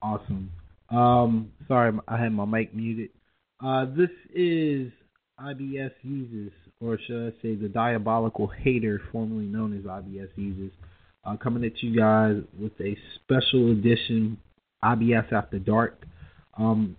Awesome. 0.00 0.50
Um, 0.90 1.52
sorry, 1.66 1.98
I 2.06 2.16
had 2.16 2.32
my 2.32 2.44
mic 2.44 2.74
muted. 2.74 3.10
Uh, 3.64 3.86
this 3.86 4.10
is 4.34 4.92
IBS 5.40 5.90
Uses, 6.02 6.52
or 6.80 6.98
should 7.06 7.28
I 7.28 7.42
say, 7.42 7.54
the 7.54 7.68
Diabolical 7.68 8.46
Hater, 8.46 9.00
formerly 9.12 9.46
known 9.46 9.76
as 9.76 9.84
IBS 9.84 10.28
Uses, 10.36 10.72
uh, 11.24 11.36
coming 11.36 11.64
at 11.64 11.82
you 11.82 11.96
guys 11.96 12.36
with 12.60 12.72
a 12.80 12.96
special 13.16 13.72
edition 13.72 14.38
IBS 14.84 15.32
After 15.32 15.58
Dark. 15.58 16.04
Um, 16.56 16.96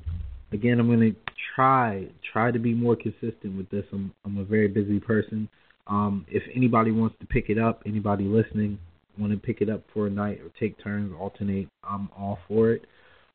again, 0.52 0.80
I'm 0.80 0.88
going 0.88 1.00
to 1.00 1.16
try 1.56 2.08
try 2.32 2.52
to 2.52 2.60
be 2.60 2.74
more 2.74 2.96
consistent 2.96 3.58
with 3.58 3.70
this. 3.70 3.86
I'm 3.94 4.14
I'm 4.26 4.38
a 4.38 4.44
very 4.44 4.68
busy 4.68 5.00
person. 5.00 5.50
Um, 5.88 6.26
if 6.30 6.44
anybody 6.56 6.92
wants 6.92 7.16
to 7.22 7.26
pick 7.26 7.50
it 7.50 7.58
up, 7.58 7.82
anybody 7.86 8.26
listening 8.26 8.78
want 9.20 9.34
to 9.34 9.38
pick 9.38 9.62
it 9.62 9.70
up 9.70 9.84
for 9.94 10.08
a 10.08 10.10
night 10.10 10.40
or 10.42 10.50
take 10.60 10.82
turns, 10.84 11.14
alternate, 11.20 11.68
I'm 11.84 12.10
all 12.18 12.40
for 12.48 12.72
it. 12.72 12.86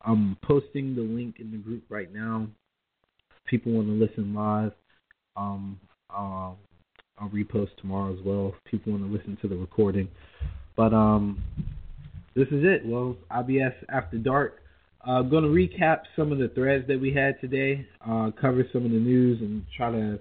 I'm 0.01 0.37
posting 0.43 0.95
the 0.95 1.01
link 1.01 1.35
in 1.39 1.51
the 1.51 1.57
group 1.57 1.83
right 1.89 2.13
now. 2.13 2.47
If 3.29 3.45
people 3.49 3.73
want 3.73 3.87
to 3.87 3.93
listen 3.93 4.33
live, 4.33 4.71
um, 5.35 5.79
uh, 6.09 6.51
I'll 7.17 7.29
repost 7.33 7.75
tomorrow 7.77 8.13
as 8.13 8.19
well. 8.23 8.53
If 8.55 8.71
people 8.71 8.93
want 8.93 9.05
to 9.05 9.11
listen 9.11 9.37
to 9.41 9.47
the 9.47 9.55
recording, 9.55 10.09
but 10.75 10.93
um, 10.93 11.41
this 12.35 12.47
is 12.49 12.63
it. 12.63 12.85
Well, 12.85 13.15
IBS 13.31 13.73
After 13.89 14.17
Dark. 14.17 14.61
I'm 15.07 15.17
uh, 15.17 15.21
going 15.29 15.43
to 15.43 15.49
recap 15.49 15.99
some 16.15 16.31
of 16.31 16.39
the 16.39 16.47
threads 16.49 16.87
that 16.87 16.99
we 16.99 17.13
had 17.13 17.39
today, 17.39 17.87
uh, 18.01 18.31
cover 18.41 18.65
some 18.73 18.85
of 18.85 18.91
the 18.91 18.97
news, 18.97 19.39
and 19.39 19.63
try 19.77 19.91
to 19.91 20.19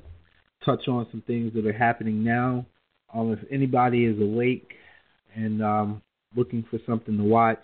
touch 0.63 0.89
on 0.89 1.07
some 1.11 1.23
things 1.27 1.55
that 1.55 1.67
are 1.67 1.73
happening 1.73 2.23
now. 2.23 2.67
Um, 3.15 3.33
if 3.33 3.39
anybody 3.51 4.05
is 4.05 4.21
awake 4.21 4.73
and 5.35 5.63
um, 5.63 6.03
looking 6.37 6.65
for 6.71 6.79
something 6.87 7.17
to 7.17 7.25
watch 7.25 7.63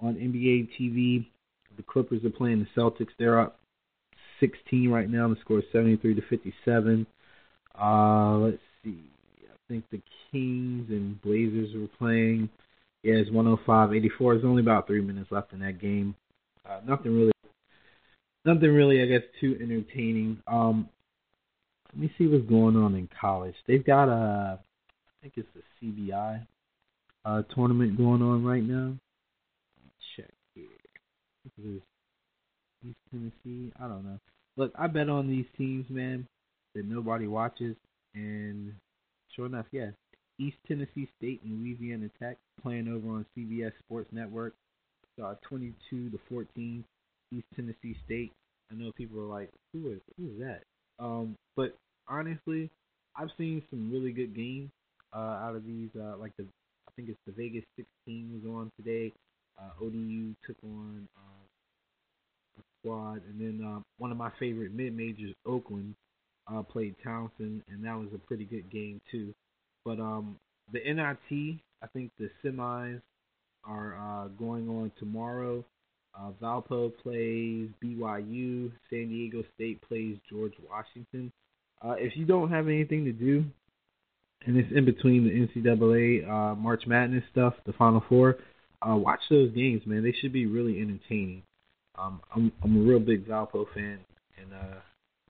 on 0.00 0.14
NBA 0.14 0.68
TV, 0.78 1.26
the 1.76 1.82
Clippers 1.82 2.24
are 2.24 2.30
playing 2.30 2.60
the 2.60 2.80
Celtics. 2.80 3.08
They're 3.18 3.40
up 3.40 3.58
16 4.40 4.88
right 4.90 5.08
now. 5.08 5.28
The 5.28 5.36
score 5.40 5.58
is 5.58 5.64
73 5.72 6.14
to 6.14 6.22
57. 6.28 7.06
Uh, 7.80 8.36
let's 8.38 8.58
see. 8.84 9.04
I 9.44 9.56
think 9.68 9.84
the 9.90 10.00
Kings 10.30 10.86
and 10.90 11.20
Blazers 11.22 11.74
were 11.74 11.88
playing. 11.98 12.48
Yeah, 13.02 13.14
it's 13.14 13.30
105-84. 13.30 14.00
There's 14.18 14.44
only 14.44 14.62
about 14.62 14.86
three 14.86 15.00
minutes 15.00 15.30
left 15.30 15.52
in 15.52 15.60
that 15.60 15.80
game. 15.80 16.14
Uh, 16.68 16.80
nothing 16.86 17.16
really, 17.16 17.32
nothing 18.44 18.74
really, 18.74 19.02
I 19.02 19.06
guess, 19.06 19.22
too 19.40 19.56
entertaining. 19.60 20.42
Um, 20.46 20.88
let 21.92 22.00
me 22.02 22.12
see 22.18 22.26
what's 22.26 22.48
going 22.48 22.76
on 22.76 22.94
in 22.94 23.08
college. 23.20 23.54
They've 23.66 23.84
got 23.84 24.08
a, 24.08 24.58
I 24.60 25.22
think 25.22 25.34
it's 25.36 25.48
the 25.54 25.86
CBI 25.86 26.46
uh, 27.24 27.42
tournament 27.54 27.96
going 27.96 28.22
on 28.22 28.44
right 28.44 28.62
now. 28.62 28.94
Check 30.16 30.30
here. 30.54 31.80
East 32.86 32.98
Tennessee. 33.10 33.72
I 33.78 33.88
don't 33.88 34.04
know. 34.04 34.18
Look, 34.56 34.72
I 34.78 34.86
bet 34.86 35.08
on 35.08 35.28
these 35.28 35.46
teams, 35.56 35.86
man, 35.88 36.26
that 36.74 36.84
nobody 36.84 37.26
watches, 37.26 37.76
and 38.14 38.72
sure 39.34 39.46
enough, 39.46 39.66
yeah, 39.72 39.90
East 40.38 40.56
Tennessee 40.66 41.08
State 41.18 41.40
and 41.44 41.60
Louisiana 41.60 42.10
Tech 42.20 42.36
playing 42.62 42.88
over 42.88 43.08
on 43.08 43.26
CBS 43.36 43.72
Sports 43.84 44.08
Network. 44.12 44.54
Uh, 45.22 45.34
22 45.48 46.10
to 46.10 46.18
14, 46.30 46.82
East 47.32 47.46
Tennessee 47.54 47.96
State. 48.06 48.32
I 48.70 48.74
know 48.74 48.90
people 48.92 49.20
are 49.20 49.26
like, 49.26 49.50
who 49.72 49.92
is 49.92 50.00
who 50.16 50.28
is 50.30 50.38
that? 50.38 50.62
Um, 50.98 51.36
but 51.56 51.76
honestly, 52.08 52.70
I've 53.16 53.28
seen 53.36 53.62
some 53.68 53.90
really 53.92 54.12
good 54.12 54.34
games 54.34 54.70
uh, 55.14 55.18
out 55.18 55.56
of 55.56 55.64
these. 55.66 55.90
Uh, 55.98 56.16
like 56.16 56.32
the, 56.38 56.46
think 57.00 57.16
it's 57.16 57.18
the 57.26 57.42
Vegas 57.42 57.64
16 57.76 58.40
was 58.42 58.50
on 58.50 58.70
today. 58.76 59.12
Uh, 59.58 59.84
ODU 59.84 60.34
took 60.46 60.56
on 60.64 61.08
uh, 61.16 62.58
a 62.58 62.62
squad, 62.78 63.22
and 63.28 63.40
then 63.40 63.66
uh, 63.66 63.80
one 63.98 64.10
of 64.10 64.16
my 64.16 64.30
favorite 64.38 64.72
mid 64.72 64.96
majors, 64.96 65.34
Oakland, 65.46 65.94
uh, 66.52 66.62
played 66.62 66.94
Towson, 67.04 67.62
and 67.68 67.84
that 67.84 67.96
was 67.96 68.08
a 68.14 68.18
pretty 68.18 68.44
good 68.44 68.70
game 68.70 69.00
too. 69.10 69.32
But 69.84 69.98
um, 69.98 70.36
the 70.72 70.80
NIT, 70.80 71.60
I 71.82 71.86
think 71.92 72.10
the 72.18 72.30
semis 72.44 73.00
are 73.64 73.96
uh, 73.96 74.28
going 74.28 74.68
on 74.68 74.92
tomorrow. 74.98 75.64
Uh, 76.18 76.32
Valpo 76.42 76.92
plays 77.02 77.68
BYU. 77.82 78.72
San 78.90 79.08
Diego 79.08 79.44
State 79.54 79.80
plays 79.88 80.16
George 80.28 80.54
Washington. 80.68 81.32
Uh, 81.82 81.94
if 81.98 82.16
you 82.16 82.26
don't 82.26 82.50
have 82.50 82.66
anything 82.66 83.04
to 83.04 83.12
do, 83.12 83.44
and 84.46 84.56
it's 84.56 84.72
in 84.74 84.84
between 84.84 85.24
the 85.24 85.60
NCAA 85.60 86.28
uh, 86.28 86.54
March 86.54 86.86
Madness 86.86 87.24
stuff, 87.30 87.54
the 87.66 87.72
Final 87.74 88.02
Four, 88.08 88.38
uh, 88.86 88.96
watch 88.96 89.20
those 89.28 89.52
games, 89.52 89.82
man. 89.86 90.02
They 90.02 90.14
should 90.20 90.32
be 90.32 90.46
really 90.46 90.80
entertaining. 90.80 91.42
Um, 91.98 92.20
I'm 92.34 92.52
I'm 92.62 92.76
a 92.76 92.80
real 92.80 93.00
big 93.00 93.26
Valpo 93.26 93.66
fan, 93.74 93.98
and 94.40 94.54
uh, 94.54 94.78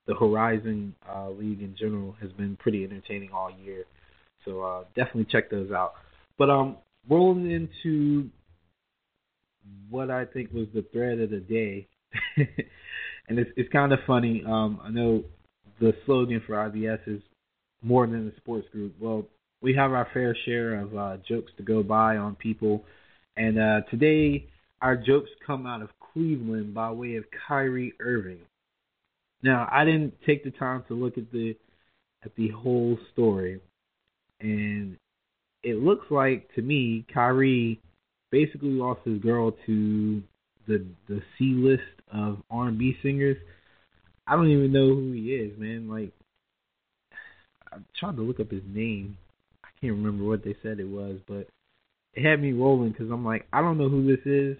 the 0.06 0.14
Horizon 0.14 0.94
uh, 1.08 1.30
League 1.30 1.60
in 1.60 1.74
general 1.78 2.14
has 2.20 2.30
been 2.32 2.56
pretty 2.56 2.84
entertaining 2.84 3.30
all 3.32 3.50
year. 3.64 3.84
So 4.44 4.62
uh, 4.62 4.84
definitely 4.94 5.26
check 5.30 5.50
those 5.50 5.70
out. 5.72 5.94
But 6.38 6.50
um, 6.50 6.76
rolling 7.08 7.50
into 7.50 8.30
what 9.90 10.10
I 10.10 10.24
think 10.24 10.52
was 10.52 10.66
the 10.72 10.84
thread 10.92 11.18
of 11.18 11.30
the 11.30 11.40
day, 11.40 11.88
and 13.28 13.38
it's 13.38 13.50
it's 13.56 13.72
kind 13.72 13.92
of 13.92 13.98
funny. 14.06 14.44
Um, 14.46 14.80
I 14.82 14.90
know 14.90 15.24
the 15.80 15.92
slogan 16.06 16.42
for 16.46 16.54
IBS 16.54 17.00
is 17.06 17.22
more 17.82 18.06
than 18.06 18.26
the 18.26 18.32
sports 18.36 18.66
group. 18.72 18.94
Well, 19.00 19.26
we 19.62 19.74
have 19.74 19.92
our 19.92 20.08
fair 20.12 20.36
share 20.44 20.80
of 20.80 20.96
uh, 20.96 21.16
jokes 21.28 21.52
to 21.56 21.62
go 21.62 21.82
by 21.82 22.16
on 22.16 22.34
people, 22.36 22.84
and 23.36 23.58
uh, 23.58 23.80
today 23.90 24.46
our 24.80 24.96
jokes 24.96 25.30
come 25.46 25.66
out 25.66 25.82
of 25.82 25.90
Cleveland 26.12 26.74
by 26.74 26.90
way 26.90 27.16
of 27.16 27.24
Kyrie 27.46 27.92
Irving. 28.00 28.40
Now, 29.42 29.68
I 29.70 29.84
didn't 29.84 30.14
take 30.26 30.44
the 30.44 30.50
time 30.50 30.84
to 30.88 30.94
look 30.94 31.18
at 31.18 31.30
the 31.32 31.56
at 32.24 32.34
the 32.36 32.48
whole 32.48 32.98
story, 33.12 33.60
and 34.40 34.96
it 35.62 35.76
looks 35.76 36.06
like 36.10 36.52
to 36.54 36.62
me 36.62 37.06
Kyrie 37.12 37.80
basically 38.30 38.70
lost 38.70 39.00
his 39.04 39.20
girl 39.20 39.52
to 39.66 40.22
the 40.66 40.84
the 41.08 41.20
C 41.38 41.52
list 41.54 41.82
of 42.12 42.42
R 42.50 42.68
and 42.68 42.78
B 42.78 42.96
singers. 43.02 43.36
I 44.26 44.36
don't 44.36 44.50
even 44.50 44.72
know 44.72 44.88
who 44.88 45.12
he 45.12 45.34
is, 45.34 45.58
man. 45.58 45.88
Like 45.88 46.12
I 47.72 47.78
tried 47.98 48.16
to 48.16 48.22
look 48.22 48.40
up 48.40 48.50
his 48.50 48.62
name. 48.66 49.16
I 49.64 49.68
can't 49.80 49.94
remember 49.94 50.24
what 50.24 50.44
they 50.44 50.56
said 50.62 50.80
it 50.80 50.88
was, 50.88 51.18
but 51.26 51.48
it 52.14 52.28
had 52.28 52.40
me 52.40 52.52
rolling 52.52 52.90
because 52.90 53.10
I'm 53.10 53.24
like, 53.24 53.46
I 53.52 53.60
don't 53.60 53.78
know 53.78 53.88
who 53.88 54.06
this 54.06 54.24
is, 54.26 54.56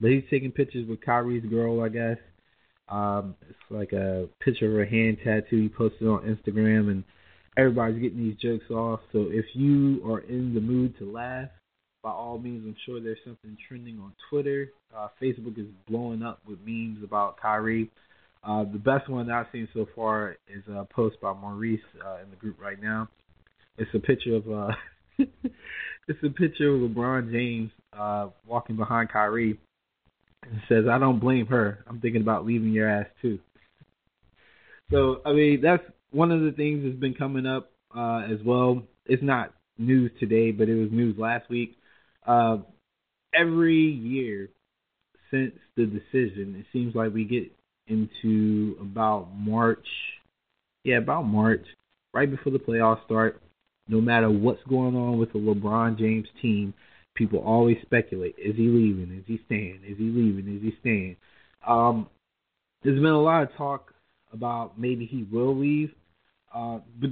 but 0.00 0.10
he's 0.10 0.24
taking 0.30 0.52
pictures 0.52 0.88
with 0.88 1.00
Kyrie's 1.00 1.44
girl, 1.44 1.82
I 1.82 1.88
guess. 1.88 2.18
Um, 2.88 3.34
it's 3.48 3.58
like 3.70 3.92
a 3.92 4.28
picture 4.40 4.66
of 4.66 4.74
her 4.74 4.84
hand 4.84 5.18
tattoo 5.24 5.62
he 5.62 5.68
posted 5.68 6.08
on 6.08 6.22
Instagram, 6.22 6.90
and 6.90 7.04
everybody's 7.56 8.00
getting 8.00 8.18
these 8.18 8.36
jokes 8.36 8.70
off. 8.70 9.00
So 9.12 9.26
if 9.30 9.44
you 9.54 10.02
are 10.10 10.20
in 10.20 10.54
the 10.54 10.60
mood 10.60 10.96
to 10.98 11.10
laugh, 11.10 11.48
by 12.02 12.10
all 12.10 12.38
means, 12.38 12.64
I'm 12.64 12.76
sure 12.86 13.00
there's 13.00 13.18
something 13.24 13.56
trending 13.68 13.98
on 13.98 14.12
Twitter. 14.30 14.70
Uh, 14.96 15.08
Facebook 15.20 15.58
is 15.58 15.66
blowing 15.88 16.22
up 16.22 16.40
with 16.46 16.58
memes 16.64 17.02
about 17.02 17.40
Kyrie. 17.40 17.90
Uh, 18.44 18.64
the 18.64 18.78
best 18.78 19.08
one 19.08 19.30
I've 19.30 19.46
seen 19.52 19.68
so 19.74 19.86
far 19.94 20.36
is 20.48 20.62
a 20.72 20.84
post 20.84 21.20
by 21.20 21.32
Maurice 21.32 21.80
uh, 22.04 22.22
in 22.22 22.30
the 22.30 22.36
group 22.36 22.60
right 22.60 22.80
now. 22.80 23.08
It's 23.76 23.90
a 23.94 23.98
picture 23.98 24.36
of 24.36 24.50
uh, 24.50 24.72
it's 25.18 26.22
a 26.24 26.30
picture 26.30 26.74
of 26.74 26.80
LeBron 26.80 27.32
James 27.32 27.70
uh, 27.92 28.28
walking 28.46 28.76
behind 28.76 29.10
Kyrie. 29.10 29.58
And 30.44 30.60
says, 30.68 30.84
"I 30.90 30.98
don't 30.98 31.18
blame 31.18 31.46
her. 31.46 31.84
I'm 31.88 32.00
thinking 32.00 32.22
about 32.22 32.46
leaving 32.46 32.72
your 32.72 32.88
ass 32.88 33.06
too." 33.22 33.38
So 34.90 35.20
I 35.26 35.34
mean, 35.34 35.60
that's 35.60 35.82
one 36.12 36.32
of 36.32 36.40
the 36.40 36.52
things 36.52 36.82
that's 36.82 36.98
been 36.98 37.12
coming 37.12 37.44
up 37.44 37.72
uh, 37.94 38.20
as 38.20 38.38
well. 38.42 38.82
It's 39.04 39.22
not 39.22 39.52
news 39.76 40.10
today, 40.18 40.50
but 40.50 40.70
it 40.70 40.74
was 40.74 40.90
news 40.90 41.14
last 41.18 41.50
week. 41.50 41.76
Uh, 42.26 42.58
every 43.34 43.76
year 43.76 44.48
since 45.30 45.52
the 45.76 45.84
decision, 45.84 46.56
it 46.58 46.64
seems 46.72 46.94
like 46.94 47.12
we 47.12 47.24
get 47.24 47.52
into 47.88 48.76
about 48.80 49.28
March. 49.34 49.86
Yeah, 50.84 50.98
about 50.98 51.22
March, 51.22 51.64
right 52.14 52.30
before 52.30 52.52
the 52.52 52.58
playoffs 52.58 53.04
start. 53.04 53.40
No 53.88 54.00
matter 54.00 54.30
what's 54.30 54.62
going 54.68 54.94
on 54.94 55.18
with 55.18 55.32
the 55.32 55.38
LeBron 55.38 55.98
James 55.98 56.28
team, 56.40 56.74
people 57.14 57.40
always 57.40 57.76
speculate: 57.82 58.34
Is 58.38 58.56
he 58.56 58.68
leaving? 58.68 59.16
Is 59.18 59.24
he 59.26 59.40
staying? 59.46 59.80
Is 59.86 59.98
he 59.98 60.04
leaving? 60.04 60.56
Is 60.56 60.62
he 60.62 60.74
staying? 60.80 61.16
Um, 61.66 62.08
there's 62.82 63.00
been 63.00 63.06
a 63.06 63.20
lot 63.20 63.42
of 63.42 63.52
talk 63.56 63.92
about 64.32 64.78
maybe 64.78 65.06
he 65.06 65.26
will 65.30 65.56
leave, 65.56 65.90
uh, 66.54 66.78
but 67.00 67.10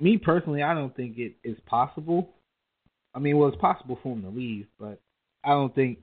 me 0.00 0.16
personally, 0.16 0.62
I 0.62 0.74
don't 0.74 0.94
think 0.96 1.18
it 1.18 1.34
is 1.44 1.56
possible. 1.66 2.30
I 3.14 3.18
mean, 3.18 3.36
well, 3.38 3.48
it's 3.48 3.60
possible 3.60 3.98
for 4.02 4.14
him 4.14 4.22
to 4.22 4.28
leave, 4.28 4.66
but 4.78 5.00
I 5.44 5.50
don't 5.50 5.74
think 5.74 5.98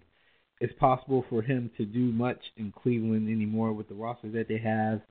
it's 0.59 0.73
possible 0.79 1.25
for 1.29 1.41
him 1.41 1.69
to 1.77 1.85
do 1.85 2.11
much 2.11 2.39
in 2.57 2.71
Cleveland 2.71 3.29
anymore 3.29 3.73
with 3.73 3.89
the 3.89 3.95
roster 3.95 4.29
that 4.31 4.47
they 4.47 4.57
have. 4.57 5.01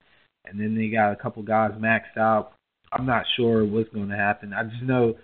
And 0.45 0.59
then 0.59 0.75
they 0.75 0.89
got 0.89 1.11
a 1.11 1.15
couple 1.15 1.43
guys 1.43 1.71
maxed 1.79 2.17
out. 2.17 2.53
I'm 2.91 3.05
not 3.05 3.25
sure 3.35 3.65
what's 3.65 3.89
going 3.89 4.09
to 4.09 4.15
happen. 4.15 4.53
I 4.53 4.63
just 4.63 4.83
know 4.83 5.15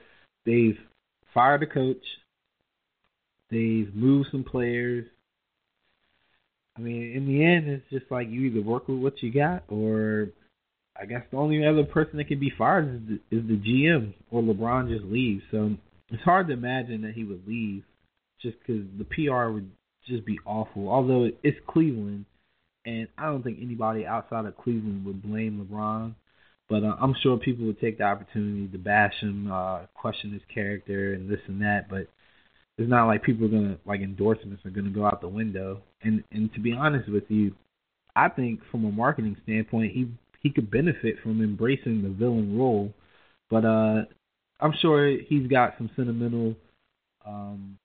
they've 0.46 0.78
fired 1.34 1.64
a 1.64 1.68
coach. 1.68 2.04
They've 3.50 3.94
moved 3.94 4.30
some 4.32 4.44
players. 4.44 5.06
I 6.78 6.82
mean, 6.82 7.14
in 7.16 7.28
the 7.28 7.44
end, 7.44 7.68
it's 7.68 7.90
just 7.90 8.12
like 8.12 8.30
you 8.30 8.42
either 8.42 8.62
work 8.62 8.88
with 8.88 9.00
what 9.00 9.22
you 9.22 9.32
got, 9.32 9.64
or 9.68 10.30
I 11.00 11.06
guess 11.06 11.24
the 11.30 11.38
only 11.38 11.66
other 11.66 11.84
person 11.84 12.18
that 12.18 12.28
can 12.28 12.40
be 12.40 12.52
fired 12.58 12.96
is 12.96 13.02
the, 13.08 13.38
is 13.38 13.48
the 13.48 13.58
GM, 13.58 14.14
or 14.32 14.42
LeBron 14.42 14.90
just 14.90 15.06
leaves. 15.06 15.44
So 15.52 15.76
it's 16.10 16.24
hard 16.24 16.48
to 16.48 16.54
imagine 16.54 17.02
that 17.02 17.14
he 17.14 17.26
would 17.26 17.46
leave, 17.48 17.84
just 18.42 18.58
because 18.60 18.84
the 18.98 19.06
PR 19.06 19.50
would 19.50 19.70
just 20.08 20.26
be 20.26 20.40
awful. 20.46 20.90
Although 20.90 21.30
it's 21.44 21.58
Cleveland, 21.68 22.26
and 22.86 23.08
I 23.18 23.26
don't 23.26 23.44
think 23.44 23.60
anybody 23.62 24.06
outside 24.06 24.46
of 24.46 24.58
Cleveland 24.58 25.06
would 25.06 25.22
blame 25.22 25.66
LeBron. 25.66 26.16
But 26.70 26.84
uh, 26.84 26.96
I'm 27.02 27.16
sure 27.22 27.38
people 27.38 27.66
would 27.66 27.82
take 27.82 27.98
the 27.98 28.06
opportunity 28.06 28.68
to 28.70 28.78
bash 28.78 29.14
him, 29.20 29.52
uh, 29.52 29.82
question 29.94 30.32
his 30.32 30.42
character, 30.54 31.14
and 31.14 31.30
this 31.30 31.42
and 31.48 31.62
that. 31.62 31.90
But 31.90 32.08
it's 32.78 32.90
not 32.90 33.08
like 33.08 33.24
people 33.24 33.46
are 33.46 33.50
gonna 33.50 33.78
like 33.86 34.02
endorsements 34.02 34.66
are 34.66 34.70
gonna 34.70 34.90
go 34.90 35.06
out 35.06 35.22
the 35.22 35.28
window. 35.28 35.82
And 36.02 36.24
and 36.32 36.52
to 36.54 36.60
be 36.60 36.74
honest 36.74 37.10
with 37.10 37.26
you, 37.30 37.56
I 38.16 38.30
think 38.30 38.62
from 38.72 38.86
a 38.86 38.92
marketing 38.92 39.38
standpoint, 39.44 39.92
he 39.92 40.10
he 40.40 40.50
could 40.50 40.72
benefit 40.72 41.18
from 41.22 41.42
embracing 41.42 42.02
the 42.02 42.10
villain 42.10 42.58
role. 42.58 42.94
But 43.50 43.66
uh 43.66 44.06
I'm 44.60 44.74
sure 44.82 45.10
he's 45.10 45.48
got 45.48 45.76
some 45.78 45.90
sentimental 45.96 46.56
um 47.26 47.78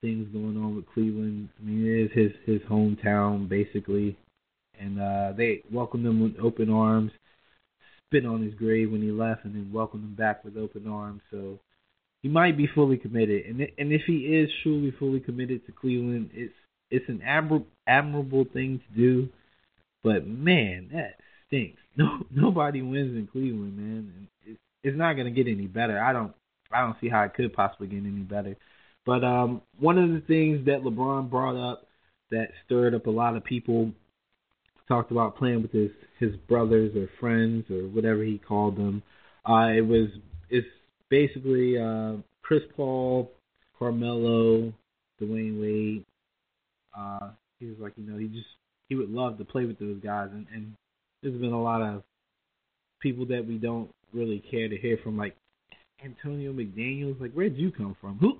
things 0.00 0.28
going 0.32 0.56
on 0.56 0.76
with 0.76 0.86
Cleveland. 0.92 1.48
I 1.58 1.64
mean, 1.64 1.86
it 1.86 2.04
is 2.04 2.10
his 2.14 2.32
his 2.46 2.68
hometown 2.68 3.48
basically, 3.48 4.16
and 4.78 5.00
uh 5.00 5.32
they 5.36 5.62
welcomed 5.72 6.06
him 6.06 6.22
with 6.22 6.36
open 6.42 6.70
arms, 6.70 7.12
spit 8.06 8.26
on 8.26 8.42
his 8.42 8.54
grave 8.54 8.90
when 8.90 9.02
he 9.02 9.10
left, 9.10 9.44
and 9.44 9.54
then 9.54 9.72
welcomed 9.72 10.04
him 10.04 10.14
back 10.14 10.44
with 10.44 10.56
open 10.56 10.88
arms. 10.88 11.22
So 11.30 11.58
he 12.22 12.28
might 12.28 12.56
be 12.56 12.66
fully 12.66 12.96
committed, 12.96 13.46
and 13.46 13.60
and 13.60 13.92
if 13.92 14.02
he 14.06 14.18
is 14.18 14.50
truly 14.62 14.92
fully 14.98 15.20
committed 15.20 15.66
to 15.66 15.72
Cleveland, 15.72 16.30
it's 16.34 16.54
it's 16.90 17.08
an 17.08 17.20
admir- 17.26 17.66
admirable 17.86 18.46
thing 18.52 18.80
to 18.88 18.96
do. 18.96 19.28
But 20.02 20.26
man, 20.26 20.90
that 20.92 21.14
stinks. 21.46 21.80
No 21.96 22.20
nobody 22.30 22.80
wins 22.80 23.16
in 23.16 23.26
Cleveland, 23.26 23.76
man. 23.76 24.12
And 24.16 24.28
it's 24.46 24.60
it's 24.84 24.96
not 24.96 25.14
gonna 25.14 25.32
get 25.32 25.48
any 25.48 25.66
better. 25.66 26.00
I 26.00 26.12
don't 26.12 26.32
I 26.70 26.82
don't 26.82 26.96
see 27.00 27.08
how 27.08 27.24
it 27.24 27.34
could 27.34 27.52
possibly 27.52 27.88
get 27.88 28.04
any 28.04 28.22
better. 28.22 28.56
But 29.08 29.24
um, 29.24 29.62
one 29.80 29.96
of 29.96 30.10
the 30.10 30.20
things 30.20 30.66
that 30.66 30.82
LeBron 30.82 31.30
brought 31.30 31.56
up 31.56 31.86
that 32.30 32.48
stirred 32.66 32.94
up 32.94 33.06
a 33.06 33.10
lot 33.10 33.36
of 33.36 33.42
people 33.42 33.90
talked 34.86 35.10
about 35.10 35.38
playing 35.38 35.62
with 35.62 35.72
his 35.72 35.90
his 36.18 36.36
brothers 36.46 36.94
or 36.94 37.08
friends 37.18 37.64
or 37.70 37.88
whatever 37.88 38.22
he 38.22 38.36
called 38.36 38.76
them. 38.76 39.02
Uh, 39.48 39.68
it 39.74 39.80
was 39.80 40.08
it's 40.50 40.66
basically 41.08 41.78
uh, 41.78 42.16
Chris 42.42 42.60
Paul, 42.76 43.32
Carmelo, 43.78 44.74
Dwyane 45.22 45.58
Wade. 45.58 46.04
Uh, 46.94 47.30
he 47.60 47.64
was 47.64 47.76
like, 47.80 47.94
you 47.96 48.04
know, 48.04 48.18
he 48.18 48.26
just 48.26 48.44
he 48.90 48.94
would 48.94 49.08
love 49.08 49.38
to 49.38 49.44
play 49.46 49.64
with 49.64 49.78
those 49.78 49.98
guys, 50.04 50.28
and, 50.32 50.46
and 50.52 50.74
there's 51.22 51.40
been 51.40 51.54
a 51.54 51.62
lot 51.62 51.80
of 51.80 52.02
people 53.00 53.24
that 53.24 53.46
we 53.46 53.56
don't 53.56 53.88
really 54.12 54.44
care 54.50 54.68
to 54.68 54.76
hear 54.76 54.98
from, 55.02 55.16
like 55.16 55.34
Antonio 56.04 56.52
McDaniel's. 56.52 57.18
Like, 57.18 57.32
where'd 57.32 57.56
you 57.56 57.72
come 57.72 57.96
from? 58.02 58.18
Who 58.18 58.38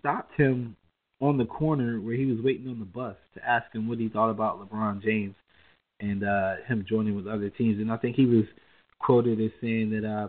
stopped 0.00 0.34
him 0.36 0.76
on 1.20 1.38
the 1.38 1.44
corner 1.44 2.00
where 2.00 2.14
he 2.14 2.26
was 2.26 2.38
waiting 2.42 2.68
on 2.68 2.78
the 2.78 2.84
bus 2.84 3.16
to 3.34 3.48
ask 3.48 3.72
him 3.74 3.88
what 3.88 3.98
he 3.98 4.08
thought 4.08 4.30
about 4.30 4.58
LeBron 4.58 5.02
James 5.02 5.34
and 6.00 6.24
uh, 6.24 6.56
him 6.66 6.84
joining 6.88 7.14
with 7.14 7.26
other 7.26 7.50
teams? 7.50 7.80
And 7.80 7.92
I 7.92 7.96
think 7.96 8.16
he 8.16 8.26
was 8.26 8.44
quoted 8.98 9.40
as 9.40 9.50
saying 9.60 9.90
that 9.90 10.08
uh, 10.08 10.28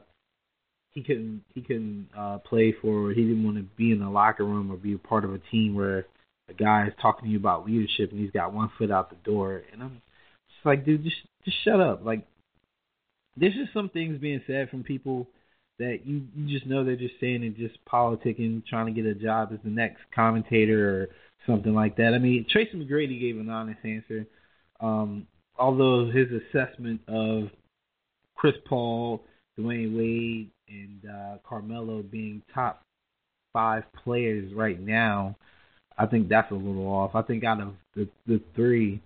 he 0.91 1.01
couldn't 1.01 1.44
he 1.53 1.62
couldn't 1.62 2.09
uh, 2.18 2.39
play 2.39 2.75
for. 2.81 3.12
He 3.12 3.23
didn't 3.23 3.44
want 3.44 3.57
to 3.57 3.63
be 3.63 3.91
in 3.91 4.00
the 4.00 4.09
locker 4.09 4.45
room 4.45 4.71
or 4.71 4.77
be 4.77 4.94
a 4.94 4.97
part 4.97 5.25
of 5.25 5.33
a 5.33 5.39
team 5.51 5.74
where 5.74 6.06
a 6.50 6.53
guy 6.53 6.88
is 6.88 6.94
talking 7.01 7.25
to 7.25 7.31
you 7.31 7.38
about 7.38 7.65
leadership 7.65 8.12
and 8.12 8.19
he's 8.19 8.31
got 8.31 8.53
one 8.53 8.69
foot 8.77 8.91
out 8.91 9.09
the 9.09 9.29
door. 9.29 9.63
And 9.71 9.81
I'm 9.81 10.01
just 10.50 10.65
like, 10.65 10.85
dude, 10.85 11.03
just 11.03 11.15
just 11.45 11.57
shut 11.63 11.79
up. 11.79 12.06
Like, 12.06 12.27
there's 13.38 13.53
just 13.53 13.74
some 13.74 13.89
things 13.89 14.19
being 14.19 14.41
said 14.45 14.69
from 14.69 14.83
people 14.83 15.27
that 15.81 16.05
you 16.05 16.21
you 16.35 16.47
just 16.47 16.67
know 16.67 16.83
they're 16.83 16.95
just 16.95 17.19
saying 17.19 17.43
it 17.43 17.57
just 17.57 17.77
politicking, 17.91 18.63
trying 18.67 18.85
to 18.85 18.91
get 18.91 19.09
a 19.09 19.15
job 19.15 19.49
as 19.51 19.59
the 19.63 19.69
next 19.69 19.99
commentator 20.13 21.01
or 21.01 21.07
something 21.47 21.73
like 21.73 21.97
that. 21.97 22.13
I 22.13 22.19
mean, 22.19 22.45
Tracy 22.49 22.77
McGrady 22.77 23.19
gave 23.19 23.37
an 23.37 23.49
honest 23.49 23.79
answer. 23.83 24.25
Um, 24.79 25.27
although 25.57 26.09
his 26.11 26.27
assessment 26.31 27.01
of 27.07 27.49
Chris 28.35 28.53
Paul, 28.67 29.23
Dwyane 29.59 29.97
Wade, 29.97 30.51
and 30.69 31.11
uh, 31.11 31.37
Carmelo 31.47 32.03
being 32.03 32.43
top 32.53 32.83
five 33.51 33.83
players 34.03 34.53
right 34.53 34.79
now, 34.79 35.35
I 35.97 36.05
think 36.05 36.29
that's 36.29 36.51
a 36.51 36.55
little 36.55 36.87
off. 36.87 37.15
I 37.15 37.23
think 37.23 37.43
out 37.43 37.59
of 37.59 37.73
the 37.95 38.07
the 38.27 38.39
three, 38.55 39.01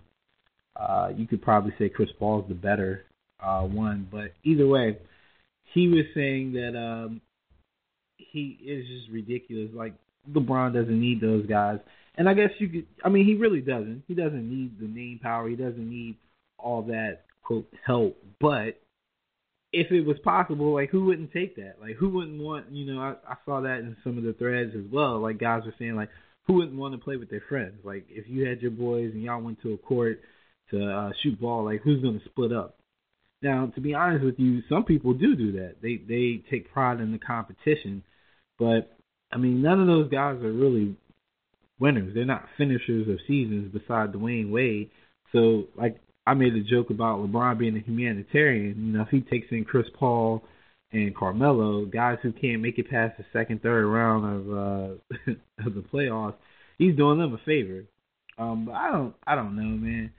uh, 0.78 1.08
you 1.16 1.26
could 1.26 1.40
probably 1.40 1.72
say 1.78 1.88
Chris 1.88 2.10
Paul's 2.18 2.46
the 2.48 2.54
better 2.54 3.04
uh, 3.40 3.62
one. 3.62 4.08
But 4.10 4.32
either 4.44 4.66
way, 4.66 4.98
he 5.72 5.88
was 5.88 6.04
saying 6.14 6.52
that 6.52 6.76
um, 6.78 7.20
he 8.16 8.58
is 8.64 8.86
just 8.86 9.10
ridiculous. 9.10 9.70
Like 9.74 9.94
LeBron 10.30 10.74
doesn't 10.74 11.00
need 11.00 11.20
those 11.20 11.46
guys, 11.46 11.78
and 12.16 12.28
I 12.28 12.34
guess 12.34 12.50
you 12.58 12.68
could. 12.68 12.86
I 13.04 13.08
mean, 13.08 13.24
he 13.24 13.34
really 13.34 13.60
doesn't. 13.60 14.04
He 14.08 14.14
doesn't 14.14 14.48
need 14.48 14.78
the 14.80 14.86
name 14.86 15.20
power. 15.22 15.48
He 15.48 15.56
doesn't 15.56 15.88
need 15.88 16.16
all 16.58 16.82
that 16.82 17.22
quote 17.42 17.68
help. 17.84 18.16
But 18.40 18.80
if 19.72 19.90
it 19.92 20.06
was 20.06 20.18
possible, 20.24 20.74
like 20.74 20.90
who 20.90 21.04
wouldn't 21.04 21.32
take 21.32 21.56
that? 21.56 21.76
Like 21.80 21.96
who 21.96 22.08
wouldn't 22.08 22.40
want? 22.40 22.70
You 22.70 22.94
know, 22.94 23.00
I, 23.00 23.14
I 23.28 23.36
saw 23.44 23.60
that 23.60 23.80
in 23.80 23.96
some 24.02 24.18
of 24.18 24.24
the 24.24 24.32
threads 24.32 24.72
as 24.74 24.90
well. 24.92 25.20
Like 25.20 25.38
guys 25.38 25.62
were 25.64 25.74
saying, 25.78 25.96
like 25.96 26.10
who 26.46 26.54
wouldn't 26.54 26.76
want 26.76 26.94
to 26.94 26.98
play 26.98 27.16
with 27.16 27.30
their 27.30 27.42
friends? 27.48 27.76
Like 27.84 28.06
if 28.08 28.26
you 28.28 28.46
had 28.46 28.60
your 28.60 28.70
boys 28.70 29.12
and 29.12 29.22
y'all 29.22 29.42
went 29.42 29.60
to 29.62 29.74
a 29.74 29.78
court 29.78 30.20
to 30.70 30.90
uh, 30.90 31.10
shoot 31.22 31.40
ball, 31.40 31.64
like 31.64 31.82
who's 31.82 32.02
to 32.02 32.20
split 32.26 32.52
up? 32.52 32.78
Now, 33.46 33.66
to 33.76 33.80
be 33.80 33.94
honest 33.94 34.24
with 34.24 34.40
you, 34.40 34.62
some 34.68 34.82
people 34.82 35.14
do 35.14 35.36
do 35.36 35.52
that. 35.52 35.76
They 35.80 35.98
they 35.98 36.42
take 36.50 36.72
pride 36.72 36.98
in 37.00 37.12
the 37.12 37.18
competition, 37.18 38.02
but 38.58 38.90
I 39.30 39.36
mean, 39.36 39.62
none 39.62 39.80
of 39.80 39.86
those 39.86 40.10
guys 40.10 40.42
are 40.42 40.52
really 40.52 40.96
winners. 41.78 42.12
They're 42.12 42.24
not 42.24 42.48
finishers 42.58 43.08
of 43.08 43.20
seasons 43.28 43.72
beside 43.72 44.12
Dwyane 44.12 44.50
Wade. 44.50 44.90
So, 45.30 45.66
like 45.76 46.00
I 46.26 46.34
made 46.34 46.54
a 46.54 46.64
joke 46.64 46.90
about 46.90 47.20
LeBron 47.20 47.56
being 47.56 47.76
a 47.76 47.80
humanitarian. 47.80 48.84
You 48.84 48.92
know, 48.94 49.02
if 49.02 49.10
he 49.10 49.20
takes 49.20 49.46
in 49.52 49.64
Chris 49.64 49.86
Paul 49.96 50.42
and 50.90 51.14
Carmelo, 51.14 51.84
guys 51.84 52.18
who 52.22 52.32
can't 52.32 52.62
make 52.62 52.80
it 52.80 52.90
past 52.90 53.16
the 53.16 53.24
second, 53.32 53.62
third 53.62 53.86
round 53.86 54.24
of 54.26 54.50
uh 54.50 55.30
of 55.64 55.74
the 55.76 55.84
playoffs, 55.92 56.34
he's 56.78 56.96
doing 56.96 57.20
them 57.20 57.32
a 57.32 57.38
favor. 57.46 57.84
Um, 58.38 58.64
but 58.64 58.72
I 58.74 58.90
don't, 58.90 59.14
I 59.24 59.36
don't 59.36 59.54
know, 59.54 59.62
man. 59.62 60.12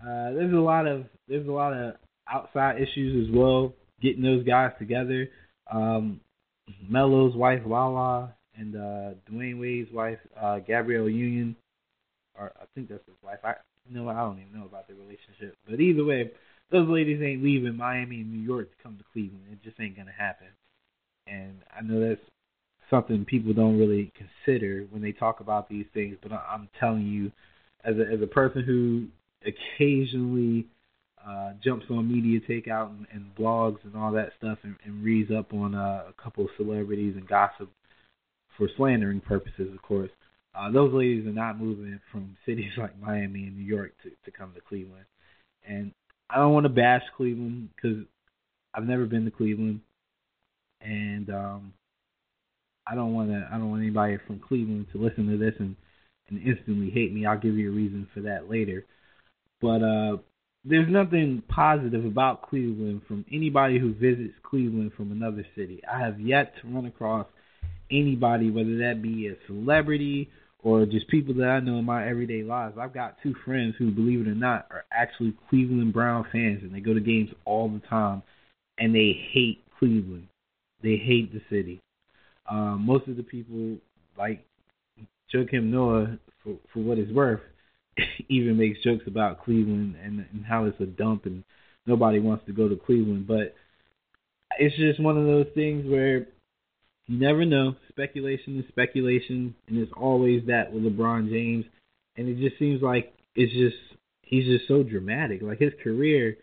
Uh, 0.00 0.34
there's 0.34 0.54
a 0.54 0.56
lot 0.56 0.86
of 0.86 1.06
there's 1.26 1.48
a 1.48 1.50
lot 1.50 1.72
of 1.72 1.94
outside 2.32 2.80
issues 2.80 3.28
as 3.28 3.34
well. 3.34 3.72
Getting 4.02 4.22
those 4.22 4.44
guys 4.44 4.72
together. 4.78 5.28
Um, 5.70 6.20
Melo's 6.88 7.34
wife 7.34 7.62
Lala 7.66 8.34
and 8.56 8.76
uh, 8.76 9.10
Dwyane 9.30 9.58
Wade's 9.60 9.92
wife 9.92 10.18
uh, 10.40 10.58
Gabrielle 10.60 11.08
Union, 11.08 11.56
or 12.38 12.52
I 12.60 12.64
think 12.74 12.88
that's 12.88 13.04
his 13.06 13.16
wife. 13.22 13.38
I 13.44 13.54
you 13.88 13.96
know 13.96 14.08
I 14.08 14.14
don't 14.14 14.40
even 14.40 14.58
know 14.58 14.66
about 14.66 14.86
their 14.88 14.96
relationship, 14.96 15.56
but 15.68 15.80
either 15.80 16.04
way, 16.04 16.30
those 16.70 16.88
ladies 16.88 17.20
ain't 17.22 17.42
leaving 17.42 17.76
Miami 17.76 18.20
and 18.20 18.32
New 18.32 18.44
York 18.44 18.70
to 18.70 18.82
come 18.82 18.96
to 18.96 19.04
Cleveland. 19.12 19.44
It 19.52 19.62
just 19.62 19.80
ain't 19.80 19.96
gonna 19.96 20.12
happen. 20.16 20.48
And 21.26 21.60
I 21.76 21.82
know 21.82 22.00
that's 22.00 22.20
something 22.90 23.24
people 23.24 23.52
don't 23.52 23.78
really 23.78 24.12
consider 24.14 24.86
when 24.90 25.02
they 25.02 25.12
talk 25.12 25.40
about 25.40 25.68
these 25.68 25.86
things. 25.94 26.16
But 26.22 26.32
I'm 26.32 26.68
telling 26.78 27.06
you, 27.06 27.32
as 27.84 27.96
a 27.96 28.12
as 28.12 28.22
a 28.22 28.26
person 28.26 28.62
who 28.62 29.06
occasionally 29.46 30.66
uh, 31.26 31.52
jumps 31.62 31.86
on 31.90 32.10
media 32.10 32.40
takeout 32.48 32.90
and, 32.90 33.06
and 33.12 33.34
blogs 33.34 33.78
and 33.84 33.96
all 33.96 34.12
that 34.12 34.30
stuff 34.38 34.58
and, 34.62 34.76
and 34.84 35.04
reads 35.04 35.30
up 35.30 35.52
on 35.52 35.74
uh, 35.74 36.04
a 36.08 36.22
couple 36.22 36.44
of 36.44 36.50
celebrities 36.56 37.14
and 37.16 37.26
gossip 37.26 37.70
for 38.56 38.68
slandering 38.76 39.20
purposes, 39.20 39.72
of 39.74 39.82
course. 39.82 40.10
Uh, 40.54 40.70
those 40.70 40.92
ladies 40.92 41.26
are 41.26 41.32
not 41.32 41.58
moving 41.58 41.98
from 42.12 42.36
cities 42.46 42.70
like 42.76 42.98
Miami 43.00 43.44
and 43.44 43.56
New 43.56 43.64
York 43.64 43.92
to, 44.02 44.10
to 44.24 44.36
come 44.36 44.52
to 44.54 44.60
Cleveland. 44.60 45.06
And 45.66 45.92
I 46.30 46.36
don't 46.36 46.52
want 46.52 46.64
to 46.64 46.70
bash 46.70 47.02
Cleveland 47.16 47.70
because 47.74 48.04
I've 48.74 48.86
never 48.86 49.06
been 49.06 49.24
to 49.24 49.30
Cleveland, 49.30 49.80
and 50.80 51.30
um, 51.30 51.72
I 52.86 52.94
don't 52.94 53.14
want 53.14 53.30
to. 53.30 53.48
I 53.50 53.56
don't 53.56 53.70
want 53.70 53.82
anybody 53.82 54.18
from 54.26 54.40
Cleveland 54.40 54.86
to 54.92 54.98
listen 54.98 55.28
to 55.28 55.38
this 55.38 55.54
and 55.58 55.76
and 56.28 56.42
instantly 56.42 56.90
hate 56.90 57.12
me. 57.12 57.24
I'll 57.24 57.38
give 57.38 57.54
you 57.54 57.70
a 57.70 57.74
reason 57.74 58.08
for 58.12 58.20
that 58.22 58.50
later. 58.50 58.84
But 59.60 59.82
uh, 59.82 60.16
there's 60.64 60.90
nothing 60.90 61.42
positive 61.48 62.04
about 62.04 62.48
Cleveland 62.48 63.02
from 63.06 63.24
anybody 63.30 63.78
who 63.78 63.92
visits 63.92 64.34
Cleveland 64.42 64.92
from 64.96 65.12
another 65.12 65.44
city. 65.54 65.82
I 65.90 66.00
have 66.00 66.18
yet 66.18 66.54
to 66.60 66.68
run 66.68 66.86
across 66.86 67.26
anybody, 67.90 68.50
whether 68.50 68.78
that 68.78 69.02
be 69.02 69.28
a 69.28 69.34
celebrity 69.46 70.30
or 70.62 70.86
just 70.86 71.06
people 71.08 71.34
that 71.34 71.48
I 71.48 71.60
know 71.60 71.78
in 71.78 71.84
my 71.84 72.08
everyday 72.08 72.42
lives. 72.42 72.76
I've 72.80 72.94
got 72.94 73.16
two 73.22 73.34
friends 73.44 73.74
who, 73.78 73.90
believe 73.90 74.22
it 74.22 74.28
or 74.28 74.34
not, 74.34 74.66
are 74.70 74.86
actually 74.90 75.34
Cleveland 75.50 75.92
Brown 75.92 76.24
fans, 76.32 76.62
and 76.62 76.74
they 76.74 76.80
go 76.80 76.94
to 76.94 77.00
games 77.00 77.28
all 77.44 77.68
the 77.68 77.86
time, 77.86 78.22
and 78.78 78.94
they 78.94 79.12
hate 79.32 79.62
Cleveland. 79.78 80.28
They 80.82 80.96
hate 80.96 81.32
the 81.32 81.42
city. 81.50 81.80
Um, 82.50 82.84
most 82.86 83.06
of 83.08 83.18
the 83.18 83.22
people, 83.22 83.76
like 84.16 84.44
Joakim 85.32 85.64
Noah, 85.64 86.18
for 86.42 86.56
for 86.72 86.80
what 86.80 86.98
it's 86.98 87.12
worth, 87.12 87.40
even 88.28 88.56
makes 88.56 88.82
jokes 88.82 89.04
about 89.06 89.44
Cleveland 89.44 89.96
and, 90.02 90.26
and 90.32 90.44
how 90.44 90.64
it's 90.64 90.80
a 90.80 90.86
dump 90.86 91.26
and 91.26 91.44
nobody 91.86 92.18
wants 92.18 92.44
to 92.46 92.52
go 92.52 92.68
to 92.68 92.76
Cleveland. 92.76 93.26
But 93.26 93.54
it's 94.58 94.76
just 94.76 95.00
one 95.00 95.18
of 95.18 95.24
those 95.24 95.46
things 95.54 95.88
where 95.88 96.26
you 97.06 97.18
never 97.18 97.44
know. 97.44 97.74
Speculation 97.88 98.58
is 98.58 98.64
speculation, 98.68 99.54
and 99.68 99.78
it's 99.78 99.92
always 99.96 100.46
that 100.46 100.72
with 100.72 100.84
LeBron 100.84 101.28
James. 101.28 101.64
And 102.16 102.28
it 102.28 102.38
just 102.38 102.58
seems 102.58 102.82
like 102.82 103.12
it's 103.34 103.52
just 103.52 103.76
he's 104.22 104.46
just 104.46 104.66
so 104.68 104.82
dramatic. 104.82 105.42
Like 105.42 105.58
his 105.58 105.72
career 105.82 106.36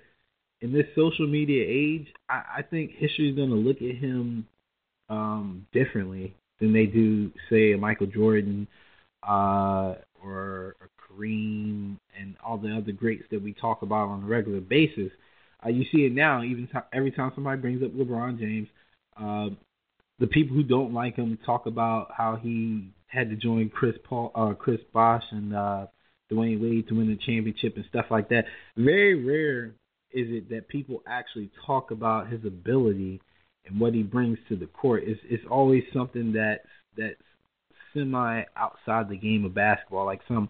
in 0.61 0.71
this 0.71 0.85
social 0.95 1.27
media 1.27 1.65
age, 1.67 2.07
I, 2.29 2.43
I 2.57 2.61
think 2.61 2.91
history's 2.91 3.35
gonna 3.35 3.55
look 3.55 3.77
at 3.77 3.95
him 3.95 4.45
um, 5.09 5.65
differently 5.73 6.35
than 6.59 6.73
they 6.73 6.85
do, 6.85 7.31
say, 7.49 7.73
Michael 7.75 8.07
Jordan 8.07 8.67
uh, 9.27 9.95
or 10.23 10.75
a 10.81 11.00
Kareem 11.17 11.97
and 12.19 12.35
all 12.45 12.57
the 12.57 12.75
other 12.75 12.91
greats 12.91 13.23
that 13.31 13.41
we 13.41 13.53
talk 13.53 13.81
about 13.81 14.09
on 14.09 14.23
a 14.23 14.27
regular 14.27 14.61
basis. 14.61 15.11
Uh, 15.65 15.69
you 15.69 15.85
see 15.91 16.05
it 16.05 16.13
now, 16.13 16.43
even 16.43 16.67
t- 16.67 16.79
every 16.93 17.11
time 17.11 17.31
somebody 17.35 17.61
brings 17.61 17.83
up 17.83 17.91
LeBron 17.91 18.39
James, 18.39 18.67
uh, 19.17 19.49
the 20.19 20.27
people 20.27 20.55
who 20.55 20.63
don't 20.63 20.93
like 20.93 21.15
him 21.15 21.37
talk 21.45 21.65
about 21.65 22.11
how 22.15 22.35
he 22.35 22.89
had 23.07 23.29
to 23.29 23.35
join 23.35 23.69
Chris 23.69 23.95
Paul, 24.03 24.31
uh, 24.35 24.53
Chris 24.53 24.79
Bosh, 24.93 25.23
and 25.31 25.53
uh, 25.53 25.87
Dwyane 26.31 26.61
Wade 26.61 26.87
to 26.87 26.95
win 26.95 27.07
the 27.07 27.17
championship 27.17 27.75
and 27.75 27.85
stuff 27.89 28.05
like 28.09 28.29
that. 28.29 28.45
Very 28.77 29.15
rare 29.23 29.73
is 30.13 30.27
it 30.29 30.49
that 30.49 30.67
people 30.67 31.01
actually 31.07 31.49
talk 31.65 31.91
about 31.91 32.29
his 32.29 32.43
ability 32.45 33.21
and 33.65 33.79
what 33.79 33.93
he 33.93 34.03
brings 34.03 34.37
to 34.49 34.55
the 34.55 34.67
court. 34.67 35.03
It's 35.05 35.19
it's 35.29 35.43
always 35.49 35.83
something 35.93 36.33
that's 36.33 36.67
that's 36.97 37.21
semi 37.93 38.43
outside 38.55 39.09
the 39.09 39.17
game 39.17 39.45
of 39.45 39.53
basketball, 39.53 40.05
like 40.05 40.21
some 40.27 40.49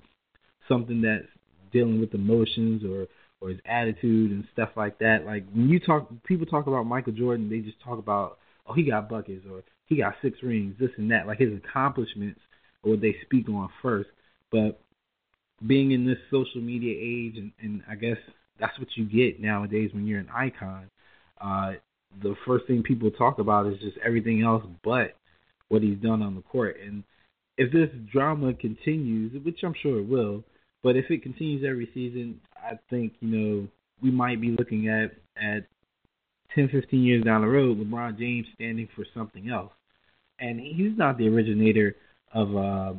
something 0.71 1.01
that's 1.01 1.27
dealing 1.71 1.99
with 1.99 2.13
emotions 2.13 2.83
or 2.83 3.07
or 3.41 3.49
his 3.49 3.59
attitude 3.65 4.31
and 4.31 4.47
stuff 4.53 4.69
like 4.75 4.99
that. 4.99 5.25
Like 5.25 5.45
when 5.51 5.67
you 5.67 5.79
talk, 5.79 6.09
people 6.25 6.45
talk 6.45 6.67
about 6.67 6.83
Michael 6.83 7.13
Jordan, 7.13 7.49
they 7.49 7.59
just 7.59 7.81
talk 7.81 7.97
about 7.97 8.37
oh 8.67 8.73
he 8.73 8.83
got 8.83 9.09
buckets 9.09 9.45
or 9.51 9.63
he 9.85 9.97
got 9.97 10.13
six 10.21 10.37
rings, 10.43 10.75
this 10.79 10.91
and 10.97 11.11
that. 11.11 11.27
Like 11.27 11.39
his 11.39 11.53
accomplishments 11.53 12.39
or 12.83 12.91
what 12.91 13.01
they 13.01 13.15
speak 13.23 13.49
on 13.49 13.69
first. 13.81 14.09
But 14.51 14.79
being 15.65 15.91
in 15.91 16.05
this 16.05 16.17
social 16.29 16.61
media 16.61 16.95
age, 16.97 17.37
and, 17.37 17.51
and 17.61 17.83
I 17.89 17.95
guess 17.95 18.17
that's 18.59 18.77
what 18.79 18.89
you 18.95 19.05
get 19.05 19.41
nowadays 19.41 19.91
when 19.93 20.05
you're 20.07 20.19
an 20.19 20.29
icon. 20.33 20.89
Uh, 21.39 21.73
the 22.21 22.35
first 22.45 22.67
thing 22.67 22.83
people 22.83 23.09
talk 23.11 23.39
about 23.39 23.67
is 23.67 23.79
just 23.79 23.97
everything 24.05 24.43
else 24.43 24.63
but 24.83 25.15
what 25.69 25.81
he's 25.81 25.97
done 25.97 26.21
on 26.21 26.35
the 26.35 26.41
court. 26.41 26.77
And 26.83 27.03
if 27.57 27.71
this 27.71 27.89
drama 28.11 28.53
continues, 28.53 29.33
which 29.43 29.59
I'm 29.63 29.75
sure 29.81 29.99
it 29.99 30.07
will, 30.07 30.43
but 30.83 30.95
if 30.95 31.05
it 31.09 31.23
continues 31.23 31.63
every 31.67 31.89
season, 31.93 32.39
I 32.55 32.79
think 32.89 33.13
you 33.19 33.27
know 33.27 33.67
we 34.01 34.11
might 34.11 34.41
be 34.41 34.55
looking 34.57 34.89
at 34.89 35.11
at 35.37 35.67
10, 36.55 36.69
15 36.69 37.03
years 37.03 37.23
down 37.23 37.41
the 37.41 37.47
road, 37.47 37.77
LeBron 37.79 38.17
James 38.17 38.45
standing 38.55 38.87
for 38.95 39.05
something 39.13 39.49
else. 39.49 39.71
And 40.39 40.59
he's 40.59 40.97
not 40.97 41.17
the 41.17 41.27
originator 41.27 41.95
of 42.33 42.55
uh, 42.55 42.93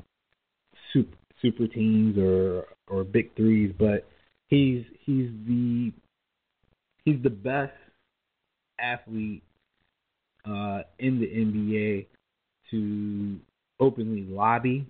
super 0.92 1.16
super 1.40 1.66
teams 1.66 2.16
or 2.16 2.64
or 2.88 3.04
big 3.04 3.34
threes, 3.34 3.74
but 3.78 4.06
he's 4.46 4.84
he's 5.04 5.28
the 5.46 5.92
he's 7.04 7.22
the 7.22 7.30
best 7.30 7.72
athlete 8.78 9.42
uh, 10.44 10.82
in 10.98 11.20
the 11.20 11.26
NBA 11.26 12.06
to 12.70 13.38
openly 13.80 14.22
lobby 14.22 14.86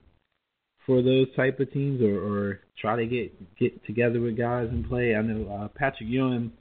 for 0.86 1.02
those 1.02 1.26
type 1.36 1.60
of 1.60 1.72
teams 1.72 2.00
or, 2.00 2.18
or 2.18 2.60
try 2.80 2.96
to 2.96 3.06
get 3.06 3.58
get 3.58 3.84
together 3.86 4.20
with 4.20 4.36
guys 4.36 4.68
and 4.70 4.88
play. 4.88 5.14
I 5.14 5.22
know 5.22 5.50
uh, 5.52 5.68
Patrick 5.68 6.08
Ewing 6.08 6.52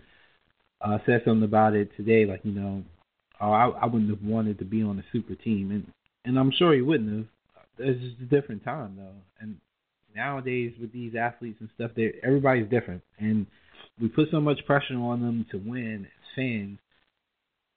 uh, 0.82 0.98
said 1.06 1.22
something 1.25 1.44
about 1.44 1.75
it 1.75 1.90
today, 1.98 2.25
like 2.25 2.42
you 2.44 2.51
know, 2.51 2.84
oh, 3.40 3.51
I, 3.51 3.68
I 3.70 3.86
wouldn't 3.86 4.10
have 4.10 4.24
wanted 4.24 4.60
to 4.60 4.66
be 4.66 4.84
on 4.84 5.00
a 5.00 5.04
super 5.12 5.36
team, 5.36 5.72
and 5.72 5.88
and 6.25 6.38
I'm 6.38 6.51
sure 6.58 6.74
he 6.74 6.82
wouldn't 6.82 7.10
have. 7.10 7.28
It's 7.80 8.01
just 8.01 8.22
a 8.22 8.42
different 8.42 8.63
time 8.63 8.96
though, 8.98 9.22
and 9.40 9.58
nowadays 10.16 10.74
with 10.80 10.92
these 10.94 11.16
athletes 11.16 11.58
and 11.60 11.70
stuff, 11.75 11.92
they 11.96 12.13
everybody's 12.24 12.70
different, 12.70 13.01
and 13.20 13.48
we 14.00 14.08
put 14.08 14.28
so 14.32 14.40
much 14.40 14.66
pressure 14.66 14.96
on 14.96 15.22
them 15.22 15.46
to 15.51 15.58
win 15.58 16.06
as 16.06 16.36
fans, 16.36 16.80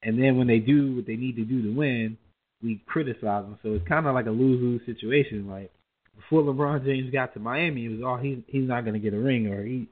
and 0.03 0.23
then 0.23 0.37
when 0.37 0.47
they 0.47 0.59
do 0.59 0.97
what 0.97 1.07
they 1.07 1.17
need 1.17 1.37
to 1.37 1.45
do 1.45 1.63
to 1.63 1.75
win, 1.75 2.19
we 2.63 2.83
criticize 2.87 3.45
them. 3.45 3.59
So 3.63 3.75
it's 3.75 3.89
kind 3.89 4.07
of 4.07 4.15
like 4.15 4.27
a 4.27 4.31
lose 4.31 4.61
lose 4.61 4.83
situation. 4.87 5.49
Like 5.49 5.71
before 6.17 6.43
LeBron 6.43 6.85
James 6.85 7.11
got 7.13 7.35
to 7.35 7.41
Miami, 7.41 7.87
it 7.87 7.89
was 7.91 8.03
all 8.03 8.15
oh, 8.15 8.23
he's 8.23 8.39
he's 8.47 8.69
not 8.69 8.83
going 8.83 8.95
to 8.95 9.01
get 9.01 9.15
a 9.15 9.19
ring 9.19 9.49
or 9.49 9.65
he 9.65 9.89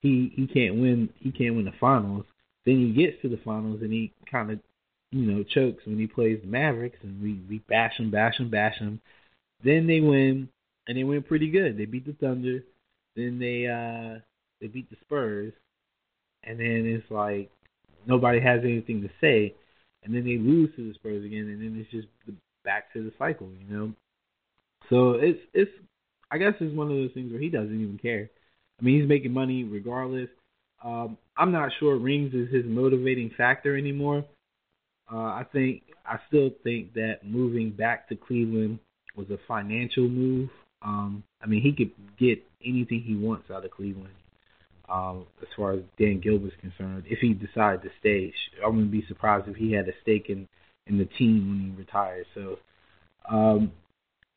he 0.00 0.32
he 0.34 0.46
can't 0.46 0.76
win 0.76 1.08
he 1.18 1.30
can't 1.30 1.54
win 1.54 1.64
the 1.64 1.72
finals. 1.80 2.24
Then 2.64 2.78
he 2.78 2.92
gets 2.92 3.20
to 3.22 3.28
the 3.28 3.40
finals 3.44 3.80
and 3.82 3.92
he 3.92 4.12
kind 4.30 4.50
of 4.50 4.60
you 5.10 5.30
know 5.30 5.42
chokes 5.42 5.84
when 5.86 5.98
he 5.98 6.06
plays 6.06 6.40
the 6.40 6.48
Mavericks 6.48 6.98
and 7.02 7.22
we 7.22 7.40
we 7.48 7.58
bash 7.68 7.98
him 7.98 8.10
bash 8.10 8.38
him 8.38 8.50
bash 8.50 8.78
him. 8.78 9.00
Then 9.64 9.86
they 9.86 10.00
win 10.00 10.48
and 10.86 10.98
they 10.98 11.04
win 11.04 11.22
pretty 11.22 11.50
good. 11.50 11.76
They 11.76 11.84
beat 11.84 12.06
the 12.06 12.12
Thunder. 12.14 12.62
Then 13.16 13.38
they 13.38 13.66
uh 13.66 14.20
they 14.60 14.68
beat 14.68 14.88
the 14.90 14.96
Spurs, 15.02 15.52
and 16.44 16.58
then 16.58 16.86
it's 16.86 17.10
like 17.10 17.50
nobody 18.06 18.40
has 18.40 18.60
anything 18.62 19.02
to 19.02 19.10
say, 19.20 19.54
and 20.02 20.14
then 20.14 20.24
they 20.24 20.38
lose 20.38 20.70
to 20.76 20.88
the 20.88 20.94
Spurs 20.94 21.24
again, 21.24 21.48
and 21.48 21.60
then 21.60 21.78
it's 21.78 21.90
just 21.90 22.08
back 22.64 22.92
to 22.92 23.02
the 23.02 23.12
cycle, 23.18 23.50
you 23.60 23.76
know. 23.76 23.92
So 24.92 25.12
it's 25.12 25.40
it's 25.54 25.70
I 26.30 26.36
guess 26.36 26.52
it's 26.60 26.76
one 26.76 26.88
of 26.88 26.96
those 26.96 27.12
things 27.14 27.32
where 27.32 27.40
he 27.40 27.48
doesn't 27.48 27.74
even 27.74 27.98
care. 27.98 28.28
I 28.78 28.84
mean, 28.84 29.00
he's 29.00 29.08
making 29.08 29.32
money 29.32 29.64
regardless. 29.64 30.28
Um, 30.84 31.16
I'm 31.36 31.50
not 31.50 31.70
sure 31.80 31.96
rings 31.96 32.34
is 32.34 32.52
his 32.52 32.64
motivating 32.66 33.30
factor 33.36 33.76
anymore. 33.76 34.24
Uh, 35.10 35.16
I 35.16 35.46
think 35.50 35.82
I 36.04 36.18
still 36.28 36.50
think 36.62 36.92
that 36.92 37.20
moving 37.24 37.70
back 37.70 38.06
to 38.10 38.16
Cleveland 38.16 38.80
was 39.16 39.30
a 39.30 39.38
financial 39.48 40.08
move. 40.08 40.50
Um, 40.82 41.22
I 41.42 41.46
mean, 41.46 41.62
he 41.62 41.72
could 41.72 41.92
get 42.18 42.42
anything 42.62 43.02
he 43.06 43.16
wants 43.16 43.50
out 43.50 43.64
of 43.64 43.70
Cleveland. 43.70 44.14
Um, 44.90 45.24
as 45.40 45.48
far 45.56 45.72
as 45.72 45.80
Dan 45.98 46.20
Gilbert's 46.20 46.54
concerned, 46.60 47.04
if 47.06 47.20
he 47.20 47.32
decided 47.32 47.82
to 47.82 47.88
stay, 48.00 48.34
I 48.62 48.68
wouldn't 48.68 48.90
be 48.90 49.06
surprised 49.08 49.48
if 49.48 49.56
he 49.56 49.72
had 49.72 49.88
a 49.88 49.92
stake 50.02 50.26
in 50.28 50.46
in 50.86 50.98
the 50.98 51.06
team 51.06 51.48
when 51.48 51.70
he 51.70 51.78
retires. 51.78 52.26
So 52.34 52.58
um, 53.30 53.72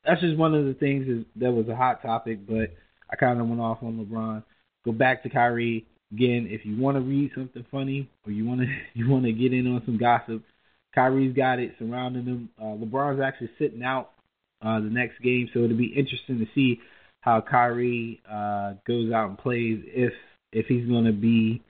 that's 0.06 0.22
just 0.22 0.38
one 0.38 0.54
of 0.54 0.66
the 0.66 0.74
things 0.74 1.08
is, 1.08 1.26
that 1.38 1.52
was 1.52 1.68
a 1.68 1.76
hot 1.76 2.02
topic, 2.02 2.46
but 2.48 2.74
I 3.10 3.16
kind 3.16 3.40
of 3.40 3.48
went 3.48 3.62
off 3.62 3.80
on 3.82 4.06
LeBron. 4.06 4.44
Go 4.84 4.92
back 4.92 5.24
to 5.24 5.30
Kyrie 5.30 5.86
again. 6.12 6.48
If 6.50 6.66
you 6.66 6.78
want 6.78 6.98
to 6.98 7.02
read 7.02 7.32
something 7.36 7.66
funny 7.72 8.10
or 8.26 8.32
you 8.32 8.46
want 8.46 8.62
to 8.62 8.68
you 8.94 9.10
want 9.10 9.26
to 9.26 9.32
get 9.32 9.54
in 9.54 9.68
on 9.68 9.82
some 9.86 9.98
gossip, 9.98 10.44
Kyrie's 10.94 11.36
got 11.36 11.60
it 11.60 11.76
surrounding 11.80 12.26
him. 12.26 12.50
Uh, 12.60 12.76
LeBron's 12.76 13.22
actually 13.22 13.50
sitting 13.60 13.84
out 13.84 14.12
uh, 14.62 14.80
the 14.80 14.90
next 14.90 15.22
game, 15.22 15.50
so 15.54 15.60
it'll 15.60 15.78
be 15.78 15.94
interesting 15.96 16.40
to 16.40 16.48
see 16.56 16.80
how 17.22 17.42
Kyrie 17.42 18.22
uh, 18.30 18.74
goes 18.88 19.12
out 19.12 19.30
and 19.30 19.38
plays 19.38 19.84
if 19.88 20.14
if 20.52 20.68
he's 20.68 20.88
going 20.88 21.06
to 21.06 21.12
be 21.12 21.62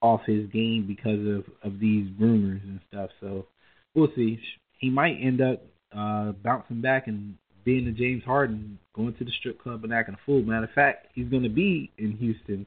off 0.00 0.20
his 0.26 0.46
game 0.50 0.86
because 0.86 1.20
of 1.26 1.44
of 1.62 1.78
these 1.80 2.08
rumors 2.18 2.60
and 2.64 2.80
stuff. 2.88 3.10
So 3.20 3.46
we'll 3.94 4.12
see. 4.14 4.40
He 4.78 4.90
might 4.90 5.18
end 5.20 5.40
up 5.40 5.62
uh, 5.96 6.32
bouncing 6.32 6.80
back 6.80 7.06
and 7.06 7.36
being 7.64 7.84
the 7.84 7.92
James 7.92 8.24
Harden, 8.24 8.78
going 8.94 9.14
to 9.14 9.24
the 9.24 9.30
strip 9.38 9.60
club 9.62 9.84
and 9.84 9.92
acting 9.92 10.14
a 10.14 10.18
fool. 10.26 10.42
Matter 10.42 10.64
of 10.64 10.72
fact, 10.72 11.08
he's 11.14 11.28
going 11.28 11.42
to 11.42 11.48
be 11.48 11.90
in 11.98 12.12
Houston 12.12 12.66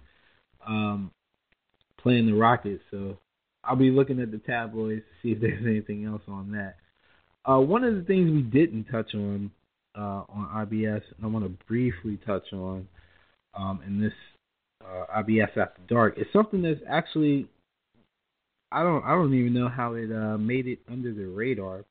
um, 0.65 1.11
playing 2.01 2.25
the 2.25 2.33
Rockets. 2.33 2.83
So 2.91 3.17
I'll 3.63 3.75
be 3.75 3.91
looking 3.91 4.21
at 4.21 4.31
the 4.31 4.37
tabloids 4.37 5.01
to 5.01 5.27
see 5.27 5.31
if 5.33 5.41
there's 5.41 5.65
anything 5.65 6.05
else 6.05 6.21
on 6.27 6.51
that. 6.51 6.75
Uh, 7.49 7.59
one 7.59 7.83
of 7.83 7.95
the 7.95 8.01
things 8.01 8.31
we 8.31 8.41
didn't 8.41 8.85
touch 8.85 9.13
on 9.13 9.51
uh, 9.97 10.23
on 10.29 10.67
IBS, 10.67 11.01
and 11.15 11.23
I 11.23 11.27
want 11.27 11.45
to 11.45 11.65
briefly 11.67 12.19
touch 12.25 12.51
on 12.53 12.87
um, 13.53 13.81
in 13.85 14.01
this 14.01 14.13
uh, 14.83 15.21
IBS 15.21 15.55
After 15.57 15.81
Dark, 15.87 16.17
is 16.17 16.25
something 16.33 16.61
that's 16.61 16.79
actually 16.89 17.47
I 18.71 18.83
don't 18.83 19.03
I 19.05 19.11
don't 19.11 19.33
even 19.33 19.53
know 19.53 19.69
how 19.69 19.93
it 19.93 20.11
uh, 20.11 20.37
made 20.37 20.67
it 20.67 20.79
under 20.91 21.13
the 21.13 21.25
radar. 21.25 21.85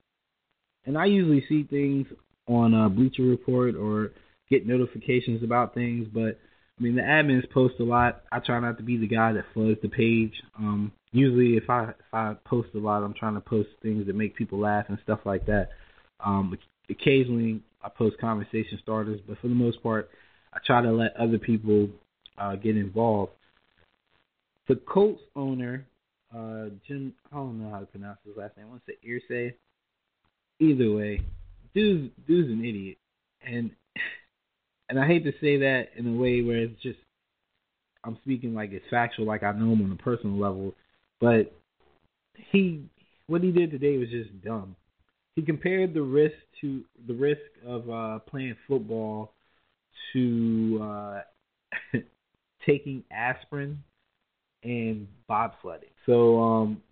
And 0.86 0.98
I 0.98 1.06
usually 1.06 1.44
see 1.48 1.64
things 1.64 2.06
on 2.46 2.74
uh, 2.74 2.88
Bleacher 2.88 3.22
Report 3.22 3.74
or 3.74 4.12
get 4.50 4.66
notifications 4.66 5.42
about 5.42 5.74
things, 5.74 6.06
but 6.12 6.38
I 6.78 6.82
mean 6.82 6.96
the 6.96 7.02
admins 7.02 7.50
post 7.50 7.74
a 7.80 7.84
lot. 7.84 8.22
I 8.32 8.40
try 8.40 8.60
not 8.60 8.76
to 8.78 8.82
be 8.82 8.96
the 8.96 9.06
guy 9.06 9.32
that 9.32 9.44
floods 9.54 9.78
the 9.82 9.88
page. 9.88 10.32
Um, 10.58 10.92
usually, 11.12 11.56
if 11.56 11.70
I 11.70 11.90
if 11.90 12.12
I 12.12 12.34
post 12.44 12.68
a 12.74 12.78
lot, 12.78 13.02
I'm 13.02 13.14
trying 13.14 13.34
to 13.34 13.40
post 13.40 13.68
things 13.82 14.06
that 14.06 14.16
make 14.16 14.36
people 14.36 14.58
laugh 14.58 14.86
and 14.88 14.98
stuff 15.02 15.20
like 15.24 15.46
that. 15.46 15.68
Um, 16.24 16.56
occasionally, 16.90 17.60
I 17.82 17.88
post 17.88 18.18
conversation 18.18 18.78
starters, 18.82 19.20
but 19.26 19.38
for 19.38 19.48
the 19.48 19.54
most 19.54 19.82
part, 19.82 20.10
I 20.52 20.58
try 20.66 20.82
to 20.82 20.92
let 20.92 21.16
other 21.16 21.38
people 21.38 21.88
uh, 22.38 22.56
get 22.56 22.76
involved. 22.76 23.32
The 24.68 24.76
Colts 24.76 25.20
owner, 25.36 25.86
uh, 26.34 26.66
Jim, 26.86 27.12
I 27.30 27.36
don't 27.36 27.62
know 27.62 27.70
how 27.70 27.80
to 27.80 27.86
pronounce 27.86 28.18
his 28.24 28.36
last 28.36 28.56
name. 28.56 28.66
I 28.66 28.70
want 28.70 28.82
to 28.86 28.92
say 28.92 29.08
Irsay. 29.08 29.54
Either 30.60 30.92
way, 30.92 31.20
dude's 31.74 32.12
dude's 32.26 32.50
an 32.50 32.64
idiot, 32.64 32.98
and 33.46 33.70
and 34.88 34.98
I 34.98 35.06
hate 35.06 35.24
to 35.24 35.32
say 35.40 35.58
that 35.58 35.88
in 35.96 36.06
a 36.06 36.18
way 36.18 36.42
where 36.42 36.58
it's 36.58 36.80
just 36.82 36.98
I'm 38.04 38.18
speaking 38.22 38.54
like 38.54 38.72
it's 38.72 38.84
factual, 38.90 39.26
like 39.26 39.42
I 39.42 39.52
know 39.52 39.72
him 39.72 39.84
on 39.84 39.92
a 39.92 40.02
personal 40.02 40.38
level, 40.38 40.74
but 41.20 41.52
he 42.50 42.84
what 43.26 43.42
he 43.42 43.50
did 43.50 43.70
today 43.70 43.96
was 43.96 44.08
just 44.10 44.42
dumb. 44.44 44.76
He 45.36 45.42
compared 45.42 45.94
the 45.94 46.02
risk 46.02 46.36
to 46.60 46.84
the 47.06 47.14
risk 47.14 47.40
of 47.66 47.90
uh, 47.90 48.18
playing 48.20 48.56
football 48.68 49.32
to 50.12 50.80
uh, 50.82 51.20
taking 52.66 53.02
aspirin 53.10 53.82
and 54.62 55.08
bobsledding. 55.28 55.92
So 56.06 56.40
um, 56.40 56.82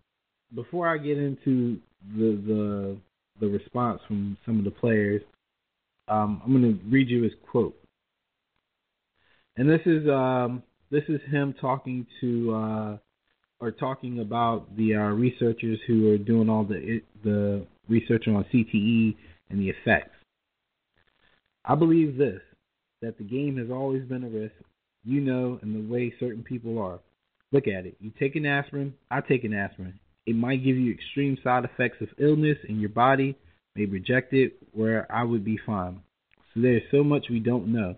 before 0.55 0.89
I 0.89 0.99
get 0.99 1.19
into 1.19 1.79
the 2.17 2.41
the 2.47 2.97
the 3.41 3.49
response 3.49 4.01
from 4.07 4.37
some 4.47 4.59
of 4.59 4.65
the 4.65 4.71
players, 4.71 5.23
um, 6.09 6.43
I'm 6.45 6.53
going 6.53 6.79
to 6.79 6.85
read 6.91 7.09
you 7.09 7.23
his 7.23 7.33
quote. 7.51 7.77
And 9.57 9.69
this 9.69 9.81
is 9.85 10.09
um, 10.09 10.63
this 10.91 11.05
is 11.09 11.21
him 11.31 11.55
talking 11.61 12.07
to 12.21 12.55
uh, 12.55 12.97
or 13.61 13.71
talking 13.71 14.21
about 14.21 14.77
the 14.77 14.95
uh, 14.95 15.11
researchers 15.11 15.79
who 15.87 16.11
are 16.13 16.19
doing 16.19 16.49
all 16.49 16.65
the 16.65 17.01
the 17.23 17.67
research 17.89 18.25
on 18.29 18.45
CTE 18.53 19.17
and 19.51 19.61
the 19.61 19.69
effects. 19.69 20.17
I 21.65 21.75
believe 21.75 22.17
this 22.17 22.41
that 23.03 23.19
the 23.19 23.25
game 23.25 23.57
has 23.59 23.71
always 23.71 24.05
been 24.05 24.25
a 24.25 24.29
risk, 24.29 24.55
you 25.05 25.21
know, 25.21 25.59
and 25.61 25.75
the 25.75 25.93
way 25.93 26.15
certain 26.19 26.43
people 26.43 26.79
are. 26.79 27.01
Look 27.51 27.67
at 27.67 27.85
it. 27.85 27.97
You 28.01 28.13
take 28.19 28.37
an 28.37 28.47
aspirin, 28.47 28.95
I 29.11 29.21
take 29.21 29.45
an 29.45 29.53
aspirin. 29.53 29.99
It 30.27 30.37
might 30.37 30.65
give 30.65 30.77
you 30.77 30.93
extreme 30.93 31.37
side 31.43 31.65
effects 31.65 32.01
of 32.01 32.09
illness 32.19 32.59
in 32.69 32.81
your 32.81 32.91
body, 32.91 33.37
may 33.75 33.87
reject 33.87 34.33
it, 34.33 34.55
where 34.73 35.11
I 35.11 35.25
would 35.25 35.45
be 35.45 35.59
fine. 35.65 36.01
So 36.55 36.61
there's 36.61 36.83
so 36.91 37.03
much 37.03 37.27
we 37.31 37.41
don't 37.41 37.73
know. 37.73 37.97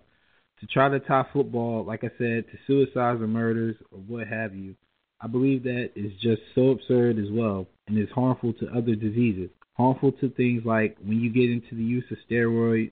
To 0.61 0.67
try 0.67 0.89
to 0.89 0.99
tie 0.99 1.25
football, 1.33 1.83
like 1.83 2.03
I 2.03 2.09
said, 2.17 2.45
to 2.49 2.57
suicides 2.65 3.21
or 3.21 3.27
murders 3.27 3.75
or 3.91 3.99
what 3.99 4.27
have 4.27 4.55
you, 4.55 4.75
I 5.19 5.27
believe 5.27 5.63
that 5.63 5.91
is 5.95 6.11
just 6.21 6.41
so 6.55 6.69
absurd 6.69 7.19
as 7.19 7.31
well 7.31 7.67
and 7.87 7.97
is 7.97 8.09
harmful 8.13 8.53
to 8.53 8.69
other 8.69 8.95
diseases. 8.95 9.49
Harmful 9.73 10.13
to 10.13 10.29
things 10.29 10.63
like 10.65 10.97
when 11.03 11.19
you 11.19 11.29
get 11.29 11.51
into 11.51 11.75
the 11.75 11.83
use 11.83 12.05
of 12.11 12.17
steroids, 12.29 12.91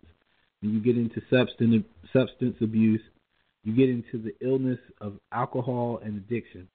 when 0.62 0.74
you 0.74 0.80
get 0.82 0.98
into 0.98 1.22
substance 1.30 1.86
substance 2.12 2.56
abuse, 2.62 3.02
you 3.64 3.74
get 3.74 3.90
into 3.90 4.22
the 4.22 4.34
illness 4.46 4.80
of 5.00 5.20
alcohol 5.32 6.00
and 6.04 6.18
addiction. 6.18 6.68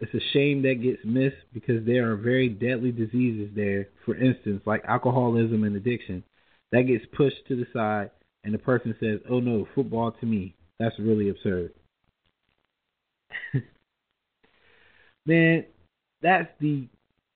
It's 0.00 0.14
a 0.14 0.32
shame 0.32 0.62
that 0.62 0.80
gets 0.82 1.04
missed 1.04 1.42
because 1.52 1.84
there 1.84 2.10
are 2.10 2.16
very 2.16 2.48
deadly 2.48 2.92
diseases 2.92 3.50
there, 3.54 3.88
for 4.04 4.16
instance, 4.16 4.62
like 4.64 4.84
alcoholism 4.86 5.64
and 5.64 5.74
addiction. 5.74 6.22
That 6.70 6.82
gets 6.82 7.04
pushed 7.16 7.46
to 7.48 7.56
the 7.56 7.66
side, 7.72 8.10
and 8.44 8.54
the 8.54 8.58
person 8.58 8.94
says, 9.00 9.20
Oh 9.28 9.40
no, 9.40 9.66
football 9.74 10.12
to 10.12 10.26
me. 10.26 10.54
That's 10.78 10.94
really 11.00 11.30
absurd. 11.30 11.72
Man, 15.26 15.64
that's 16.22 16.48
the 16.60 16.86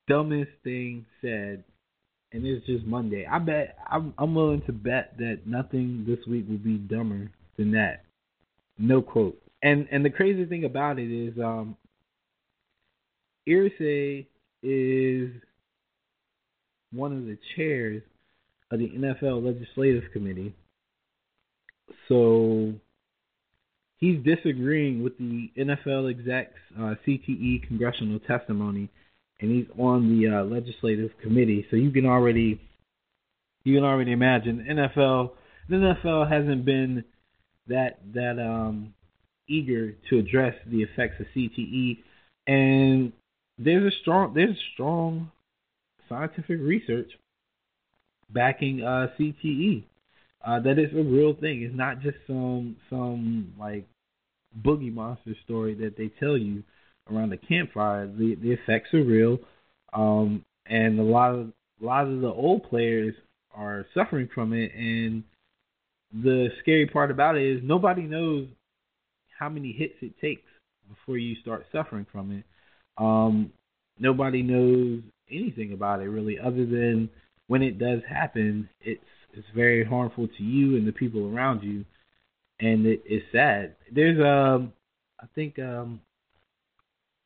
dumbest 0.07 0.53
thing 0.63 1.05
said, 1.21 1.65
and 2.33 2.47
it's 2.47 2.65
just 2.67 2.85
Monday. 2.85 3.27
I 3.27 3.39
bet 3.41 3.77
I'm, 3.91 4.15
I'm 4.19 4.35
willing 4.35 4.63
to 4.67 4.73
bet 4.73 5.17
that 5.19 5.41
nothing 5.47 6.05
this 6.07 6.25
week 6.27 6.47
will 6.49 6.59
be 6.59 6.77
dumber 6.77 7.31
than 7.57 7.73
that. 7.73 8.05
No 8.79 9.03
quote. 9.03 9.39
And 9.63 9.89
and 9.91 10.05
the 10.05 10.11
crazy 10.11 10.45
thing 10.45 10.65
about 10.65 10.99
it 10.99 11.11
is, 11.11 11.39
um, 11.39 11.77
Irsay 13.49 14.27
is 14.63 15.31
one 16.93 17.13
of 17.13 17.25
the 17.25 17.39
chairs 17.57 18.03
of 18.71 18.79
the 18.79 18.89
NFL 18.89 19.45
Legislative 19.45 20.05
Committee. 20.13 20.55
So 22.09 22.73
he's 23.99 24.23
disagreeing 24.25 25.03
with 25.03 25.17
the 25.19 25.51
NFL 25.59 26.11
execs 26.11 26.59
uh, 26.79 26.95
CTE 27.07 27.67
congressional 27.67 28.21
testimony, 28.21 28.89
and 29.41 29.51
he's 29.51 29.67
on 29.79 30.09
the 30.09 30.29
uh, 30.29 30.45
legislative 30.45 31.11
committee. 31.23 31.67
So 31.71 31.77
you 31.77 31.91
can 31.91 32.07
already 32.07 32.61
you 33.65 33.77
can 33.77 33.85
already 33.85 34.13
imagine 34.13 34.67
NFL 34.69 35.31
the 35.69 35.77
NFL 35.77 36.31
hasn't 36.31 36.65
been 36.65 37.05
that 37.69 38.01
that 38.15 38.39
um, 38.39 38.95
eager 39.49 39.93
to 40.11 40.19
address 40.19 40.55
the 40.67 40.83
effects 40.83 41.21
of 41.21 41.27
CTE, 41.37 41.99
and 42.47 43.13
there's 43.59 43.93
a 43.93 43.97
strong 44.01 44.35
there's 44.35 44.57
strong 44.75 45.31
scientific 46.09 46.59
research 46.61 47.11
backing 48.31 48.83
uh, 48.83 49.09
CTE. 49.19 49.85
Uh, 50.45 50.59
that 50.61 50.79
is 50.79 50.93
a 50.93 51.03
real 51.03 51.35
thing. 51.35 51.63
It's 51.63 51.75
not 51.75 52.01
just 52.01 52.17
some 52.27 52.77
some 52.91 53.53
like 53.59 53.87
boogie 54.65 54.93
monster 54.93 55.35
story 55.45 55.75
that 55.75 55.97
they 55.97 56.09
tell 56.21 56.37
you 56.37 56.63
around 57.11 57.31
the 57.31 57.37
campfire. 57.37 58.07
The 58.07 58.37
the 58.37 58.53
effects 58.53 58.93
are 58.95 59.05
real, 59.05 59.39
um, 59.93 60.45
and 60.67 60.99
a 60.99 61.03
lot 61.03 61.35
of 61.35 61.53
a 61.81 61.85
lot 61.85 62.07
of 62.07 62.21
the 62.21 62.29
old 62.29 62.65
players 62.65 63.15
are 63.55 63.87
suffering 63.95 64.29
from 64.35 64.53
it. 64.53 64.73
And 64.75 65.23
the 66.13 66.49
scary 66.61 66.87
part 66.87 67.11
about 67.11 67.37
it 67.37 67.45
is 67.45 67.61
nobody 67.63 68.03
knows 68.03 68.49
how 69.39 69.49
many 69.49 69.73
hits 69.73 69.95
it 70.03 70.19
takes 70.21 70.43
before 70.89 71.19
you 71.19 71.37
start 71.37 71.67
suffering 71.73 72.07
from 72.11 72.33
it. 72.33 72.45
Um, 72.99 73.53
nobody 73.99 74.43
knows 74.43 75.03
anything 75.31 75.73
about 75.73 76.01
it 76.01 76.09
really, 76.09 76.39
other 76.39 76.67
than 76.67 77.09
when 77.49 77.63
it 77.63 77.79
does 77.79 78.01
happen, 78.09 78.69
it's 78.81 79.01
it's 79.35 79.47
very 79.55 79.85
harmful 79.85 80.29
to 80.29 80.43
you 80.43 80.77
and 80.77 80.87
the 80.87 80.93
people 80.93 81.35
around 81.35 81.63
you, 81.63 81.85
and 82.61 82.87
it, 82.87 83.03
it's 83.07 83.25
sad. 83.33 83.77
There's 83.91 84.19
um, 84.21 84.73
I 85.21 85.27
think 85.35 85.59
um, 85.59 86.01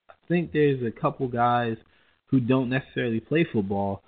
I 0.09 0.15
think 0.29 0.53
there's 0.53 0.83
a 0.83 1.01
couple 1.01 1.29
guys 1.29 1.77
who 2.27 2.41
don't 2.41 2.69
necessarily 2.69 3.21
play 3.21 3.47
football 3.53 4.03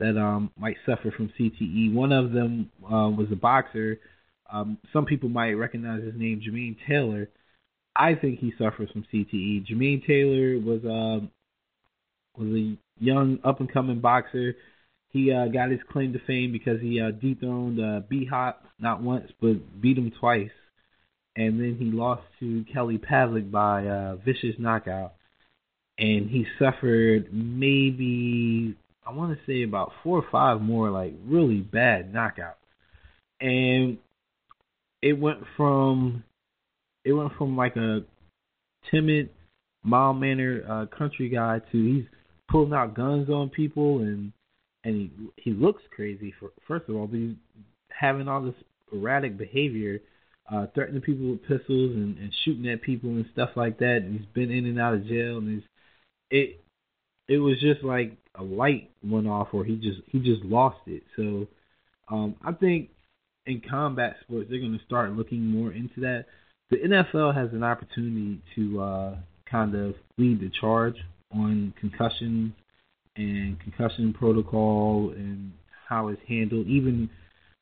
that 0.00 0.18
um 0.18 0.50
might 0.58 0.76
suffer 0.84 1.10
from 1.10 1.32
CTE. 1.38 1.92
One 1.92 2.12
of 2.12 2.32
them 2.32 2.70
uh, 2.84 3.10
was 3.10 3.28
a 3.32 3.36
boxer. 3.36 4.00
Um, 4.52 4.78
some 4.92 5.06
people 5.06 5.28
might 5.28 5.52
recognize 5.52 6.02
his 6.02 6.14
name, 6.16 6.40
Jermaine 6.40 6.76
Taylor. 6.86 7.28
I 7.96 8.14
think 8.14 8.40
he 8.40 8.52
suffers 8.58 8.90
from 8.90 9.06
CTE. 9.12 9.66
Jermaine 9.66 10.06
Taylor 10.06 10.58
was 10.58 10.84
um 10.84 11.30
was 12.36 12.48
a 12.48 12.76
young 12.98 13.38
up 13.44 13.60
and 13.60 13.72
coming 13.72 14.00
boxer. 14.00 14.56
He 15.10 15.32
uh, 15.32 15.46
got 15.46 15.70
his 15.70 15.80
claim 15.92 16.12
to 16.12 16.18
fame 16.26 16.50
because 16.50 16.80
he 16.80 17.00
uh, 17.00 17.12
dethroned 17.12 17.80
uh, 17.80 18.00
B 18.08 18.26
Hop 18.26 18.64
not 18.80 19.00
once 19.00 19.30
but 19.40 19.80
beat 19.80 19.96
him 19.96 20.10
twice, 20.18 20.50
and 21.36 21.60
then 21.60 21.76
he 21.78 21.86
lost 21.86 22.22
to 22.40 22.64
Kelly 22.72 22.98
Pavlik 22.98 23.50
by 23.50 23.86
uh, 23.86 24.16
vicious 24.16 24.56
knockout. 24.58 25.14
And 25.96 26.28
he 26.28 26.44
suffered 26.58 27.32
maybe 27.32 28.76
I 29.06 29.12
want 29.12 29.38
to 29.38 29.44
say 29.46 29.62
about 29.62 29.92
four 30.02 30.18
or 30.18 30.26
five 30.32 30.60
more 30.60 30.90
like 30.90 31.14
really 31.24 31.60
bad 31.60 32.12
knockouts, 32.12 32.54
and 33.40 33.98
it 35.00 35.12
went 35.12 35.44
from 35.56 36.24
it 37.04 37.12
went 37.12 37.32
from 37.36 37.56
like 37.56 37.76
a 37.76 38.00
timid, 38.90 39.30
mild 39.82 40.18
mannered 40.18 40.64
uh, 40.68 40.86
country 40.96 41.28
guy 41.28 41.60
to 41.72 41.94
he's 41.94 42.04
pulling 42.50 42.72
out 42.72 42.94
guns 42.94 43.28
on 43.28 43.48
people 43.48 43.98
and 44.00 44.32
and 44.84 44.94
he 44.94 45.10
he 45.42 45.50
looks 45.52 45.82
crazy 45.94 46.32
for 46.38 46.50
first 46.66 46.88
of 46.88 46.96
all, 46.96 47.06
but 47.06 47.18
he's 47.18 47.34
having 47.88 48.28
all 48.28 48.42
this 48.42 48.54
erratic 48.92 49.36
behavior, 49.36 50.00
uh, 50.52 50.66
threatening 50.74 51.00
people 51.00 51.30
with 51.30 51.42
pistols 51.42 51.92
and, 51.94 52.18
and 52.18 52.32
shooting 52.44 52.68
at 52.68 52.82
people 52.82 53.10
and 53.10 53.26
stuff 53.32 53.50
like 53.56 53.78
that. 53.78 54.02
And 54.02 54.18
he's 54.18 54.28
been 54.34 54.50
in 54.50 54.66
and 54.66 54.80
out 54.80 54.94
of 54.94 55.06
jail, 55.06 55.38
and 55.38 55.48
he's 55.48 55.68
it 56.30 56.60
it 57.28 57.38
was 57.38 57.60
just 57.60 57.82
like 57.82 58.16
a 58.34 58.42
light 58.42 58.90
went 59.02 59.26
off, 59.26 59.48
or 59.52 59.64
he 59.64 59.76
just 59.76 60.00
he 60.06 60.18
just 60.18 60.44
lost 60.44 60.80
it. 60.86 61.02
So 61.16 61.46
um, 62.08 62.36
I 62.44 62.52
think 62.52 62.90
in 63.46 63.62
combat 63.68 64.16
sports 64.22 64.48
they're 64.50 64.60
going 64.60 64.78
to 64.78 64.84
start 64.84 65.12
looking 65.12 65.46
more 65.46 65.72
into 65.72 66.00
that. 66.00 66.26
The 66.70 66.76
NFL 66.78 67.34
has 67.34 67.52
an 67.52 67.62
opportunity 67.62 68.40
to 68.56 68.80
uh, 68.82 69.16
kind 69.50 69.74
of 69.74 69.94
lead 70.18 70.40
the 70.40 70.50
charge 70.60 70.96
on 71.32 71.74
concussions 71.78 72.52
and 73.16 73.58
concussion 73.60 74.12
protocol 74.12 75.12
and 75.14 75.52
how 75.88 76.08
it's 76.08 76.20
handled, 76.26 76.66
even 76.66 77.08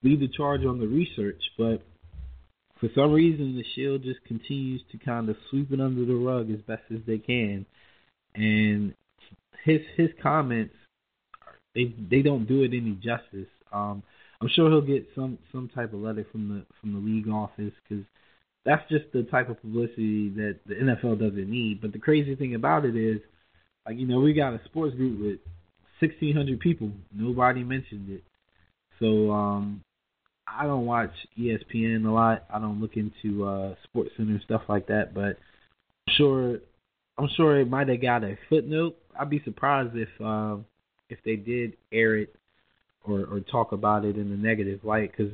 lead 0.03 0.21
the 0.21 0.29
charge 0.29 0.65
on 0.65 0.79
the 0.79 0.87
research. 0.87 1.41
But 1.59 1.83
for 2.81 2.89
some 2.95 3.13
reason, 3.13 3.57
the 3.57 3.65
Shield 3.75 4.03
just 4.03 4.23
continues 4.25 4.83
to 4.93 4.99
kind 4.99 5.29
of 5.29 5.37
sweep 5.51 5.73
it 5.73 5.81
under 5.81 6.05
the 6.05 6.15
rug 6.15 6.51
as 6.51 6.61
best 6.63 6.83
as 6.93 7.01
they 7.07 7.19
can, 7.19 7.67
and 8.35 8.95
his 9.65 9.81
his 9.97 10.09
comments 10.23 10.75
they 11.75 11.95
they 12.11 12.23
don't 12.23 12.47
do 12.47 12.63
it 12.63 12.73
any 12.75 12.99
justice. 13.03 13.49
Um, 13.73 14.03
I'm 14.41 14.49
sure 14.49 14.69
he'll 14.71 14.81
get 14.81 15.07
some 15.15 15.39
some 15.53 15.71
type 15.75 15.93
of 15.93 16.01
letter 16.01 16.27
from 16.31 16.49
the 16.49 16.67
from 16.81 16.93
the 16.93 16.99
league 16.99 17.29
office 17.29 17.73
because 17.89 18.05
that's 18.65 18.89
just 18.89 19.05
the 19.13 19.25
type 19.25 19.49
of 19.49 19.61
publicity 19.61 20.29
that 20.31 20.59
the 20.67 20.75
NFL 20.75 21.19
doesn't 21.19 21.51
need. 21.51 21.81
But 21.81 21.93
the 21.93 21.99
crazy 21.99 22.35
thing 22.35 22.55
about 22.55 22.85
it 22.85 22.97
is 22.97 23.21
like 23.87 23.99
you 23.99 24.07
know, 24.07 24.21
we 24.21 24.33
got 24.33 24.55
a 24.55 24.61
sports 24.65 24.95
group 24.95 25.21
with 25.21 25.39
sixteen 26.01 26.37
hundred 26.37 26.61
people. 26.61 26.91
Nobody 27.15 27.65
mentioned 27.65 28.11
it. 28.11 28.23
So 28.99 29.31
um 29.33 29.83
I 30.47 30.67
don't 30.67 30.87
watch 30.87 31.13
ESPN 31.39 32.05
a 32.07 32.11
lot. 32.11 32.45
I 32.53 32.59
don't 32.59 32.81
look 32.81 32.97
into 32.97 33.45
uh 33.45 33.75
Sports 33.85 34.11
Center 34.17 34.41
stuff 34.45 34.63
like 34.69 34.87
that, 34.87 35.15
but 35.15 35.39
I'm 36.07 36.15
sure 36.17 36.59
I'm 37.19 37.29
sure 37.37 37.61
it 37.61 37.69
might 37.69 37.89
have 37.89 38.03
got 38.03 38.25
a 38.25 38.39
footnote. 38.49 38.97
I'd 39.19 39.31
be 39.31 39.43
surprised 39.45 39.97
if 39.97 40.09
um 40.21 40.67
if 41.09 41.19
they 41.25 41.37
did 41.37 41.77
air 41.93 42.17
it 42.17 42.35
or 43.05 43.25
or 43.27 43.41
talk 43.41 43.73
about 43.73 44.05
it 44.05 44.17
in 44.17 44.31
a 44.33 44.37
negative 44.37 44.85
light 44.85 45.11
because 45.11 45.33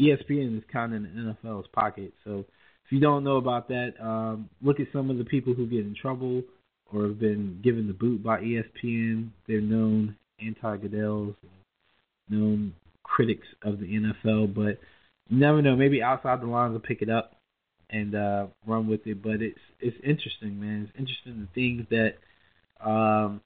ESPN 0.00 0.56
is 0.56 0.64
kind 0.72 0.94
of 0.94 1.04
in 1.04 1.36
the 1.42 1.48
NFL's 1.48 1.68
pocket. 1.72 2.12
So 2.24 2.44
if 2.84 2.92
you 2.92 3.00
don't 3.00 3.24
know 3.24 3.36
about 3.36 3.68
that, 3.68 3.92
um, 4.00 4.48
look 4.62 4.80
at 4.80 4.86
some 4.92 5.10
of 5.10 5.18
the 5.18 5.24
people 5.24 5.54
who 5.54 5.66
get 5.66 5.80
in 5.80 5.94
trouble 6.00 6.42
or 6.92 7.04
have 7.04 7.20
been 7.20 7.60
given 7.62 7.86
the 7.86 7.92
boot 7.92 8.22
by 8.22 8.40
ESPN. 8.40 9.30
They're 9.46 9.60
known 9.60 10.16
anti-Goodell's, 10.40 11.34
known 12.28 12.74
critics 13.02 13.46
of 13.62 13.78
the 13.78 13.86
NFL, 13.86 14.54
but 14.54 14.78
you 15.28 15.38
never 15.38 15.62
know. 15.62 15.76
Maybe 15.76 16.02
outside 16.02 16.40
the 16.40 16.46
lines 16.46 16.72
will 16.72 16.80
pick 16.80 17.02
it 17.02 17.10
up 17.10 17.36
and 17.90 18.14
uh, 18.14 18.46
run 18.66 18.88
with 18.88 19.06
it. 19.06 19.22
But 19.22 19.42
it's 19.42 19.58
it's 19.80 19.96
interesting, 20.02 20.60
man. 20.60 20.88
It's 20.88 20.98
interesting 20.98 21.46
the 21.46 21.54
things 21.54 21.86
that 21.90 22.88
um, 22.88 23.40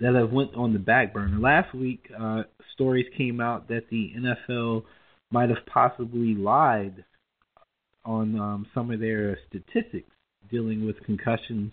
that 0.00 0.14
have 0.14 0.32
went 0.32 0.54
on 0.54 0.72
the 0.72 0.78
back 0.78 1.12
burner. 1.12 1.38
Last 1.38 1.74
week, 1.74 2.10
uh, 2.18 2.42
stories 2.74 3.06
came 3.16 3.40
out 3.40 3.68
that 3.68 3.84
the 3.90 4.12
NFL 4.16 4.84
might 5.30 5.48
have 5.48 5.64
possibly 5.66 6.34
lied 6.34 7.04
on 8.04 8.38
um, 8.38 8.66
some 8.74 8.90
of 8.90 9.00
their 9.00 9.38
statistics 9.48 10.10
dealing 10.50 10.84
with 10.84 11.02
concussions, 11.04 11.72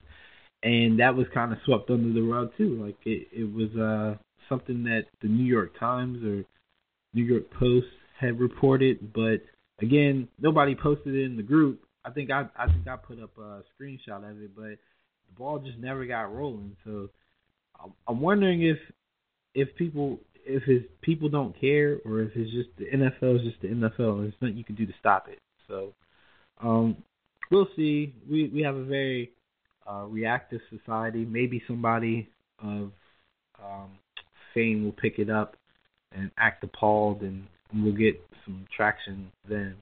and 0.63 0.99
that 0.99 1.15
was 1.15 1.25
kind 1.33 1.51
of 1.51 1.57
swept 1.65 1.89
under 1.89 2.13
the 2.13 2.21
rug 2.21 2.51
too. 2.57 2.83
Like 2.83 2.97
it, 3.05 3.27
it 3.31 3.51
was 3.51 3.69
uh, 3.75 4.17
something 4.49 4.83
that 4.83 5.05
the 5.21 5.27
New 5.27 5.45
York 5.45 5.77
Times 5.79 6.23
or 6.23 6.43
New 7.13 7.23
York 7.23 7.49
Post 7.57 7.87
had 8.19 8.39
reported, 8.39 9.13
but 9.13 9.41
again, 9.79 10.27
nobody 10.39 10.75
posted 10.75 11.15
it 11.15 11.23
in 11.23 11.37
the 11.37 11.43
group. 11.43 11.81
I 12.03 12.11
think 12.11 12.31
I 12.31 12.47
I 12.55 12.67
think 12.67 12.87
I 12.87 12.95
put 12.95 13.21
up 13.21 13.37
a 13.37 13.61
screenshot 13.73 14.29
of 14.29 14.41
it, 14.41 14.55
but 14.55 14.77
the 15.27 15.33
ball 15.37 15.59
just 15.59 15.77
never 15.77 16.05
got 16.05 16.33
rolling. 16.33 16.75
So 16.83 17.09
I'm 18.07 18.21
wondering 18.21 18.63
if 18.63 18.77
if 19.53 19.75
people 19.75 20.19
if 20.47 20.63
his 20.63 20.81
people 21.01 21.29
don't 21.29 21.59
care 21.59 21.97
or 22.05 22.21
if 22.21 22.31
it's 22.35 22.51
just 22.51 22.69
the 22.77 22.85
NFL 22.85 23.37
is 23.37 23.41
just 23.43 23.61
the 23.61 23.67
NFL. 23.67 24.21
There's 24.21 24.33
nothing 24.41 24.57
you 24.57 24.63
can 24.63 24.75
do 24.75 24.85
to 24.85 24.93
stop 24.99 25.27
it. 25.29 25.39
So 25.67 25.93
um, 26.61 26.97
we'll 27.51 27.67
see. 27.75 28.13
We 28.29 28.49
we 28.53 28.61
have 28.61 28.75
a 28.75 28.83
very 28.83 29.31
uh, 29.89 30.05
reactive 30.05 30.61
society. 30.69 31.25
Maybe 31.25 31.61
somebody 31.67 32.29
of 32.59 32.91
um, 33.63 33.91
fame 34.53 34.83
will 34.83 34.93
pick 34.93 35.19
it 35.19 35.29
up 35.29 35.55
and 36.11 36.31
act 36.37 36.63
appalled, 36.63 37.21
and 37.21 37.47
we'll 37.73 37.93
get 37.93 38.19
some 38.45 38.65
traction 38.75 39.31
then. 39.47 39.75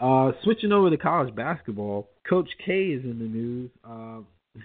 Uh, 0.00 0.32
switching 0.44 0.72
over 0.72 0.90
to 0.90 0.96
college 0.96 1.34
basketball, 1.34 2.08
Coach 2.28 2.50
K 2.64 2.88
is 2.88 3.04
in 3.04 3.18
the 3.18 3.24
news 3.24 3.70
uh, 3.82 4.20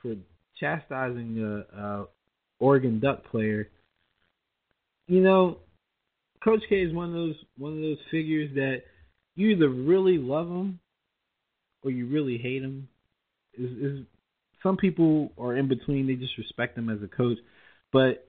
for 0.00 0.14
chastising 0.58 1.64
a, 1.76 1.80
a 1.80 2.06
Oregon 2.60 2.98
Duck 2.98 3.24
player. 3.30 3.68
You 5.06 5.20
know, 5.20 5.58
Coach 6.42 6.62
K 6.68 6.76
is 6.82 6.92
one 6.92 7.08
of 7.08 7.14
those 7.14 7.36
one 7.58 7.72
of 7.72 7.80
those 7.80 7.98
figures 8.10 8.50
that 8.54 8.82
you 9.36 9.48
either 9.48 9.68
really 9.68 10.18
love 10.18 10.46
him 10.46 10.78
or 11.82 11.90
you 11.90 12.06
really 12.06 12.38
hate 12.38 12.62
him. 12.62 12.88
Is 13.54 13.70
is 13.70 14.06
some 14.62 14.76
people 14.76 15.32
are 15.38 15.56
in 15.56 15.68
between. 15.68 16.06
They 16.06 16.14
just 16.14 16.38
respect 16.38 16.76
him 16.76 16.88
as 16.88 17.02
a 17.02 17.08
coach, 17.08 17.38
but 17.92 18.26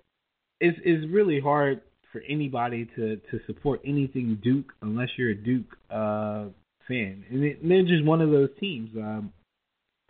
it's 0.59 0.77
it's 0.83 1.11
really 1.11 1.39
hard 1.39 1.81
for 2.11 2.21
anybody 2.27 2.87
to 2.95 3.17
to 3.17 3.39
support 3.47 3.81
anything 3.85 4.39
Duke 4.43 4.73
unless 4.81 5.09
you're 5.17 5.31
a 5.31 5.35
Duke 5.35 5.75
uh, 5.89 6.45
fan, 6.87 7.25
and, 7.29 7.43
it, 7.43 7.61
and 7.61 7.71
they're 7.71 7.83
just 7.83 8.05
one 8.05 8.21
of 8.21 8.31
those 8.31 8.49
teams. 8.59 8.89
Um, 8.95 9.33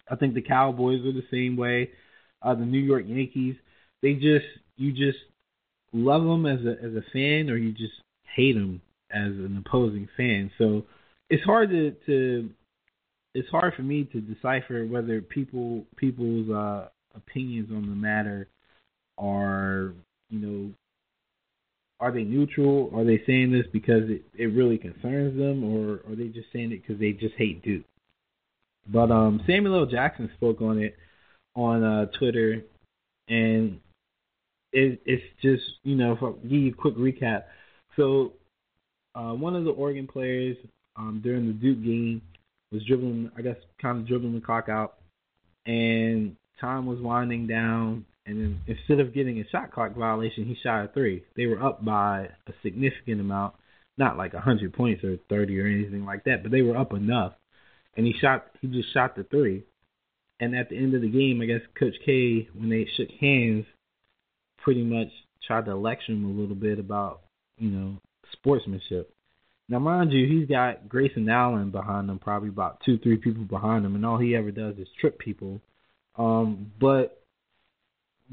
I 0.09 0.15
think 0.15 0.33
the 0.33 0.41
Cowboys 0.41 1.05
are 1.05 1.13
the 1.13 1.25
same 1.31 1.57
way. 1.57 1.89
Uh, 2.41 2.53
the 2.53 2.65
New 2.65 2.79
York 2.79 3.05
Yankees, 3.07 3.55
they 4.01 4.13
just 4.13 4.45
you 4.77 4.91
just 4.91 5.17
love 5.95 6.23
them 6.23 6.45
as 6.45 6.59
a 6.65 6.83
as 6.83 6.93
a 6.93 7.03
fan, 7.13 7.49
or 7.49 7.57
you 7.57 7.71
just 7.71 7.93
hate 8.35 8.53
them 8.53 8.81
as 9.11 9.31
an 9.31 9.63
opposing 9.65 10.07
fan. 10.17 10.51
So 10.57 10.83
it's 11.29 11.43
hard 11.43 11.69
to, 11.69 11.95
to 12.05 12.49
it's 13.33 13.49
hard 13.49 13.73
for 13.75 13.81
me 13.81 14.03
to 14.05 14.21
decipher 14.21 14.85
whether 14.85 15.21
people 15.21 15.85
people's 15.95 16.49
uh, 16.49 16.89
opinions 17.15 17.69
on 17.71 17.89
the 17.89 17.95
matter 17.95 18.47
are 19.17 19.93
you 20.29 20.39
know 20.39 20.71
are 21.99 22.11
they 22.11 22.23
neutral? 22.23 22.91
Are 22.93 23.05
they 23.05 23.21
saying 23.25 23.51
this 23.51 23.65
because 23.71 24.09
it, 24.09 24.23
it 24.37 24.47
really 24.47 24.77
concerns 24.77 25.37
them, 25.37 25.63
or 25.63 26.01
are 26.11 26.15
they 26.15 26.27
just 26.27 26.51
saying 26.51 26.73
it 26.73 26.81
because 26.81 26.99
they 26.99 27.13
just 27.13 27.35
hate 27.35 27.63
Duke? 27.63 27.85
But 28.87 29.11
um, 29.11 29.41
Samuel 29.47 29.79
L. 29.79 29.85
Jackson 29.85 30.29
spoke 30.35 30.61
on 30.61 30.79
it 30.79 30.95
on 31.55 31.83
uh, 31.83 32.05
Twitter, 32.19 32.63
and 33.29 33.79
it, 34.75 35.01
it's 35.05 35.23
just 35.41 35.63
you 35.83 35.95
know, 35.95 36.11
if 36.11 36.21
I 36.21 36.31
give 36.43 36.51
you 36.51 36.71
a 36.71 36.75
quick 36.75 36.95
recap. 36.97 37.43
So 37.95 38.33
uh, 39.15 39.31
one 39.31 39.55
of 39.55 39.63
the 39.63 39.71
Oregon 39.71 40.05
players 40.05 40.57
um, 40.97 41.21
during 41.23 41.47
the 41.47 41.53
Duke 41.53 41.83
game 41.83 42.21
was 42.71 42.83
dribbling, 42.85 43.31
I 43.37 43.41
guess, 43.41 43.55
kind 43.81 43.99
of 43.99 44.07
dribbling 44.07 44.35
the 44.35 44.41
clock 44.41 44.67
out, 44.69 44.95
and 45.65 46.35
time 46.59 46.85
was 46.85 46.99
winding 46.99 47.47
down. 47.47 48.05
And 48.27 48.41
then 48.41 48.61
instead 48.67 48.99
of 48.99 49.13
getting 49.13 49.39
a 49.39 49.47
shot 49.49 49.71
clock 49.71 49.95
violation, 49.95 50.45
he 50.45 50.57
shot 50.61 50.83
a 50.83 50.87
three. 50.89 51.23
They 51.37 51.45
were 51.45 51.61
up 51.63 51.85
by 51.85 52.29
a 52.47 52.53
significant 52.63 53.21
amount, 53.21 53.53
not 53.97 54.17
like 54.17 54.33
a 54.33 54.41
hundred 54.41 54.73
points 54.73 55.03
or 55.03 55.17
thirty 55.29 55.59
or 55.59 55.67
anything 55.67 56.05
like 56.05 56.23
that, 56.25 56.43
but 56.43 56.51
they 56.51 56.63
were 56.63 56.75
up 56.77 56.91
enough. 56.91 57.33
And 57.95 58.05
he 58.05 58.13
shot, 58.19 58.47
he 58.59 58.67
just 58.67 58.93
shot 58.93 59.15
the 59.15 59.23
three. 59.23 59.63
And 60.41 60.53
at 60.53 60.69
the 60.69 60.75
end 60.75 60.93
of 60.95 61.01
the 61.01 61.07
game, 61.09 61.39
I 61.41 61.45
guess 61.45 61.61
Coach 61.79 61.95
K, 62.05 62.49
when 62.53 62.69
they 62.69 62.87
shook 62.97 63.09
hands, 63.21 63.65
pretty 64.65 64.83
much 64.83 65.09
tried 65.45 65.65
to 65.65 65.75
lecture 65.75 66.11
him 66.11 66.25
a 66.25 66.41
little 66.41 66.55
bit 66.55 66.79
about, 66.79 67.21
you 67.59 67.69
know, 67.69 67.97
sportsmanship. 68.33 69.13
Now, 69.69 69.77
mind 69.77 70.11
you, 70.11 70.27
he's 70.27 70.49
got 70.49 70.89
Grayson 70.89 71.29
Allen 71.29 71.69
behind 71.69 72.09
him, 72.09 72.17
probably 72.17 72.49
about 72.49 72.81
two, 72.83 72.97
three 72.97 73.17
people 73.17 73.43
behind 73.43 73.85
him, 73.85 73.95
and 73.95 74.03
all 74.03 74.17
he 74.17 74.35
ever 74.35 74.49
does 74.49 74.75
is 74.77 74.87
trip 74.99 75.19
people. 75.19 75.61
Um, 76.17 76.71
but 76.79 77.23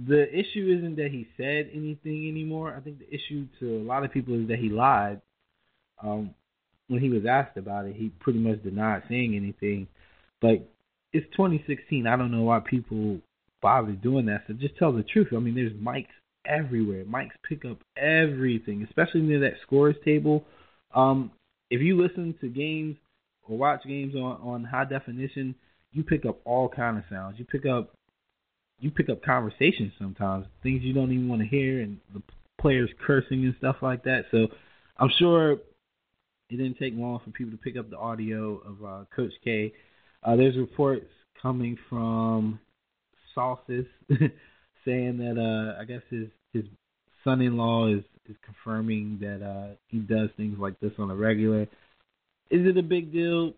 the 0.07 0.27
issue 0.31 0.75
isn't 0.79 0.97
that 0.97 1.11
he 1.11 1.29
said 1.37 1.71
anything 1.75 2.29
anymore. 2.29 2.75
I 2.75 2.81
think 2.81 2.99
the 2.99 3.15
issue 3.15 3.47
to 3.61 3.77
a 3.77 3.85
lot 3.85 4.05
of 4.05 4.13
people 4.13 4.41
is 4.41 4.49
that 4.49 4.59
he 4.59 4.71
lied. 4.71 5.21
Um, 6.03 6.35
when 6.89 7.01
he 7.01 7.11
was 7.11 7.27
asked 7.29 7.59
about 7.59 7.85
it, 7.85 7.95
he 7.95 8.09
pretty 8.21 8.39
much 8.39 8.63
denied 8.63 9.03
saying 9.09 9.37
anything. 9.37 9.87
But 10.41 10.67
it's 11.13 11.27
2016. 11.37 12.07
I 12.07 12.17
don't 12.17 12.33
know 12.33 12.43
why 12.43 12.61
people 12.61 13.21
bother 13.61 13.93
doing 13.93 14.27
that. 14.27 14.45
So 14.47 14.55
just 14.55 14.79
tell 14.79 14.93
the 14.93 15.03
truth. 15.03 15.29
I 15.33 15.39
mean, 15.39 15.55
there's 15.55 15.73
mics 15.75 16.07
everywhere. 16.45 17.05
Mics 17.05 17.31
pick 17.49 17.65
up 17.65 17.79
everything, 17.97 18.83
especially 18.83 19.23
near 19.23 19.41
that 19.41 19.55
scores 19.63 19.97
table. 20.05 20.45
Um, 20.95 21.31
if 21.71 21.81
you 21.81 22.01
listen 22.01 22.35
to 22.41 22.49
games 22.49 22.97
or 23.49 23.57
watch 23.57 23.83
games 23.87 24.15
on, 24.15 24.41
on 24.43 24.65
high 24.65 24.85
definition, 24.85 25.55
you 25.93 26.03
pick 26.03 26.25
up 26.25 26.41
all 26.45 26.69
kind 26.69 26.99
of 26.99 27.05
sounds. 27.11 27.39
You 27.39 27.45
pick 27.45 27.67
up 27.67 27.93
you 28.81 28.91
pick 28.91 29.09
up 29.09 29.23
conversations 29.23 29.93
sometimes, 29.97 30.45
things 30.63 30.83
you 30.83 30.93
don't 30.93 31.13
even 31.13 31.29
want 31.29 31.41
to 31.41 31.47
hear, 31.47 31.83
and 31.83 31.99
the 32.13 32.23
players 32.61 32.91
cursing 33.07 33.45
and 33.45 33.55
stuff 33.59 33.77
like 33.81 34.03
that. 34.05 34.25
So 34.33 34.49
I'm 34.97 35.11
sure 35.19 35.53
it 35.53 35.61
didn't 36.51 36.79
take 36.79 36.95
long 36.97 37.21
for 37.25 37.31
people 37.31 37.53
to 37.53 37.59
pick 37.59 37.77
up 37.77 37.91
the 37.91 37.99
audio 37.99 38.61
of 38.67 38.85
uh, 38.85 39.05
Coach 39.15 39.33
K. 39.45 39.73
Uh, 40.25 40.35
there's 40.35 40.57
reports 40.57 41.07
coming 41.41 41.79
from 41.89 42.59
sources 43.35 43.87
saying 44.85 45.19
that 45.19 45.39
uh, 45.39 45.81
I 45.81 45.85
guess 45.85 46.03
his 46.11 46.29
his 46.53 46.65
son-in-law 47.25 47.89
is 47.89 48.05
is 48.29 48.37
confirming 48.45 49.19
that 49.21 49.45
uh, 49.45 49.75
he 49.89 49.99
does 49.99 50.31
things 50.37 50.59
like 50.59 50.79
this 50.81 50.93
on 50.99 51.11
a 51.11 51.17
regular. 51.17 51.63
Is 52.51 52.67
it 52.67 52.77
a 52.77 52.83
big 52.83 53.13
deal? 53.13 53.55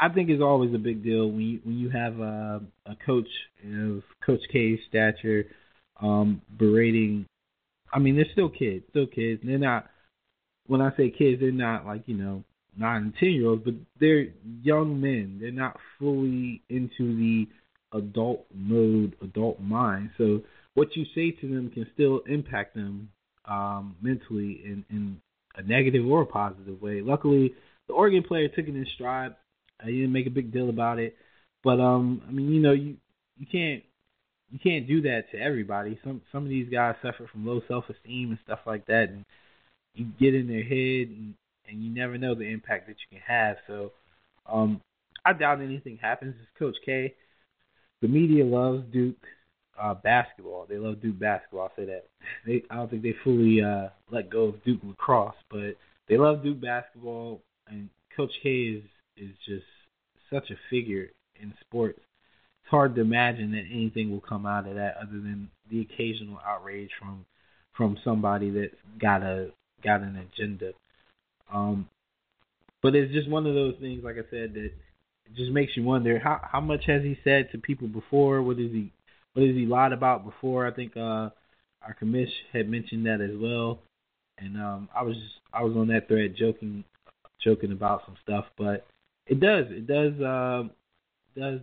I 0.00 0.08
think 0.08 0.30
it's 0.30 0.42
always 0.42 0.74
a 0.74 0.78
big 0.78 1.02
deal 1.02 1.28
when 1.28 1.40
you 1.40 1.60
when 1.64 1.78
you 1.78 1.90
have 1.90 2.18
a, 2.20 2.60
a 2.86 2.96
coach 3.04 3.28
of 3.64 4.02
Coach 4.24 4.40
K's 4.52 4.78
stature 4.88 5.44
um, 6.00 6.42
berating. 6.58 7.26
I 7.92 7.98
mean, 7.98 8.16
they're 8.16 8.26
still 8.32 8.50
kids, 8.50 8.84
still 8.90 9.06
kids. 9.06 9.40
And 9.42 9.50
they're 9.50 9.58
not. 9.58 9.86
When 10.66 10.82
I 10.82 10.90
say 10.96 11.10
kids, 11.10 11.40
they're 11.40 11.50
not 11.50 11.86
like 11.86 12.02
you 12.06 12.16
know 12.16 12.44
nine 12.76 13.02
and 13.02 13.14
ten 13.18 13.30
year 13.30 13.48
olds, 13.48 13.64
but 13.64 13.74
they're 13.98 14.26
young 14.62 15.00
men. 15.00 15.38
They're 15.40 15.50
not 15.50 15.76
fully 15.98 16.62
into 16.68 17.16
the 17.16 17.48
adult 17.92 18.46
mode, 18.54 19.16
adult 19.22 19.60
mind. 19.60 20.10
So 20.18 20.42
what 20.74 20.94
you 20.96 21.04
say 21.14 21.30
to 21.40 21.48
them 21.48 21.70
can 21.70 21.86
still 21.94 22.20
impact 22.26 22.74
them 22.74 23.10
um, 23.46 23.96
mentally 24.00 24.60
in, 24.64 24.84
in 24.90 25.20
a 25.56 25.62
negative 25.62 26.06
or 26.06 26.22
a 26.22 26.26
positive 26.26 26.80
way. 26.80 27.00
Luckily, 27.00 27.54
the 27.86 27.94
Oregon 27.94 28.22
player 28.22 28.48
took 28.48 28.68
it 28.68 28.76
in 28.76 28.86
stride. 28.94 29.34
He 29.84 29.92
didn't 29.92 30.12
make 30.12 30.26
a 30.26 30.30
big 30.30 30.52
deal 30.52 30.68
about 30.68 30.98
it, 30.98 31.16
but 31.62 31.80
um, 31.80 32.22
I 32.28 32.32
mean, 32.32 32.52
you 32.52 32.60
know, 32.60 32.72
you 32.72 32.96
you 33.36 33.46
can't 33.46 33.82
you 34.50 34.58
can't 34.58 34.88
do 34.88 35.02
that 35.02 35.30
to 35.32 35.38
everybody. 35.38 35.98
Some 36.02 36.20
some 36.32 36.42
of 36.42 36.48
these 36.48 36.68
guys 36.68 36.96
suffer 37.02 37.28
from 37.30 37.46
low 37.46 37.60
self 37.68 37.84
esteem 37.88 38.30
and 38.30 38.38
stuff 38.44 38.60
like 38.66 38.86
that, 38.86 39.08
and 39.10 39.24
you 39.94 40.06
get 40.18 40.34
in 40.34 40.48
their 40.48 40.62
head, 40.62 41.08
and, 41.08 41.34
and 41.68 41.82
you 41.82 41.90
never 41.90 42.18
know 42.18 42.34
the 42.34 42.44
impact 42.44 42.88
that 42.88 42.96
you 42.98 43.18
can 43.18 43.22
have. 43.26 43.56
So, 43.66 43.92
um, 44.50 44.80
I 45.24 45.32
doubt 45.32 45.60
anything 45.60 45.98
happens. 46.00 46.34
It's 46.40 46.58
Coach 46.58 46.76
K. 46.84 47.14
The 48.02 48.08
media 48.08 48.44
loves 48.44 48.84
Duke 48.92 49.16
uh, 49.80 49.94
basketball. 49.94 50.66
They 50.68 50.76
love 50.76 51.00
Duke 51.00 51.18
basketball. 51.18 51.62
I'll 51.62 51.72
say 51.76 51.86
that. 51.86 52.04
They, 52.46 52.62
I 52.70 52.76
don't 52.76 52.90
think 52.90 53.02
they 53.02 53.14
fully 53.24 53.62
uh, 53.62 53.88
let 54.10 54.30
go 54.30 54.44
of 54.44 54.64
Duke 54.64 54.80
lacrosse, 54.84 55.34
but 55.50 55.76
they 56.08 56.16
love 56.16 56.42
Duke 56.42 56.60
basketball. 56.60 57.40
And 57.68 57.88
Coach 58.16 58.32
K 58.42 58.50
is 58.50 58.84
is 59.16 59.30
just 59.46 59.64
such 60.30 60.50
a 60.50 60.56
figure 60.70 61.08
in 61.40 61.52
sports. 61.60 61.98
It's 61.98 62.70
hard 62.70 62.94
to 62.94 63.00
imagine 63.00 63.52
that 63.52 63.64
anything 63.70 64.10
will 64.10 64.20
come 64.20 64.46
out 64.46 64.68
of 64.68 64.74
that 64.74 64.96
other 64.96 65.12
than 65.12 65.50
the 65.70 65.80
occasional 65.80 66.38
outrage 66.46 66.90
from 66.98 67.24
from 67.76 67.96
somebody 68.04 68.50
that's 68.50 68.74
got 69.00 69.22
a 69.22 69.50
got 69.82 70.00
an 70.00 70.16
agenda. 70.16 70.72
Um, 71.52 71.88
but 72.82 72.94
it's 72.94 73.12
just 73.12 73.28
one 73.28 73.46
of 73.46 73.54
those 73.54 73.74
things, 73.80 74.04
like 74.04 74.16
I 74.16 74.30
said, 74.30 74.54
that 74.54 74.70
it 75.30 75.36
just 75.36 75.52
makes 75.52 75.76
you 75.76 75.82
wonder 75.82 76.18
how 76.18 76.40
how 76.42 76.60
much 76.60 76.84
has 76.86 77.02
he 77.02 77.18
said 77.24 77.50
to 77.52 77.58
people 77.58 77.88
before? 77.88 78.42
What 78.42 78.58
is 78.58 78.72
he 78.72 78.92
what 79.34 79.46
has 79.46 79.54
he 79.54 79.66
lied 79.66 79.92
about 79.92 80.24
before? 80.24 80.66
I 80.66 80.72
think 80.72 80.96
uh, 80.96 81.30
our 81.82 81.96
commish 82.00 82.30
had 82.52 82.68
mentioned 82.68 83.06
that 83.06 83.20
as 83.20 83.36
well, 83.36 83.80
and 84.38 84.56
um, 84.56 84.88
I 84.94 85.02
was 85.02 85.16
just, 85.16 85.34
I 85.52 85.62
was 85.62 85.76
on 85.76 85.88
that 85.88 86.08
thread 86.08 86.34
joking 86.36 86.84
joking 87.42 87.72
about 87.72 88.02
some 88.06 88.16
stuff, 88.22 88.46
but 88.56 88.86
it 89.26 89.40
does 89.40 89.66
it 89.68 89.86
does 89.86 90.20
uh, 90.20 90.64
does 91.36 91.60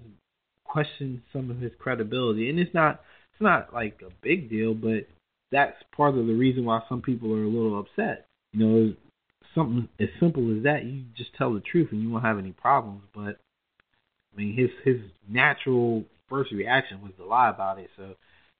question 0.63 1.21
some 1.34 1.51
of 1.51 1.60
his 1.60 1.71
credibility, 1.80 2.49
and 2.49 2.60
it's 2.60 2.73
not 2.73 3.01
it's 3.34 3.41
not 3.41 3.73
like 3.73 4.01
a 4.06 4.13
big 4.21 4.49
deal, 4.49 4.73
but 4.73 5.08
that's 5.51 5.75
part 5.95 6.17
of 6.17 6.28
the 6.28 6.34
reason 6.34 6.65
why 6.65 6.82
some 6.88 7.01
people 7.01 7.34
are 7.34 7.43
a 7.43 7.47
little 7.47 7.80
upset. 7.80 8.28
You 8.54 8.65
know, 8.65 8.93
something 9.54 9.89
as 9.99 10.10
simple 10.19 10.56
as 10.56 10.63
that, 10.63 10.86
you 10.86 11.04
just 11.17 11.34
tell 11.36 11.54
the 11.54 11.62
truth 11.62 11.89
and 11.91 12.01
you 12.01 12.10
won't 12.10 12.25
have 12.25 12.39
any 12.39 12.51
problems. 12.51 13.01
But 13.13 13.38
I 14.36 14.41
mean, 14.41 14.56
his 14.56 14.69
his 14.84 15.02
natural 15.30 16.04
first 16.30 16.52
reaction 16.52 17.02
was 17.02 17.12
to 17.17 17.26
lie 17.26 17.50
about 17.50 17.80
it, 17.80 17.89
so 17.95 18.15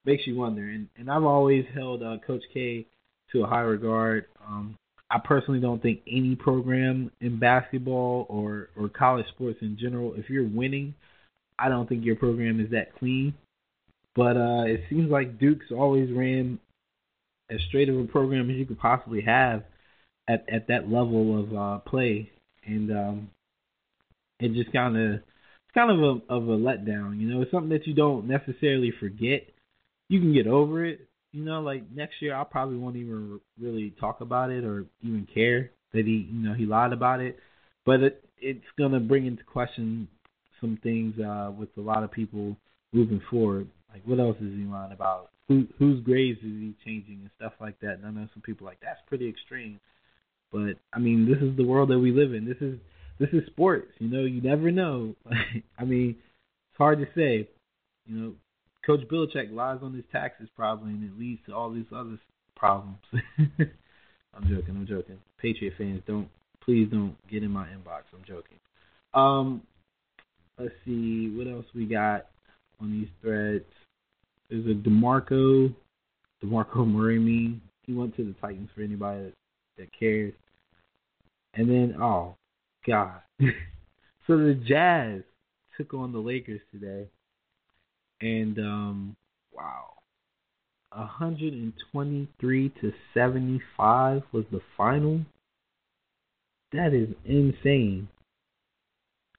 makes 0.06 0.26
you 0.26 0.36
wonder. 0.36 0.64
And 0.64 0.88
and 0.98 1.10
I've 1.10 1.24
always 1.24 1.66
held 1.74 2.04
uh, 2.04 2.18
Coach 2.26 2.44
K 2.54 2.86
to 3.32 3.44
a 3.44 3.48
high 3.48 3.62
regard. 3.62 4.26
Um, 4.48 4.78
I 5.10 5.20
personally 5.24 5.60
don't 5.60 5.82
think 5.82 6.02
any 6.08 6.36
program 6.36 7.12
in 7.22 7.40
basketball 7.40 8.26
or 8.30 8.70
or 8.78 8.90
college 8.90 9.28
sports 9.36 9.60
in 9.62 9.78
general, 9.80 10.14
if 10.16 10.30
you're 10.30 10.48
winning, 10.48 10.96
I 11.60 11.70
don't 11.70 11.88
think 11.88 12.06
your 12.06 12.16
program 12.16 12.60
is 12.60 12.72
that 12.72 12.96
clean. 12.98 13.34
But 14.16 14.38
uh, 14.38 14.64
it 14.66 14.82
seems 14.90 15.12
like 15.12 15.40
Duke's 15.40 15.72
always 15.72 16.10
ran 16.12 16.60
as 17.50 17.60
straight 17.68 17.90
of 17.90 18.00
a 18.00 18.06
program 18.06 18.50
as 18.50 18.56
you 18.56 18.66
could 18.66 18.80
possibly 18.80 19.22
have 19.22 19.64
at 20.28 20.46
at 20.50 20.68
that 20.68 20.90
level 20.90 21.40
of 21.40 21.54
uh, 21.56 21.80
play, 21.80 22.32
and 22.66 22.92
um, 22.92 23.30
it 24.40 24.54
just 24.54 24.72
kind 24.72 24.98
of 24.98 25.22
kind 25.76 25.92
of 25.92 26.00
a 26.00 26.34
of 26.34 26.48
a 26.48 26.58
letdown. 26.58 27.20
You 27.20 27.28
know, 27.28 27.42
it's 27.42 27.52
something 27.52 27.70
that 27.70 27.86
you 27.86 27.94
don't 27.94 28.28
necessarily 28.28 28.92
forget. 29.00 29.48
You 30.10 30.20
can 30.20 30.34
get 30.34 30.48
over 30.48 30.86
it. 30.86 31.08
You 31.32 31.44
know, 31.44 31.62
like 31.62 31.84
next 31.94 32.22
year, 32.22 32.36
I 32.36 32.44
probably 32.46 32.78
won't 32.78 32.96
even 32.96 33.40
really 33.62 33.94
talk 34.00 34.22
about 34.22 34.50
it 34.50 34.64
or 34.64 34.86
even 35.02 35.28
care 35.32 35.72
that 35.94 36.06
he, 36.06 36.30
you 36.32 36.48
know, 36.48 36.54
he 36.54 36.66
lied 36.66 36.94
about 36.94 37.20
it. 37.20 37.38
But 37.86 38.02
it, 38.02 38.24
it's 38.40 38.66
gonna 38.80 39.00
bring 39.00 39.26
into 39.26 39.44
question 39.44 40.08
some 40.62 40.80
things 40.82 41.20
uh, 41.20 41.52
with 41.56 41.70
a 41.78 41.82
lot 41.82 42.04
of 42.04 42.12
people 42.12 42.56
moving 42.94 43.22
forward. 43.30 43.68
Like, 43.92 44.04
what 44.06 44.20
else 44.20 44.38
is 44.38 44.54
he 44.56 44.64
lying 44.64 44.94
about? 44.94 45.30
Who 45.48 45.68
whose 45.78 46.04
grades 46.04 46.40
is 46.40 46.46
he 46.46 46.76
changing 46.84 47.20
and 47.22 47.30
stuff 47.36 47.54
like 47.60 47.80
that? 47.82 48.00
And 48.00 48.06
I 48.06 48.12
know 48.12 48.28
some 48.34 48.42
people 48.42 48.66
like 48.66 48.80
that's 48.82 49.00
pretty 49.08 49.30
extreme. 49.30 49.80
But 50.52 50.80
I 50.94 51.00
mean, 51.00 51.30
this 51.30 51.42
is 51.42 51.58
the 51.58 51.66
world 51.66 51.90
that 51.90 52.00
we 52.00 52.12
live 52.12 52.34
in. 52.34 52.46
This 52.46 52.58
is 52.62 52.80
this 53.20 53.30
is 53.32 53.46
sports. 53.48 53.92
You 54.00 54.10
know, 54.10 54.26
you 54.26 54.42
never 54.42 54.72
know. 54.72 55.16
I 55.80 55.86
mean, 55.86 56.10
it's 56.10 56.78
hard 56.78 57.00
to 57.00 57.06
say. 57.16 57.48
You 58.06 58.16
know, 58.16 58.34
Coach 58.86 59.02
Belichick 59.12 59.54
lies 59.54 59.80
on 59.82 59.94
his 59.94 60.06
taxes 60.12 60.48
probably, 60.56 60.92
and 60.92 61.04
it 61.04 61.20
leads 61.20 61.42
to 61.48 61.54
all 61.54 61.72
these 61.72 61.86
other 61.96 62.20
problems. 62.56 62.98
I'm 63.14 64.44
joking. 64.44 64.76
I'm 64.76 64.88
joking. 64.88 65.18
Patriot 65.42 65.74
fans, 65.78 66.02
don't 66.06 66.30
please 66.64 66.88
don't 66.92 67.16
get 67.30 67.44
in 67.44 67.52
my 67.52 67.68
inbox. 67.68 68.04
I'm 68.14 68.24
joking. 68.28 68.58
Um, 69.14 69.62
let's 70.60 70.74
see 70.84 71.34
what 71.36 71.48
else 71.48 71.66
we 71.74 71.86
got 71.86 72.28
on 72.82 72.92
these 72.92 73.08
threads. 73.22 73.66
There's 74.50 74.66
a 74.66 74.74
Demarco, 74.74 75.74
Demarco 76.44 76.88
Murray. 76.88 77.60
He 77.84 77.94
went 77.94 78.16
to 78.18 78.26
the 78.26 78.36
Titans 78.42 78.70
for 78.76 78.82
anybody 78.82 79.26
that, 79.26 79.34
that 79.78 80.00
cares. 80.00 80.34
And 81.54 81.70
then, 81.70 81.96
oh, 82.02 82.36
God. 82.88 83.22
so 84.28 84.38
the 84.38 84.60
Jazz 84.68 85.22
took 85.78 85.94
on 85.94 86.12
the 86.12 86.20
Lakers 86.20 86.62
today. 86.72 87.08
And, 88.22 88.58
um, 88.60 89.16
wow. 89.54 89.96
123 90.92 92.70
to 92.82 92.94
75 93.14 94.22
was 94.32 94.46
the 94.52 94.62
final. 94.78 95.22
That 96.72 96.94
is 96.94 97.10
insane. 97.26 98.08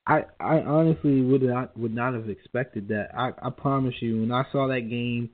I 0.07 0.23
I 0.39 0.61
honestly 0.61 1.21
would 1.21 1.43
not 1.43 1.77
would 1.77 1.95
not 1.95 2.15
have 2.15 2.29
expected 2.29 2.89
that. 2.89 3.09
I 3.17 3.31
I 3.43 3.51
promise 3.51 3.95
you, 4.01 4.21
when 4.21 4.33
I 4.33 4.45
saw 4.53 4.69
that 4.69 4.89
game, 4.89 5.31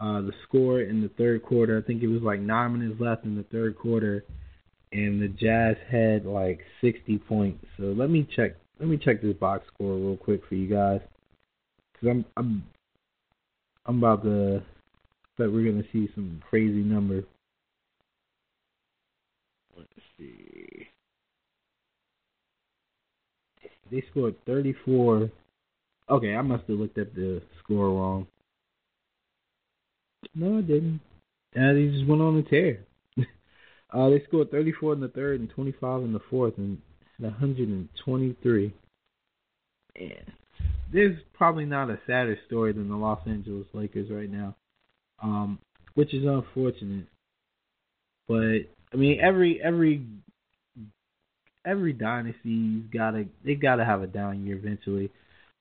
uh, 0.00 0.20
the 0.22 0.32
score 0.48 0.80
in 0.80 1.02
the 1.02 1.10
third 1.10 1.42
quarter, 1.42 1.78
I 1.78 1.86
think 1.86 2.02
it 2.02 2.08
was 2.08 2.22
like 2.22 2.40
nine 2.40 2.78
minutes 2.78 3.00
left 3.00 3.24
in 3.24 3.36
the 3.36 3.44
third 3.44 3.78
quarter, 3.78 4.24
and 4.92 5.20
the 5.20 5.28
Jazz 5.28 5.76
had 5.90 6.26
like 6.26 6.60
60 6.80 7.18
points. 7.18 7.64
So 7.76 7.84
let 7.84 8.10
me 8.10 8.28
check. 8.36 8.52
Let 8.78 8.88
me 8.88 8.96
check 8.96 9.22
this 9.22 9.34
box 9.34 9.64
score 9.72 9.94
real 9.94 10.16
quick 10.16 10.42
for 10.48 10.54
you 10.54 10.68
guys, 10.68 11.00
because 11.92 12.08
I'm 12.08 12.24
I'm 12.36 12.64
I'm 13.86 13.98
about 13.98 14.22
to 14.24 14.62
that 15.38 15.50
we're 15.50 15.70
gonna 15.70 15.84
see 15.92 16.08
some 16.14 16.42
crazy 16.48 16.82
number. 16.82 17.24
Let's 19.76 19.88
see. 20.18 20.88
They 23.90 24.02
scored 24.10 24.36
34. 24.46 25.30
Okay, 26.10 26.34
I 26.34 26.42
must 26.42 26.64
have 26.68 26.78
looked 26.78 26.98
at 26.98 27.14
the 27.14 27.42
score 27.62 27.90
wrong. 27.90 28.26
No, 30.34 30.58
I 30.58 30.60
didn't. 30.62 31.00
Uh, 31.54 31.74
they 31.74 31.88
just 31.88 32.06
went 32.06 32.22
on 32.22 32.38
a 32.38 32.42
tear. 32.42 32.80
Uh, 33.92 34.08
they 34.08 34.22
scored 34.26 34.50
34 34.50 34.94
in 34.94 35.00
the 35.00 35.08
third 35.08 35.40
and 35.40 35.50
25 35.50 36.02
in 36.02 36.12
the 36.12 36.20
fourth, 36.30 36.54
and 36.56 36.78
123. 37.18 38.74
Man, 39.98 40.10
there's 40.92 41.18
probably 41.34 41.64
not 41.64 41.90
a 41.90 41.98
sadder 42.06 42.38
story 42.46 42.72
than 42.72 42.88
the 42.88 42.96
Los 42.96 43.20
Angeles 43.26 43.66
Lakers 43.72 44.10
right 44.10 44.30
now, 44.30 44.56
um, 45.22 45.58
which 45.94 46.14
is 46.14 46.24
unfortunate. 46.24 47.06
But 48.28 48.68
I 48.92 48.96
mean, 48.96 49.20
every 49.20 49.60
every 49.62 50.06
every 51.66 51.92
dynasty's 51.92 52.84
gotta 52.92 53.26
they 53.44 53.54
gotta 53.54 53.84
have 53.84 54.02
a 54.02 54.06
down 54.06 54.46
year 54.46 54.56
eventually. 54.56 55.10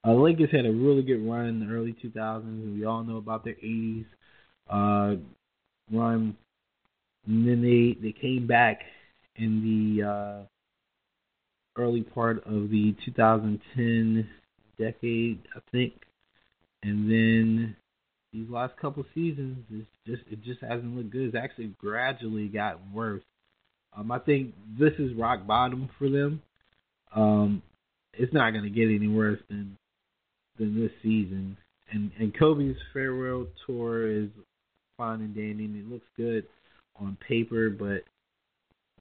Uh, 0.03 0.13
the 0.13 0.19
Lakers 0.19 0.49
had 0.51 0.65
a 0.65 0.71
really 0.71 1.03
good 1.03 1.27
run 1.27 1.45
in 1.45 1.59
the 1.59 1.71
early 1.73 1.95
2000s, 2.03 2.43
and 2.43 2.79
we 2.79 2.85
all 2.85 3.03
know 3.03 3.17
about 3.17 3.43
their 3.43 3.55
80s 3.63 4.05
uh, 4.69 5.15
run. 5.91 6.35
And 7.27 7.47
then 7.47 7.61
they 7.61 7.99
they 8.01 8.13
came 8.13 8.47
back 8.47 8.81
in 9.35 9.61
the 9.97 10.07
uh, 10.07 11.81
early 11.81 12.01
part 12.01 12.37
of 12.45 12.69
the 12.69 12.95
2010 13.05 14.27
decade, 14.77 15.39
I 15.55 15.59
think, 15.71 15.93
and 16.83 17.09
then 17.09 17.75
these 18.33 18.49
last 18.49 18.75
couple 18.77 19.05
seasons, 19.13 19.57
it's 19.71 19.87
just 20.07 20.21
it 20.31 20.43
just 20.43 20.61
hasn't 20.61 20.95
looked 20.95 21.11
good. 21.11 21.27
It's 21.27 21.35
actually 21.35 21.75
gradually 21.77 22.47
gotten 22.47 22.93
worse. 22.93 23.23
Um, 23.95 24.11
I 24.11 24.19
think 24.19 24.53
this 24.79 24.93
is 24.97 25.13
rock 25.15 25.45
bottom 25.45 25.89
for 25.99 26.09
them. 26.09 26.41
Um, 27.13 27.61
it's 28.13 28.33
not 28.33 28.51
going 28.51 28.63
to 28.63 28.69
get 28.69 28.85
any 28.85 29.07
worse 29.07 29.39
than 29.49 29.77
than 30.57 30.79
this 30.79 30.91
season. 31.03 31.57
And 31.91 32.11
and 32.19 32.33
Kobe's 32.37 32.77
farewell 32.93 33.47
tour 33.65 34.09
is 34.09 34.29
fine 34.97 35.19
and 35.21 35.35
dandy, 35.35 35.65
and 35.65 35.75
it 35.75 35.91
looks 35.91 36.07
good 36.15 36.45
on 37.01 37.17
paper. 37.27 37.69
But 37.69 38.03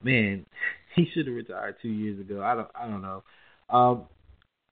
man, 0.03 0.45
he 0.95 1.07
should 1.13 1.27
have 1.27 1.35
retired 1.35 1.75
two 1.81 1.89
years 1.89 2.19
ago. 2.19 2.41
I 2.41 2.55
don't 2.55 2.69
I 2.75 2.87
don't 2.87 3.01
know. 3.01 3.23
Um, 3.69 4.03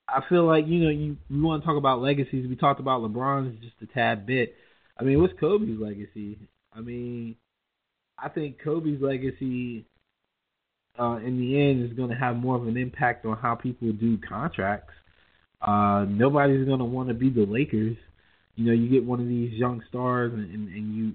I 0.08 0.22
feel 0.28 0.46
like 0.46 0.66
you 0.68 0.84
know 0.84 0.90
you 0.90 1.18
we 1.30 1.42
want 1.42 1.62
to 1.62 1.68
talk 1.68 1.78
about 1.78 2.02
legacies. 2.02 2.48
We 2.48 2.56
talked 2.56 2.80
about 2.80 3.02
LeBron's 3.02 3.62
just 3.62 3.76
a 3.82 3.94
tad 3.94 4.26
bit. 4.26 4.56
I 5.00 5.04
mean, 5.04 5.22
what's 5.22 5.34
Kobe's 5.40 5.80
legacy? 5.80 6.38
I 6.74 6.82
mean, 6.82 7.36
I 8.18 8.30
think 8.30 8.58
Kobe's 8.64 9.02
legacy 9.02 9.86
uh, 11.00 11.18
in 11.18 11.40
the 11.40 11.60
end 11.60 11.86
is 11.90 11.96
going 11.96 12.10
to 12.10 12.16
have 12.16 12.36
more 12.36 12.56
of 12.56 12.68
an 12.68 12.78
impact 12.78 13.26
on 13.26 13.38
how 13.38 13.56
people 13.56 13.92
do 13.94 14.18
contracts. 14.18 14.94
Uh, 15.62 16.06
nobody's 16.08 16.66
going 16.66 16.80
to 16.80 16.86
want 16.86 17.08
to 17.10 17.14
be 17.14 17.30
the 17.30 17.46
Lakers. 17.46 17.98
You 18.56 18.66
know, 18.66 18.74
you 18.74 18.90
get 18.90 19.06
one 19.06 19.22
of 19.22 19.28
these 19.28 19.54
young 19.54 19.82
stars 19.88 20.34
and, 20.34 20.54
and, 20.54 20.68
and 20.70 20.96
you, 20.96 21.14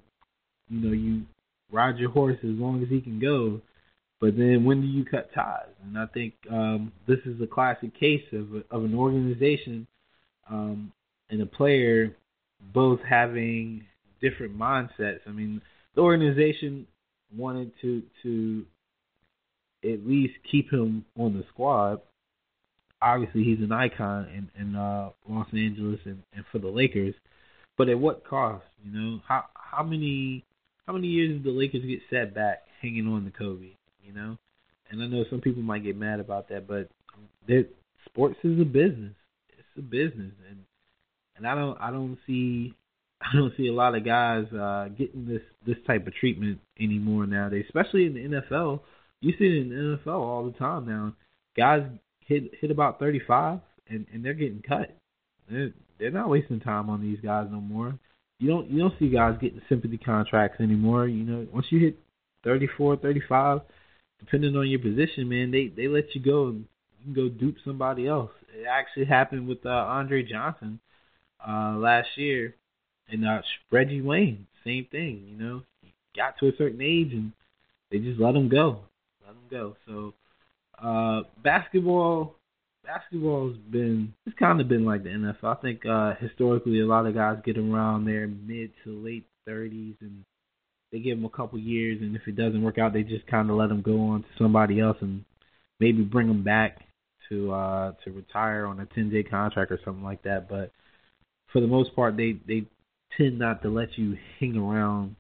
you 0.70 0.87
know, 0.87 0.92
you 0.92 1.24
ride 1.74 1.98
your 1.98 2.10
horse 2.10 2.38
as 2.42 2.50
long 2.50 2.82
as 2.82 2.88
he 2.88 3.00
can 3.00 3.18
go. 3.18 3.60
But 4.20 4.37
then 4.38 4.64
when 4.64 4.80
do 4.80 4.87
you 4.87 5.04
cut 5.04 5.34
ties? 5.34 5.68
And 5.82 5.98
I 5.98 6.06
think 6.06 6.34
um, 6.50 6.92
this 7.06 7.18
is 7.26 7.40
a 7.42 7.46
classic 7.46 7.98
case 7.98 8.24
of 8.32 8.62
of 8.70 8.84
an 8.84 8.94
organization 8.94 9.87
um, 10.48 10.92
and 11.28 11.42
a 11.42 11.46
player 11.46 12.16
both 12.72 13.00
having 13.00 13.84
different 14.22 14.56
mindsets. 14.56 15.20
I 15.26 15.30
mean, 15.30 15.60
the 15.94 16.00
organization 16.00 16.87
wanted 17.37 17.72
to 17.82 18.02
to 18.22 18.64
at 19.82 20.06
least 20.06 20.34
keep 20.50 20.72
him 20.72 21.04
on 21.18 21.34
the 21.34 21.44
squad. 21.52 22.00
Obviously, 23.02 23.44
he's 23.44 23.58
an 23.58 23.72
icon 23.72 24.28
in, 24.28 24.62
in 24.62 24.76
uh, 24.76 25.10
Los 25.28 25.48
Angeles 25.52 26.00
and, 26.06 26.22
and 26.34 26.44
for 26.50 26.58
the 26.58 26.68
Lakers, 26.68 27.14
but 27.76 27.90
at 27.90 27.98
what 27.98 28.26
cost? 28.26 28.64
You 28.82 28.98
know, 28.98 29.20
how 29.28 29.44
how 29.54 29.82
many 29.82 30.44
how 30.87 30.92
many 30.92 31.09
years 31.09 31.33
did 31.33 31.44
the 31.44 31.51
Lakers 31.51 31.85
get 31.85 32.01
set 32.11 32.35
back 32.35 32.62
hanging 32.83 33.07
on 33.07 33.25
to 33.25 33.31
Kobe? 33.31 33.77
You 34.03 34.12
know, 34.12 34.37
and 34.90 35.03
I 35.03 35.07
know 35.07 35.25
some 35.31 35.40
people 35.40 35.62
might 35.62 35.85
get 35.85 35.97
mad 35.97 36.20
about 36.20 36.49
that, 36.49 36.66
but 36.66 36.88
sports 38.07 38.37
is 38.44 38.61
a 38.61 38.64
business. 38.64 39.14
It's 39.51 39.79
a 39.79 39.83
business, 39.83 40.33
and 40.49 40.64
and 41.37 41.47
I 41.47 41.55
don't 41.55 41.81
I 41.81 41.90
don't 41.90 42.18
see 42.27 42.75
I 43.20 43.35
don't 43.35 43.53
see 43.57 43.68
a 43.68 43.73
lot 43.73 43.97
of 43.97 44.05
guys 44.05 44.44
uh, 44.53 44.88
getting 44.97 45.27
this 45.27 45.42
this 45.66 45.77
type 45.87 46.07
of 46.07 46.14
treatment 46.14 46.61
anymore 46.79 47.27
nowadays, 47.27 47.64
especially 47.66 48.07
in 48.07 48.14
the 48.14 48.40
NFL. 48.40 48.81
You 49.20 49.33
see 49.38 49.44
it 49.44 49.62
in 49.62 49.68
the 49.70 49.99
NFL 49.99 50.20
all 50.20 50.44
the 50.44 50.59
time 50.59 50.87
now. 50.87 51.14
Guys 51.57 51.83
hit 52.27 52.51
hit 52.61 52.70
about 52.70 52.99
35 52.99 53.61
and 53.88 54.07
and 54.12 54.25
they're 54.25 54.35
getting 54.35 54.62
cut. 54.66 54.97
They're, 55.51 55.73
they're 55.99 56.11
not 56.11 56.29
wasting 56.29 56.61
time 56.61 56.90
on 56.90 57.01
these 57.01 57.20
guys 57.20 57.49
no 57.51 57.61
more. 57.61 57.99
You 58.44 58.50
don't 58.50 58.70
you 58.70 58.78
don't 58.78 58.92
see 58.98 59.09
guys 59.09 59.38
getting 59.40 59.62
sympathy 59.70 59.96
contracts 59.96 60.61
anymore. 60.61 61.09
You 61.09 61.24
know, 61.24 61.46
once 61.50 61.64
you 61.70 61.78
hit 61.80 61.98
34, 62.44 62.98
35, 62.98 63.62
depending 64.18 64.54
on 64.54 64.68
your 64.68 64.80
position, 64.80 65.30
man, 65.30 65.50
they 65.50 65.68
they 65.68 65.88
let 65.88 66.14
you 66.14 66.20
go 66.20 66.48
and 66.48 66.66
you 66.98 67.04
can 67.04 67.14
go 67.14 67.30
dupe 67.30 67.57
somebody 67.64 68.07
else. 68.07 68.30
It 68.54 68.66
actually 68.66 69.07
happened 69.07 69.48
with 69.48 69.64
uh, 69.64 69.70
Andre 69.70 70.22
Johnson 70.24 70.78
uh, 71.40 71.76
last 71.78 72.09
year 72.16 72.54
and 73.09 73.26
uh, 73.26 73.40
Reggie 73.70 74.02
Wayne, 74.02 74.46
same 74.62 74.88
thing. 74.90 75.24
You 75.26 75.42
know, 75.42 75.62
he 75.80 75.94
got 76.14 76.38
to 76.40 76.48
a 76.48 76.57
certain 76.59 76.83
age 76.83 77.14
and 77.14 77.33
they 77.90 77.96
just 77.96 78.20
let 78.20 78.35
him 78.35 78.50
go, 78.50 78.80
let 79.26 79.30
him 79.30 79.48
go. 79.50 79.74
So 79.87 80.12
uh, 80.87 81.22
basketball, 81.42 82.37
basketball's 82.85 83.57
been 83.70 84.12
it's 84.27 84.38
kind 84.38 84.61
of 84.61 84.68
been 84.68 84.85
like 84.85 85.03
the 85.03 85.11
NFL. 85.11 85.57
I 85.59 85.61
think 85.61 85.87
uh, 85.87 86.14
historically 86.20 86.81
a 86.81 86.87
lot 86.87 87.07
of 87.07 87.14
guys 87.14 87.38
get 87.44 87.59
around 87.59 88.05
their 88.05 88.27
mid 88.27 88.70
to 88.85 88.90
late 89.05 89.27
thirties 89.47 89.97
and 90.01 90.25
they 90.92 91.01
give 91.01 91.18
them 91.18 91.25
a 91.25 91.37
couple 91.37 91.59
years, 91.59 91.99
and 92.01 92.14
if 92.14 92.23
it 92.29 92.37
doesn't 92.37 92.62
work 92.62 92.79
out, 92.79 92.92
they 92.92 93.03
just 93.03 93.27
kind 93.27 93.51
of 93.51 93.57
let 93.57 93.68
them 93.68 93.83
go 93.83 93.99
on 94.01 94.23
to 94.23 94.29
somebody 94.38 94.79
else 94.81 94.97
and 95.01 95.25
maybe 95.81 96.03
bring 96.03 96.29
them 96.29 96.44
back 96.44 96.79
to 97.29 97.53
uh 97.53 97.92
to 98.05 98.12
retire 98.12 98.66
on 98.66 98.79
a 98.81 98.87
10 98.87 99.11
day 99.11 99.23
contract 99.23 99.73
or 99.73 99.81
something 99.85 100.05
like 100.05 100.23
that. 100.23 100.49
But 100.49 100.70
for 101.53 101.61
the 101.61 101.66
most 101.66 101.94
part, 101.97 102.16
they 102.16 102.37
they 102.47 102.66
tend 103.16 103.38
not 103.38 103.62
to 103.62 103.70
let 103.70 103.97
you 103.97 104.16
hang 104.38 104.57
around 104.57 105.16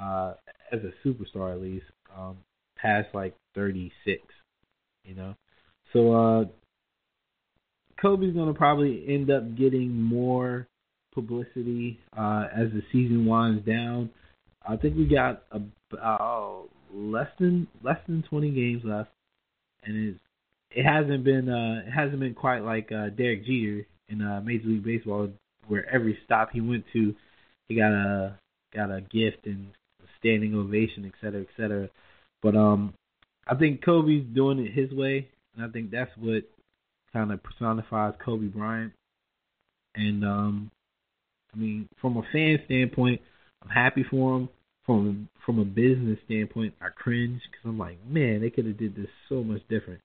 uh, 0.00 0.34
as 0.72 0.80
a 0.80 1.06
superstar 1.06 1.52
at 1.52 1.60
least 1.60 1.86
um, 2.16 2.38
past 2.76 3.08
like 3.14 3.34
36. 3.54 4.22
You 5.04 5.14
know, 5.14 5.34
so 5.92 6.12
uh, 6.12 6.44
Kobe's 8.04 8.34
gonna 8.34 8.52
probably 8.52 9.02
end 9.08 9.30
up 9.30 9.56
getting 9.56 9.90
more 9.90 10.68
publicity 11.14 11.98
uh, 12.14 12.48
as 12.54 12.68
the 12.72 12.82
season 12.92 13.24
winds 13.24 13.64
down. 13.64 14.10
I 14.68 14.76
think 14.76 14.94
we 14.94 15.06
got 15.06 15.42
about 15.50 16.68
less 16.92 17.28
than 17.40 17.66
less 17.82 17.96
than 18.06 18.22
20 18.28 18.50
games 18.50 18.82
left, 18.84 19.08
and 19.84 20.10
it's 20.10 20.20
it 20.70 20.84
hasn't 20.84 21.24
been 21.24 21.48
uh, 21.48 21.88
it 21.88 21.90
hasn't 21.90 22.20
been 22.20 22.34
quite 22.34 22.62
like 22.62 22.92
uh, 22.92 23.08
Derek 23.08 23.46
Jeter 23.46 23.86
in 24.10 24.20
uh, 24.20 24.42
Major 24.44 24.68
League 24.68 24.84
Baseball 24.84 25.30
where 25.66 25.88
every 25.88 26.18
stop 26.26 26.50
he 26.52 26.60
went 26.60 26.84
to, 26.92 27.14
he 27.68 27.74
got 27.74 27.92
a 27.92 28.38
got 28.74 28.90
a 28.90 29.00
gift 29.00 29.46
and 29.46 29.68
a 30.02 30.06
standing 30.18 30.54
ovation, 30.54 31.06
et 31.06 31.12
cetera, 31.22 31.40
et 31.40 31.48
cetera. 31.56 31.88
But 32.42 32.54
um, 32.54 32.92
I 33.46 33.54
think 33.54 33.82
Kobe's 33.82 34.26
doing 34.34 34.58
it 34.58 34.72
his 34.72 34.92
way, 34.92 35.28
and 35.56 35.64
I 35.64 35.68
think 35.70 35.90
that's 35.90 36.10
what 36.18 36.42
kind 37.14 37.32
of 37.32 37.42
personifies 37.42 38.14
Kobe 38.22 38.46
Bryant. 38.48 38.92
And 39.94 40.24
um, 40.24 40.70
I 41.54 41.58
mean, 41.58 41.88
from 42.00 42.18
a 42.18 42.22
fan 42.32 42.58
standpoint, 42.66 43.22
I'm 43.62 43.70
happy 43.70 44.04
for 44.10 44.36
him. 44.36 44.48
From 44.84 45.30
from 45.46 45.58
a 45.60 45.64
business 45.64 46.18
standpoint, 46.26 46.74
I 46.82 46.88
cringe 46.94 47.40
because 47.50 47.64
I'm 47.64 47.78
like, 47.78 47.96
man, 48.06 48.42
they 48.42 48.50
could 48.50 48.66
have 48.66 48.76
did 48.76 48.94
this 48.94 49.08
so 49.30 49.42
much 49.42 49.62
different. 49.70 50.02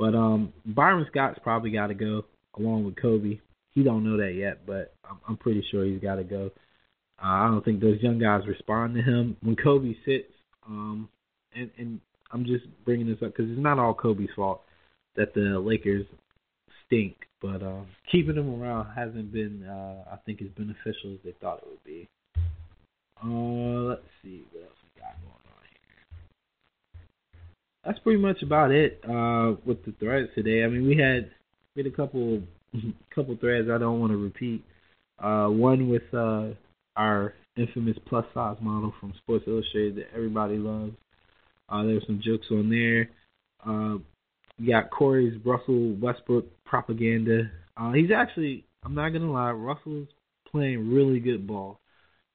But 0.00 0.16
um, 0.16 0.52
Byron 0.66 1.06
Scott's 1.08 1.38
probably 1.44 1.70
got 1.70 1.88
to 1.88 1.94
go 1.94 2.24
along 2.58 2.86
with 2.86 3.00
Kobe. 3.00 3.38
He 3.70 3.84
don't 3.84 4.02
know 4.02 4.16
that 4.16 4.34
yet, 4.34 4.66
but 4.66 4.94
I'm, 5.08 5.20
I'm 5.28 5.36
pretty 5.36 5.64
sure 5.70 5.84
he's 5.84 6.00
got 6.00 6.16
to 6.16 6.24
go. 6.24 6.50
Uh, 7.22 7.26
I 7.26 7.48
don't 7.48 7.64
think 7.64 7.80
those 7.80 8.00
young 8.00 8.18
guys 8.18 8.48
respond 8.48 8.94
to 8.96 9.02
him 9.02 9.36
when 9.42 9.54
Kobe 9.54 9.94
sits. 10.04 10.32
Um, 10.66 11.08
and 11.54 11.70
and 11.78 12.00
I'm 12.32 12.44
just 12.44 12.64
bringing 12.84 13.06
this 13.06 13.22
up 13.22 13.36
because 13.36 13.50
it's 13.50 13.60
not 13.60 13.78
all 13.78 13.94
Kobe's 13.94 14.28
fault 14.34 14.62
that 15.16 15.34
the 15.34 15.60
Lakers 15.60 16.06
stink, 16.90 17.16
but 17.40 17.62
uh, 17.62 17.82
keeping 18.10 18.34
them 18.34 18.60
around 18.60 18.92
hasn't 18.94 19.32
been, 19.32 19.64
uh, 19.64 20.12
I 20.12 20.16
think, 20.26 20.42
as 20.42 20.48
beneficial 20.48 21.14
as 21.14 21.18
they 21.24 21.34
thought 21.40 21.58
it 21.58 21.68
would 21.68 21.84
be. 21.84 22.08
Uh, 23.22 23.88
let's 23.88 24.02
see 24.22 24.42
what 24.52 24.64
else 24.64 24.76
we 24.82 25.00
got 25.00 25.14
going 25.20 25.32
on 25.32 25.64
here. 25.70 27.00
That's 27.84 27.98
pretty 28.00 28.20
much 28.20 28.42
about 28.42 28.70
it 28.70 29.00
uh, 29.04 29.54
with 29.64 29.84
the 29.84 29.92
threads 30.00 30.28
today. 30.34 30.64
I 30.64 30.68
mean, 30.68 30.86
we 30.86 30.96
had 30.96 31.30
a 31.86 31.90
couple 31.90 32.42
couple 33.14 33.36
threads 33.36 33.68
I 33.70 33.78
don't 33.78 34.00
want 34.00 34.12
to 34.12 34.16
repeat. 34.16 34.64
Uh, 35.18 35.48
one 35.48 35.88
with 35.88 36.02
uh, 36.14 36.48
our 36.96 37.34
infamous 37.56 37.96
plus 38.06 38.24
size 38.32 38.56
model 38.60 38.92
from 39.00 39.12
Sports 39.22 39.44
Illustrated 39.46 39.96
that 39.96 40.06
everybody 40.14 40.56
loves. 40.56 40.92
Uh, 41.68 41.84
there's 41.84 42.04
some 42.06 42.20
jokes 42.24 42.46
on 42.50 42.70
there. 42.70 43.10
Uh, 43.64 43.98
you 44.58 44.72
got 44.72 44.90
Corey's 44.90 45.38
Russell 45.44 45.94
Westbrook 46.00 46.46
propaganda. 46.70 47.50
Uh, 47.76 47.90
he's 47.92 48.12
actually, 48.12 48.64
I'm 48.84 48.94
not 48.94 49.10
gonna 49.10 49.30
lie, 49.30 49.50
Russell's 49.50 50.08
playing 50.50 50.92
really 50.92 51.18
good 51.18 51.46
ball. 51.46 51.80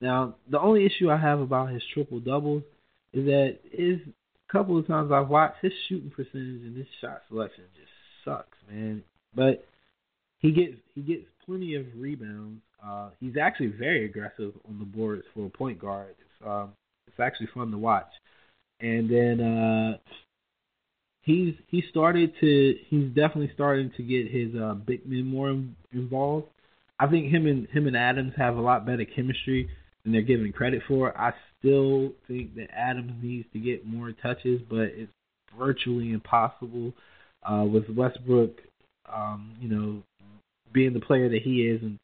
Now, 0.02 0.36
the 0.52 0.60
only 0.60 0.86
issue 0.86 1.10
I 1.10 1.18
have 1.18 1.40
about 1.40 1.72
his 1.72 1.82
triple 1.94 2.20
doubles 2.20 2.64
is 3.14 3.26
that 3.26 3.58
is 3.72 4.00
a 4.06 4.52
couple 4.52 4.78
of 4.78 4.86
times 4.86 5.12
I've 5.12 5.30
watched 5.30 5.62
his 5.62 5.72
shooting 5.88 6.12
percentage 6.12 6.62
and 6.64 6.78
his 6.78 6.86
shot 7.00 7.22
selection 7.30 7.64
just 7.76 7.92
sucks, 8.26 8.58
man. 8.70 9.02
But 9.34 9.66
he 10.40 10.52
gets 10.52 10.76
he 10.94 11.02
gets 11.02 11.24
plenty 11.46 11.76
of 11.76 11.86
rebounds. 11.96 12.62
Uh, 12.86 13.10
he's 13.20 13.38
actually 13.42 13.68
very 13.68 14.06
aggressive 14.06 14.52
on 14.68 14.78
the 14.80 14.86
boards 14.86 15.24
for 15.34 15.46
a 15.46 15.50
point 15.50 15.80
guard. 15.80 16.10
It's 16.20 16.48
um, 16.48 16.74
it's 17.08 17.20
actually 17.20 17.48
fun 17.54 17.72
to 17.72 17.78
watch. 17.78 18.12
And 18.82 19.10
then 19.10 19.40
uh, 19.40 19.98
he's 21.26 21.56
he 21.68 21.84
started 21.90 22.34
to 22.40 22.76
he's 22.88 23.08
definitely 23.10 23.52
starting 23.54 23.92
to 23.98 24.04
get 24.04 24.32
his 24.32 24.56
uh, 24.56 24.76
big 24.76 25.06
men 25.06 25.26
more 25.26 25.56
involved. 25.92 26.48
I 27.00 27.08
think 27.08 27.32
him 27.32 27.46
and 27.46 27.68
him 27.68 27.88
and 27.88 27.98
Adams 27.98 28.34
have 28.38 28.56
a 28.56 28.62
lot 28.62 28.86
better 28.86 29.04
chemistry 29.04 29.70
than 30.04 30.14
they're 30.14 30.22
given 30.22 30.54
credit 30.54 30.82
for. 30.88 31.18
I 31.20 31.34
still 31.60 32.14
think 32.28 32.56
that 32.56 32.70
Adams 32.74 33.12
needs 33.22 33.48
to 33.52 33.60
get 33.60 33.86
more 33.86 34.14
touches, 34.14 34.62
but 34.70 34.92
it's 34.94 35.12
virtually 35.58 36.12
impossible 36.12 36.94
uh, 37.44 37.66
with 37.66 37.90
Westbrook. 37.90 38.62
Um, 39.12 39.56
you 39.60 39.70
know, 39.70 40.04
being 40.74 40.94
the 40.94 41.00
player 41.00 41.30
that 41.30 41.42
he 41.44 41.68
is 41.68 41.82
and 41.82 42.00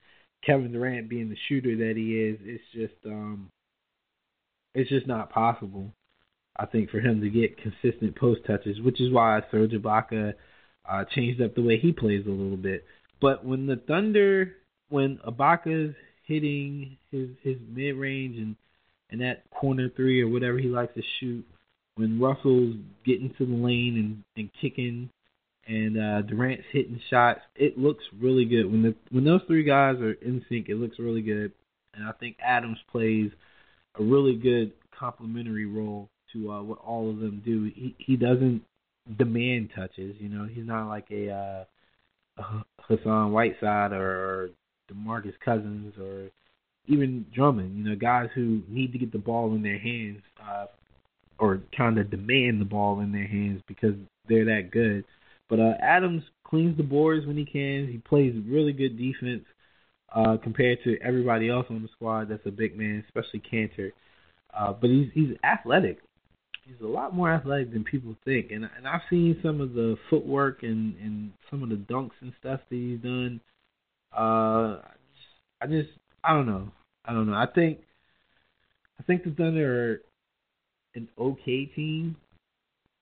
Kevin 0.46 0.72
Durant 0.72 1.10
being 1.10 1.30
the 1.30 1.38
shooter 1.48 1.76
that 1.78 1.94
he 1.96 2.20
is, 2.20 2.40
it's 2.44 2.64
just 2.74 3.06
um 3.06 3.50
it's 4.74 4.90
just 4.90 5.08
not 5.08 5.30
possible. 5.30 5.92
I 6.58 6.66
think 6.66 6.90
for 6.90 7.00
him 7.00 7.22
to 7.22 7.30
get 7.30 7.58
consistent 7.58 8.16
post 8.16 8.42
touches, 8.46 8.80
which 8.82 9.00
is 9.02 9.12
why 9.12 9.42
Serge 9.52 9.72
Ibaka 9.72 10.34
uh, 10.90 11.06
changed 11.06 11.42
up 11.42 11.56
the 11.56 11.62
way 11.62 11.80
he 11.80 11.92
plays 11.92 12.26
a 12.26 12.30
little 12.30 12.58
bit. 12.58 12.86
But 13.22 13.46
when 13.46 13.68
the 13.68 13.78
Thunder, 13.78 14.56
when 14.90 15.20
Ibaka's 15.28 15.96
hitting 16.26 16.98
his 17.12 17.30
his 17.44 17.58
mid 17.68 17.96
range 17.96 18.38
and 18.38 18.56
and 19.10 19.22
that 19.22 19.50
corner 19.52 19.90
three 19.96 20.22
or 20.22 20.28
whatever 20.28 20.58
he 20.58 20.68
likes 20.68 20.94
to 20.96 21.04
shoot, 21.20 21.46
when 21.96 22.20
Russell's 22.20 22.76
getting 23.06 23.34
to 23.38 23.46
the 23.46 23.54
lane 23.54 23.98
and 23.98 24.24
and 24.36 24.50
kicking 24.60 25.10
and 25.68 25.98
uh, 25.98 26.22
Durant's 26.24 26.66
hitting 26.72 27.00
shots. 27.10 27.42
It 27.56 27.78
looks 27.78 28.04
really 28.20 28.46
good 28.46 28.66
when 28.66 28.82
the 28.82 28.96
when 29.10 29.24
those 29.24 29.42
three 29.48 29.64
guys 29.64 29.96
are 29.98 30.14
in 30.14 30.44
sync. 30.50 30.70
It 30.70 30.76
looks 30.76 31.00
really 31.00 31.22
good, 31.22 31.52
and 31.94 32.06
I 32.06 32.12
think 32.14 32.38
Adams 32.44 32.80
plays 32.92 33.32
a 34.00 34.04
really 34.04 34.36
good 34.36 34.74
complementary 34.98 35.66
role 35.66 36.10
to 36.34 36.52
uh, 36.52 36.62
what 36.62 36.80
all 36.80 37.10
of 37.10 37.18
them 37.18 37.42
do. 37.46 37.72
He 37.76 37.96
he 37.98 38.16
doesn't 38.16 38.62
demand 39.18 39.72
touches. 39.76 40.16
You 40.20 40.30
know, 40.30 40.48
he's 40.52 40.66
not 40.66 40.88
like 40.88 41.08
a, 41.12 41.30
uh, 42.40 42.62
Hassan 42.82 43.32
Whiteside 43.32 43.92
or 43.92 44.50
DeMarcus 44.92 45.34
Cousins 45.44 45.94
or 46.00 46.30
even 46.88 47.26
Drummond. 47.34 47.78
You 47.78 47.84
know, 47.90 47.96
guys 47.96 48.30
who 48.36 48.62
need 48.68 48.92
to 48.94 49.00
get 49.00 49.12
the 49.12 49.18
ball 49.18 49.54
in 49.56 49.64
their 49.64 49.80
hands 49.80 50.22
uh, 50.44 50.66
or 51.40 51.62
kind 51.76 51.98
of 51.98 52.12
demand 52.12 52.62
the 52.62 52.66
ball 52.66 53.00
in 53.00 53.12
their 53.12 53.28
hands 53.28 53.62
because 53.68 53.96
they're 54.28 54.46
that 54.46 54.72
good. 54.72 55.04
But 55.50 55.60
uh, 55.60 55.74
Adams 55.82 56.24
cleans 56.46 56.78
the 56.78 56.84
boards 56.84 57.26
when 57.26 57.38
he 57.38 57.46
can. 57.46 57.88
He 57.92 57.98
plays 57.98 58.36
really 58.48 58.74
good 58.74 58.98
defense 58.98 59.44
uh, 60.14 60.38
compared 60.42 60.80
to 60.84 60.98
everybody 61.02 61.50
else 61.50 61.66
on 61.70 61.82
the 61.82 61.90
squad. 61.90 62.30
That's 62.30 62.46
a 62.46 62.52
big 62.52 62.78
man, 62.78 63.04
especially 63.08 63.42
Kanter. 63.52 63.92
Uh, 64.58 64.74
but 64.74 64.90
he's 64.90 65.08
he's 65.14 65.36
athletic. 65.44 66.00
He's 66.66 66.80
a 66.82 66.88
lot 66.88 67.16
more 67.16 67.32
athletic 67.32 67.74
than 67.74 67.84
people 67.84 68.16
think, 68.24 68.52
and 68.52 68.70
and 68.78 68.88
I've 68.88 69.02
seen 69.10 69.40
some 69.42 69.62
of 69.62 69.74
the 69.74 69.98
footwork 70.10 70.64
and 70.64 70.96
and 71.02 71.32
some 71.50 71.64
of 71.64 71.70
the 71.70 71.76
dunks 71.76 72.12
and 72.22 72.34
stuff 72.40 72.60
that 72.70 72.76
he's 72.76 73.00
done. 73.00 73.42
Uh, 74.16 74.82
I 75.62 75.68
just 75.68 75.90
I 76.24 76.34
don't 76.34 76.46
know. 76.46 76.72
I 77.04 77.14
don't 77.14 77.28
know. 77.28 77.36
I 77.36 77.48
think 77.54 77.80
I 79.00 79.04
think 79.04 79.24
the 79.24 79.32
Thunder 79.32 79.94
are 79.94 80.02
an 80.94 81.08
okay 81.18 81.66
team, 81.66 82.16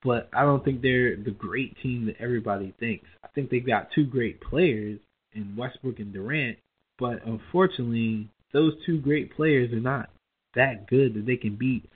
but 0.04 0.30
I 0.34 0.44
don't 0.44 0.64
think 0.64 0.82
they're 0.82 1.18
the 1.18 1.32
great 1.32 1.76
team 1.84 2.06
that 2.06 2.16
everybody 2.20 2.74
thinks. 2.80 3.06
I 3.24 3.28
think 3.28 3.50
they've 3.50 3.66
got 3.66 3.90
two 3.94 4.06
great 4.06 4.40
players 4.40 5.00
in 5.34 5.56
Westbrook 5.58 6.00
and 6.00 6.14
Durant, 6.14 6.58
but 6.98 7.26
unfortunately, 7.26 8.30
those 8.54 8.74
two 8.86 9.02
great 9.02 9.36
players 9.36 9.74
are 9.74 9.82
not 9.82 10.10
that 10.56 10.88
good 10.88 11.14
that 11.16 11.26
they 11.26 11.36
can 11.36 11.56
beat 11.56 11.90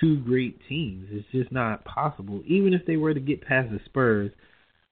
two 0.00 0.20
great 0.20 0.58
teams. 0.68 1.08
It's 1.10 1.26
just 1.32 1.52
not 1.52 1.84
possible. 1.84 2.42
Even 2.46 2.74
if 2.74 2.84
they 2.86 2.96
were 2.96 3.14
to 3.14 3.20
get 3.20 3.46
past 3.46 3.70
the 3.70 3.80
Spurs, 3.86 4.30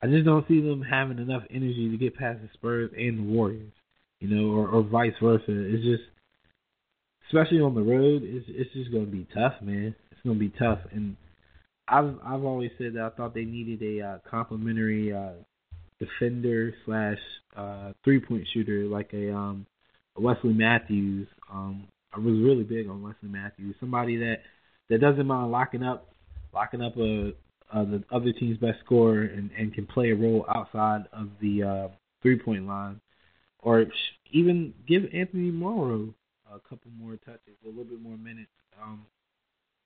I 0.02 0.06
just 0.06 0.24
don't 0.24 0.46
see 0.48 0.60
them 0.60 0.82
having 0.82 1.18
enough 1.18 1.42
energy 1.50 1.88
to 1.90 1.96
get 1.96 2.16
past 2.16 2.40
the 2.42 2.48
Spurs 2.54 2.90
and 2.96 3.18
the 3.18 3.22
Warriors, 3.22 3.72
you 4.20 4.28
know, 4.28 4.52
or, 4.52 4.68
or 4.68 4.82
vice 4.82 5.14
versa. 5.22 5.44
It's 5.48 5.82
just, 5.82 6.02
especially 7.28 7.60
on 7.60 7.74
the 7.74 7.82
road, 7.82 8.22
it's 8.24 8.46
it's 8.48 8.72
just 8.72 8.92
gonna 8.92 9.06
be 9.06 9.26
tough, 9.34 9.54
man. 9.62 9.94
It's 10.10 10.20
gonna 10.24 10.38
be 10.38 10.52
tough, 10.58 10.80
and 10.92 11.16
I've 11.88 12.16
I've 12.24 12.44
always 12.44 12.70
said 12.78 12.94
that 12.94 13.02
I 13.02 13.10
thought 13.10 13.34
they 13.34 13.44
needed 13.44 13.82
a 13.82 14.06
uh, 14.06 14.18
complementary 14.30 15.12
uh, 15.12 15.32
defender 15.98 16.74
slash 16.84 17.18
uh, 17.56 17.92
three 18.04 18.20
point 18.20 18.46
shooter 18.52 18.84
like 18.84 19.10
a 19.12 19.34
um 19.34 19.66
Wesley 20.18 20.52
Matthews. 20.52 21.28
Um, 21.52 21.88
I 22.12 22.18
was 22.18 22.38
really 22.38 22.62
big 22.62 22.88
on 22.88 23.02
Wesley 23.02 23.28
Matthews, 23.28 23.74
somebody 23.80 24.16
that 24.18 24.36
that 24.94 25.00
doesn't 25.00 25.26
mind 25.26 25.50
locking 25.50 25.82
up 25.82 26.06
locking 26.52 26.80
up 26.80 26.96
a, 26.96 27.32
a 27.72 27.84
the 27.84 28.04
other 28.12 28.32
team's 28.32 28.58
best 28.58 28.78
scorer 28.84 29.22
and 29.22 29.50
and 29.58 29.74
can 29.74 29.86
play 29.86 30.10
a 30.10 30.14
role 30.14 30.46
outside 30.54 31.02
of 31.12 31.30
the 31.40 31.62
uh, 31.62 31.88
three 32.22 32.38
point 32.38 32.66
line, 32.66 33.00
or 33.58 33.86
even 34.32 34.72
give 34.86 35.02
Anthony 35.12 35.50
Morrow 35.50 36.14
a 36.52 36.60
couple 36.60 36.90
more 36.96 37.16
touches, 37.24 37.56
a 37.64 37.68
little 37.68 37.84
bit 37.84 38.00
more 38.00 38.16
minutes. 38.16 38.50
Um, 38.80 39.06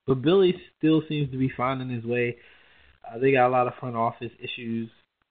but 0.06 0.22
Billy 0.22 0.54
still 0.76 1.02
seems 1.08 1.30
to 1.30 1.38
be 1.38 1.50
finding 1.56 1.88
his 1.88 2.04
way. 2.04 2.36
Uh, 3.06 3.18
they 3.18 3.32
got 3.32 3.48
a 3.48 3.50
lot 3.50 3.66
of 3.66 3.74
front 3.80 3.96
office 3.96 4.32
issues 4.38 4.90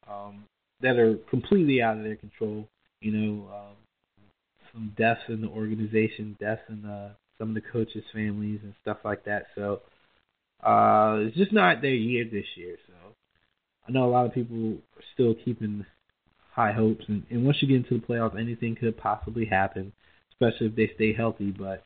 um, 0.10 0.46
that 0.82 0.98
are 0.98 1.16
completely 1.30 1.82
out 1.82 1.98
of 1.98 2.04
their 2.04 2.16
control. 2.16 2.68
You 3.02 3.12
know, 3.12 3.48
um, 3.54 3.76
some 4.74 4.94
deaths 4.98 5.22
in 5.30 5.42
the 5.42 5.48
organization, 5.48 6.36
deaths 6.40 6.62
in 6.70 6.82
the, 6.82 7.12
some 7.38 7.50
of 7.50 7.56
the 7.56 7.62
coaches' 7.62 8.04
families 8.14 8.60
and 8.64 8.74
stuff 8.82 8.98
like 9.04 9.26
that. 9.26 9.48
So 9.56 9.82
uh, 10.64 11.18
it's 11.22 11.38
just 11.38 11.54
not 11.54 11.82
their 11.82 11.94
year 11.94 12.26
this 12.26 12.46
year. 12.56 12.78
So 12.88 12.94
I 13.88 13.92
know 13.92 14.06
a 14.06 14.12
lot 14.12 14.26
of 14.26 14.34
people 14.34 14.74
are 14.96 15.04
still 15.14 15.36
keeping 15.46 15.86
high 16.52 16.72
hopes, 16.72 17.06
and, 17.08 17.24
and 17.30 17.46
once 17.46 17.58
you 17.62 17.68
get 17.68 17.78
into 17.78 18.00
the 18.00 18.06
playoffs, 18.06 18.40
anything 18.40 18.76
could 18.76 18.98
possibly 18.98 19.46
happen, 19.46 19.94
especially 20.32 20.68
if 20.68 20.76
they 20.76 20.92
stay 20.96 21.14
healthy. 21.14 21.52
But 21.52 21.84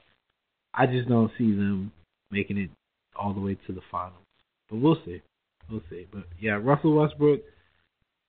I 0.73 0.87
just 0.87 1.09
don't 1.09 1.31
see 1.37 1.51
them 1.51 1.91
making 2.31 2.57
it 2.57 2.69
all 3.15 3.33
the 3.33 3.41
way 3.41 3.57
to 3.67 3.73
the 3.73 3.81
finals. 3.91 4.23
But 4.69 4.77
we'll 4.77 4.97
see. 5.05 5.21
We'll 5.69 5.83
see. 5.89 6.07
But 6.11 6.23
yeah, 6.39 6.59
Russell 6.61 6.95
Westbrook 6.95 7.41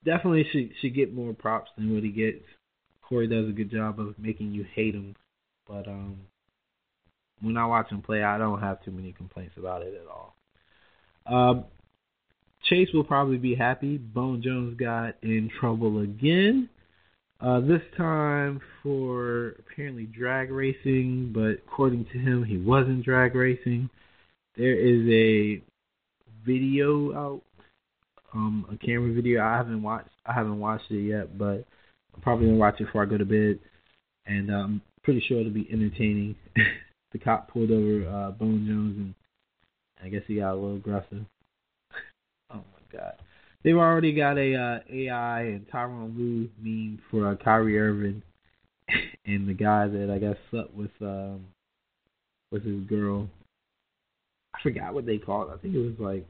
definitely 0.05 0.47
should 0.51 0.71
should 0.81 0.95
get 0.95 1.15
more 1.15 1.33
props 1.33 1.71
than 1.77 1.95
what 1.95 2.03
he 2.03 2.11
gets. 2.11 2.45
Corey 3.03 3.29
does 3.29 3.49
a 3.49 3.53
good 3.53 3.71
job 3.71 4.01
of 4.01 4.19
making 4.19 4.53
you 4.53 4.65
hate 4.75 4.95
him, 4.95 5.15
but 5.69 5.87
um, 5.87 6.19
when 7.43 7.57
I 7.57 7.67
watch 7.67 7.91
him 7.91 8.03
play, 8.03 8.23
I 8.23 8.39
don't 8.39 8.61
have 8.61 8.83
too 8.85 8.93
many 8.93 9.13
complaints 9.13 9.55
about 9.59 9.83
it 9.83 9.95
at 9.95 10.09
all. 10.09 10.37
Um, 11.27 11.65
Chase 12.69 12.89
will 12.95 13.05
probably 13.05 13.39
be 13.39 13.55
happy. 13.55 13.99
Bones 13.99 14.45
Jones 14.45 14.79
got 14.79 15.17
in 15.23 15.51
trouble 15.61 16.01
again. 16.01 16.69
Uh, 17.41 17.59
this 17.61 17.83
time 17.97 18.61
for 18.83 19.57
apparently 19.59 20.05
drag 20.05 20.51
racing, 20.53 21.33
but 21.35 21.61
according 21.67 22.05
to 22.13 22.19
him, 22.19 22.45
he 22.45 22.57
wasn't 22.57 23.05
drag 23.05 23.35
racing. 23.35 23.91
There 24.57 24.79
is 24.79 25.09
a 25.09 25.61
video 26.47 27.13
out, 27.17 27.43
um, 28.33 28.65
a 28.73 28.77
camera 28.77 29.13
video. 29.13 29.43
I 29.43 29.57
haven't 29.57 29.83
watched. 29.83 30.11
I 30.25 30.33
haven't 30.33 30.61
watched 30.61 30.91
it 30.91 31.03
yet, 31.03 31.37
but 31.37 31.65
I'm 32.15 32.21
probably 32.23 32.47
gonna 32.47 32.59
watch 32.59 32.81
it 32.81 32.85
before 32.85 33.03
I 33.03 33.07
go 33.07 33.19
to 33.19 33.25
bed, 33.25 33.59
and 34.27 34.51
I'm 34.51 34.65
um, 34.65 34.83
pretty 35.03 35.25
sure 35.27 35.41
it'll 35.41 35.53
be 35.53 35.69
entertaining. 35.73 36.37
the 37.13 37.19
cop 37.19 37.51
pulled 37.51 37.71
over 37.71 38.09
uh, 38.09 38.31
Bones 38.33 38.69
Jones, 38.69 38.97
and 38.97 39.15
I 40.03 40.09
guess 40.09 40.23
he 40.27 40.37
got 40.37 40.53
a 40.53 40.55
little 40.55 40.77
aggressive. 40.77 41.25
oh 42.51 42.57
my 42.57 42.99
god. 42.99 43.15
They've 43.63 43.77
already 43.77 44.13
got 44.13 44.39
a 44.39 44.55
uh, 44.55 44.79
AI 44.93 45.43
and 45.43 45.69
Tyronn 45.71 46.17
Lue 46.17 46.49
meme 46.61 47.01
for 47.11 47.29
uh, 47.29 47.37
Kyrie 47.37 47.79
Irving 47.79 48.23
and 49.27 49.49
the 49.49 49.55
guy 49.55 49.87
that 49.87 50.11
I 50.11 50.19
guess 50.19 50.37
slept 50.51 50.75
with 50.75 50.91
um 51.01 51.47
with 52.51 52.65
his 52.65 52.83
girl 52.85 53.29
I 54.55 54.63
forgot 54.63 54.95
what 54.95 55.07
they 55.07 55.19
called. 55.19 55.51
It. 55.51 55.55
I 55.55 55.59
think 55.59 55.75
it 55.75 55.79
was 55.79 55.99
like 55.99 56.27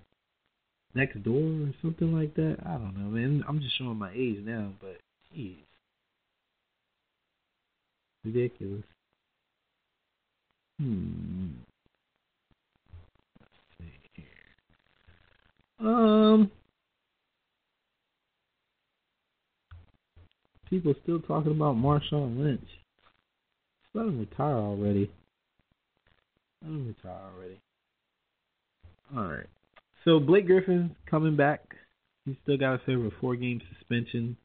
next 0.94 1.22
door 1.22 1.40
or 1.40 1.74
something 1.82 2.12
like 2.12 2.34
that. 2.34 2.58
I 2.64 2.72
don't 2.72 2.96
know, 2.96 3.10
man. 3.10 3.44
I'm 3.48 3.60
just 3.60 3.76
showing 3.78 3.98
my 3.98 4.12
age 4.12 4.38
now, 4.44 4.72
but 4.80 4.98
jeez, 5.34 5.56
ridiculous. 8.24 8.84
Hmm. 10.82 11.46
Let's 13.40 13.52
see 13.78 13.92
here. 14.14 15.88
Um. 15.88 16.50
People 20.68 20.94
still 21.02 21.20
talking 21.20 21.52
about 21.52 21.76
Marshawn 21.76 22.42
Lynch. 22.42 22.68
Let 23.94 24.06
him 24.06 24.18
retire 24.18 24.56
already. 24.56 25.08
Let 26.62 26.70
him 26.70 26.88
retire 26.88 27.20
already. 27.36 27.60
All 29.16 29.36
right. 29.36 29.46
So 30.04 30.18
Blake 30.18 30.46
Griffin's 30.46 30.90
coming 31.08 31.36
back. 31.36 31.60
He's 32.24 32.34
still 32.42 32.56
got 32.56 32.80
a 32.88 33.10
four 33.20 33.36
game 33.36 33.60
suspension. 33.78 34.36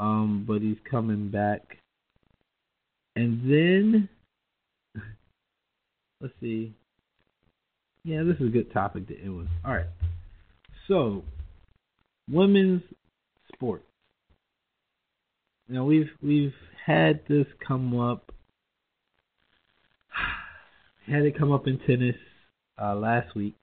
Um, 0.00 0.44
but 0.48 0.60
he's 0.60 0.78
coming 0.90 1.28
back. 1.28 1.76
And 3.14 3.42
then 3.48 4.08
let's 6.22 6.34
see. 6.40 6.72
Yeah, 8.04 8.22
this 8.22 8.36
is 8.36 8.48
a 8.48 8.50
good 8.50 8.72
topic 8.72 9.08
to 9.08 9.20
end 9.20 9.36
with. 9.36 9.48
All 9.64 9.74
right. 9.74 9.86
So, 10.88 11.24
women's 12.30 12.82
sports. 13.52 13.84
Now 15.68 15.84
we've 15.84 16.10
we've 16.22 16.54
had 16.86 17.20
this 17.28 17.46
come 17.66 17.98
up. 17.98 18.32
Had 21.10 21.22
it 21.22 21.36
come 21.36 21.50
up 21.50 21.66
in 21.66 21.78
tennis 21.80 22.16
uh, 22.80 22.94
last 22.94 23.34
week. 23.34 23.56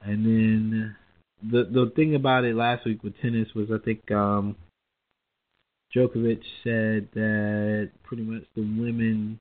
And 0.00 0.24
then 0.24 0.96
the 1.42 1.64
the 1.64 1.92
thing 1.94 2.14
about 2.14 2.44
it 2.44 2.54
last 2.54 2.86
week 2.86 3.02
with 3.02 3.14
tennis 3.20 3.48
was 3.54 3.68
I 3.70 3.82
think 3.84 4.10
um, 4.10 4.56
Djokovic 5.94 6.42
said 6.62 7.08
that 7.14 7.90
pretty 8.02 8.22
much 8.22 8.44
the 8.54 8.62
women 8.62 9.38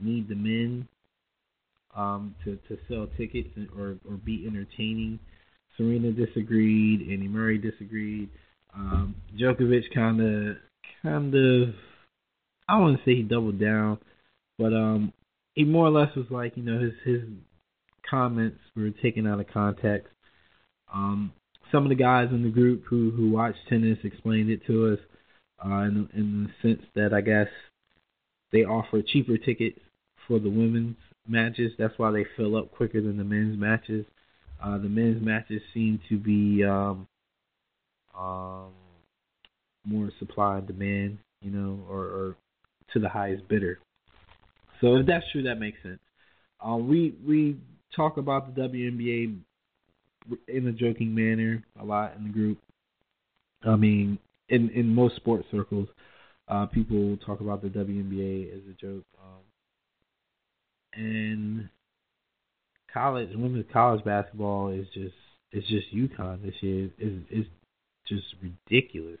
need 0.00 0.28
the 0.28 0.34
men 0.34 0.88
um, 1.96 2.34
to 2.44 2.56
to 2.68 2.78
sell 2.88 3.08
tickets 3.16 3.48
or 3.76 3.96
or 4.08 4.16
be 4.16 4.44
entertaining. 4.46 5.18
Serena 5.76 6.12
disagreed. 6.12 7.00
Andy 7.10 7.28
Murray 7.28 7.58
disagreed. 7.58 8.28
Um, 8.74 9.16
Djokovic 9.38 9.94
kind 9.94 10.20
of 10.20 10.56
kind 11.02 11.34
of 11.34 11.74
I 12.68 12.78
to 12.78 12.96
say 13.04 13.16
he 13.16 13.22
doubled 13.22 13.60
down, 13.60 13.98
but 14.58 14.72
um, 14.72 15.12
he 15.54 15.64
more 15.64 15.86
or 15.86 15.90
less 15.90 16.14
was 16.16 16.26
like 16.30 16.56
you 16.56 16.62
know 16.62 16.80
his 16.80 16.92
his 17.04 17.22
comments 18.08 18.58
were 18.76 18.90
taken 19.02 19.26
out 19.26 19.40
of 19.40 19.48
context. 19.48 20.08
Um, 20.92 21.32
some 21.72 21.84
of 21.84 21.88
the 21.88 21.94
guys 21.96 22.28
in 22.30 22.42
the 22.42 22.50
group 22.50 22.84
who 22.88 23.10
who 23.10 23.30
watch 23.30 23.54
tennis 23.68 23.98
explained 24.04 24.50
it 24.50 24.60
to 24.66 24.92
us 24.92 24.98
uh, 25.64 25.82
in 25.82 26.08
in 26.14 26.44
the 26.44 26.68
sense 26.68 26.86
that 26.94 27.12
I 27.14 27.20
guess 27.20 27.48
they 28.52 28.64
offer 28.64 29.02
cheaper 29.02 29.38
tickets 29.38 29.78
for 30.26 30.38
the 30.38 30.50
women's 30.50 30.96
matches. 31.28 31.72
That's 31.78 31.94
why 31.98 32.10
they 32.10 32.26
fill 32.36 32.56
up 32.56 32.72
quicker 32.72 33.00
than 33.00 33.16
the 33.16 33.24
men's 33.24 33.58
matches. 33.58 34.04
Uh, 34.62 34.78
the 34.78 34.88
men's 34.88 35.22
matches 35.22 35.60
seem 35.74 36.00
to 36.08 36.16
be 36.16 36.64
um, 36.64 37.06
um, 38.18 38.72
more 39.84 40.10
supply 40.18 40.58
and 40.58 40.66
demand, 40.66 41.18
you 41.42 41.50
know, 41.50 41.80
or, 41.88 42.04
or 42.04 42.36
to 42.92 43.00
the 43.00 43.08
highest 43.08 43.46
bidder. 43.48 43.78
So 44.80 44.96
if 44.96 45.06
that's 45.06 45.24
true, 45.32 45.42
that 45.44 45.56
makes 45.56 45.82
sense. 45.82 46.00
Uh, 46.66 46.76
we 46.76 47.14
we 47.26 47.56
talk 47.94 48.16
about 48.16 48.54
the 48.54 48.62
WNBA 48.62 49.38
in 50.48 50.66
a 50.66 50.72
joking 50.72 51.14
manner 51.14 51.62
a 51.80 51.84
lot 51.84 52.16
in 52.16 52.24
the 52.24 52.30
group. 52.30 52.58
I 53.62 53.76
mean, 53.76 54.18
in 54.48 54.70
in 54.70 54.94
most 54.94 55.16
sports 55.16 55.46
circles, 55.50 55.88
uh, 56.48 56.66
people 56.66 57.16
talk 57.24 57.40
about 57.40 57.62
the 57.62 57.68
WNBA 57.68 58.52
as 58.52 58.62
a 58.70 58.74
joke. 58.80 59.04
Um, 59.22 59.42
and 60.96 61.68
college 62.92 63.28
women's 63.34 63.66
college 63.72 64.04
basketball 64.04 64.68
is 64.68 64.86
just 64.94 65.14
it's 65.52 65.68
just 65.68 65.94
UConn 65.94 66.42
this 66.42 66.54
year 66.60 66.90
is 66.98 67.22
is 67.30 67.46
just 68.08 68.24
ridiculous 68.42 69.18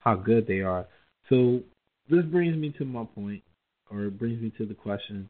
how 0.00 0.14
good 0.14 0.46
they 0.46 0.60
are. 0.60 0.86
So 1.28 1.60
this 2.08 2.24
brings 2.24 2.56
me 2.56 2.74
to 2.78 2.84
my 2.84 3.04
point, 3.14 3.42
or 3.90 4.04
it 4.04 4.18
brings 4.18 4.40
me 4.40 4.52
to 4.58 4.66
the 4.66 4.74
question: 4.74 5.28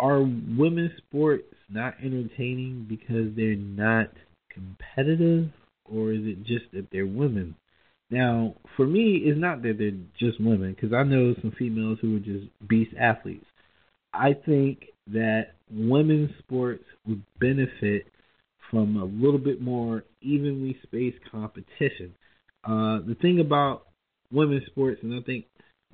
Are 0.00 0.20
women's 0.20 0.96
sports 0.98 1.54
not 1.68 1.94
entertaining 2.02 2.86
because 2.88 3.34
they're 3.36 3.56
not 3.56 4.10
competitive, 4.52 5.50
or 5.84 6.12
is 6.12 6.22
it 6.22 6.44
just 6.44 6.64
that 6.72 6.88
they're 6.90 7.06
women? 7.06 7.54
Now, 8.10 8.54
for 8.76 8.86
me, 8.86 9.22
it's 9.24 9.38
not 9.38 9.62
that 9.62 9.78
they're 9.78 9.90
just 10.18 10.40
women, 10.40 10.74
because 10.74 10.92
I 10.92 11.02
know 11.02 11.34
some 11.40 11.52
females 11.58 11.98
who 12.00 12.16
are 12.16 12.20
just 12.20 12.46
beast 12.68 12.94
athletes. 12.98 13.46
I 14.18 14.34
think 14.34 14.86
that 15.12 15.54
women's 15.70 16.30
sports 16.38 16.84
would 17.06 17.22
benefit 17.38 18.06
from 18.70 18.96
a 18.96 19.04
little 19.04 19.38
bit 19.38 19.60
more 19.60 20.04
evenly 20.22 20.76
spaced 20.82 21.18
competition. 21.30 22.14
Uh, 22.64 22.98
the 23.06 23.16
thing 23.20 23.40
about 23.40 23.86
women's 24.32 24.66
sports, 24.66 25.00
and 25.02 25.14
I 25.14 25.20
think 25.20 25.44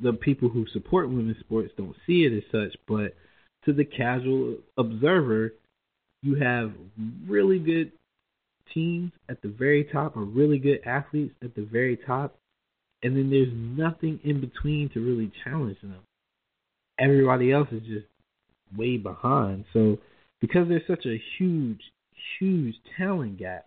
the 0.01 0.13
people 0.13 0.49
who 0.49 0.67
support 0.73 1.09
women's 1.09 1.41
sports 1.41 1.73
don't 1.77 1.97
see 2.07 2.25
it 2.25 2.33
as 2.33 2.45
such, 2.51 2.79
but 2.89 3.15
to 3.65 3.73
the 3.73 3.85
casual 3.85 4.57
observer, 4.79 5.53
you 6.23 6.37
have 6.37 6.73
really 7.27 7.59
good 7.59 7.93
teams 8.73 9.13
at 9.29 9.43
the 9.43 9.49
very 9.49 9.85
top, 9.85 10.17
or 10.17 10.23
really 10.23 10.59
good 10.59 10.81
athletes 10.87 11.35
at 11.43 11.55
the 11.55 11.63
very 11.63 11.97
top, 11.97 12.37
and 13.03 13.17
then 13.17 13.31
there's 13.31 13.53
nothing 13.53 14.19
in 14.25 14.41
between 14.41 14.89
to 14.91 15.01
really 15.01 15.31
challenge 15.45 15.81
them. 15.83 15.99
Everybody 16.99 17.53
else 17.53 17.69
is 17.73 17.83
just 17.83 18.07
way 18.77 18.97
behind. 18.97 19.65
So 19.73 19.99
because 20.41 20.69
there's 20.69 20.87
such 20.87 21.07
a 21.07 21.23
huge, 21.39 21.81
huge 22.39 22.75
talent 22.97 23.39
gap 23.39 23.67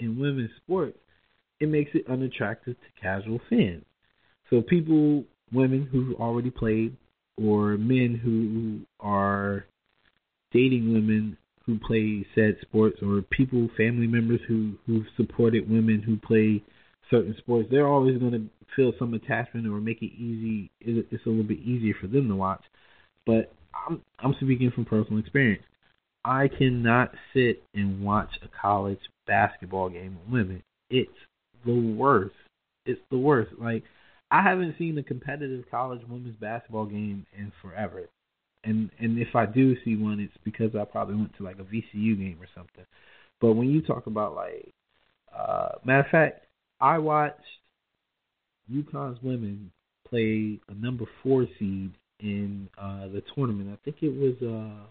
in 0.00 0.18
women's 0.18 0.50
sports, 0.56 0.98
it 1.60 1.68
makes 1.68 1.90
it 1.94 2.04
unattractive 2.08 2.74
to 2.74 3.00
casual 3.00 3.40
fans. 3.48 3.84
So 4.50 4.62
people, 4.62 5.24
women 5.52 5.88
who 5.90 6.14
already 6.16 6.50
played, 6.50 6.96
or 7.36 7.76
men 7.76 8.20
who 8.22 8.86
are 9.00 9.66
dating 10.52 10.92
women 10.92 11.36
who 11.64 11.78
play 11.78 12.24
said 12.34 12.56
sports, 12.62 12.98
or 13.02 13.22
people, 13.22 13.68
family 13.76 14.06
members 14.06 14.40
who 14.46 14.74
who've 14.86 15.06
supported 15.16 15.68
women 15.68 16.00
who 16.00 16.16
play 16.16 16.62
certain 17.10 17.34
sports, 17.38 17.68
they're 17.70 17.88
always 17.88 18.18
going 18.18 18.32
to 18.32 18.48
feel 18.74 18.92
some 18.98 19.14
attachment 19.14 19.66
or 19.66 19.80
make 19.80 20.02
it 20.02 20.12
easy. 20.14 20.70
It's 20.80 21.26
a 21.26 21.28
little 21.28 21.44
bit 21.44 21.58
easier 21.58 21.94
for 22.00 22.06
them 22.06 22.28
to 22.28 22.36
watch. 22.36 22.62
But 23.24 23.52
I'm 23.88 24.02
I'm 24.18 24.34
speaking 24.40 24.70
from 24.74 24.84
personal 24.84 25.20
experience. 25.20 25.62
I 26.24 26.48
cannot 26.48 27.12
sit 27.32 27.62
and 27.74 28.02
watch 28.02 28.30
a 28.42 28.48
college 28.60 28.98
basketball 29.26 29.90
game 29.90 30.18
with 30.24 30.32
women. 30.32 30.62
It's 30.90 31.10
the 31.64 31.74
worst. 31.74 32.34
It's 32.84 33.00
the 33.10 33.18
worst. 33.18 33.52
Like 33.58 33.84
I 34.30 34.42
haven't 34.42 34.76
seen 34.78 34.98
a 34.98 35.02
competitive 35.02 35.64
college 35.70 36.02
women's 36.08 36.36
basketball 36.36 36.86
game 36.86 37.26
in 37.36 37.52
forever. 37.62 38.08
And 38.64 38.90
and 38.98 39.18
if 39.18 39.34
I 39.34 39.46
do 39.46 39.76
see 39.84 39.96
one, 39.96 40.20
it's 40.20 40.36
because 40.44 40.74
I 40.74 40.84
probably 40.84 41.16
went 41.16 41.36
to 41.38 41.44
like 41.44 41.58
a 41.58 41.64
VCU 41.64 42.18
game 42.18 42.38
or 42.40 42.48
something. 42.54 42.84
But 43.40 43.52
when 43.52 43.70
you 43.70 43.82
talk 43.82 44.06
about 44.06 44.34
like, 44.34 44.72
uh, 45.36 45.72
matter 45.84 46.00
of 46.00 46.06
fact, 46.10 46.46
I 46.80 46.98
watched 46.98 47.40
UConn's 48.72 49.22
women 49.22 49.70
play 50.08 50.58
a 50.68 50.74
number 50.74 51.04
four 51.22 51.46
seed 51.58 51.92
in 52.20 52.68
uh, 52.78 53.08
the 53.08 53.22
tournament. 53.34 53.70
I 53.72 53.78
think 53.84 53.96
it 54.02 54.14
was 54.14 54.34
uh, 54.42 54.86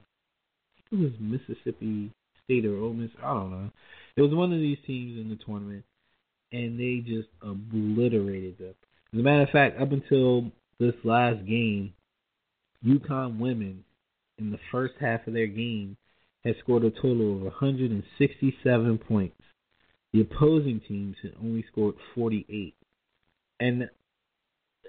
it 0.92 1.00
was 1.00 1.12
Mississippi 1.20 2.12
State 2.44 2.66
or 2.66 2.78
Ole 2.78 2.94
Miss. 2.94 3.12
I 3.24 3.34
don't 3.34 3.52
know. 3.52 3.70
It 4.16 4.22
was 4.22 4.34
one 4.34 4.54
of 4.54 4.60
these 4.60 4.78
teams 4.86 5.20
in 5.20 5.30
the 5.30 5.44
tournament, 5.44 5.84
and 6.52 6.80
they 6.80 7.04
just 7.06 7.30
obliterated 7.42 8.58
them. 8.60 8.76
As 9.14 9.20
a 9.20 9.24
matter 9.24 9.44
of 9.44 9.50
fact, 9.50 9.82
up 9.82 9.92
until 9.92 10.52
this 10.80 10.96
last 11.04 11.46
game, 11.46 11.94
UConn 12.86 13.40
women 13.40 13.84
in 14.38 14.52
the 14.52 14.60
first 14.72 14.94
half 15.00 15.26
of 15.28 15.34
their 15.34 15.48
game 15.48 15.98
had 16.44 16.56
scored 16.60 16.84
a 16.84 16.92
total 16.92 17.36
of 17.38 17.42
167 17.42 18.98
points. 19.00 19.42
The 20.14 20.22
opposing 20.22 20.82
teams 20.88 21.16
had 21.22 21.34
only 21.42 21.66
scored 21.72 21.96
48. 22.14 22.76
And 23.60 23.90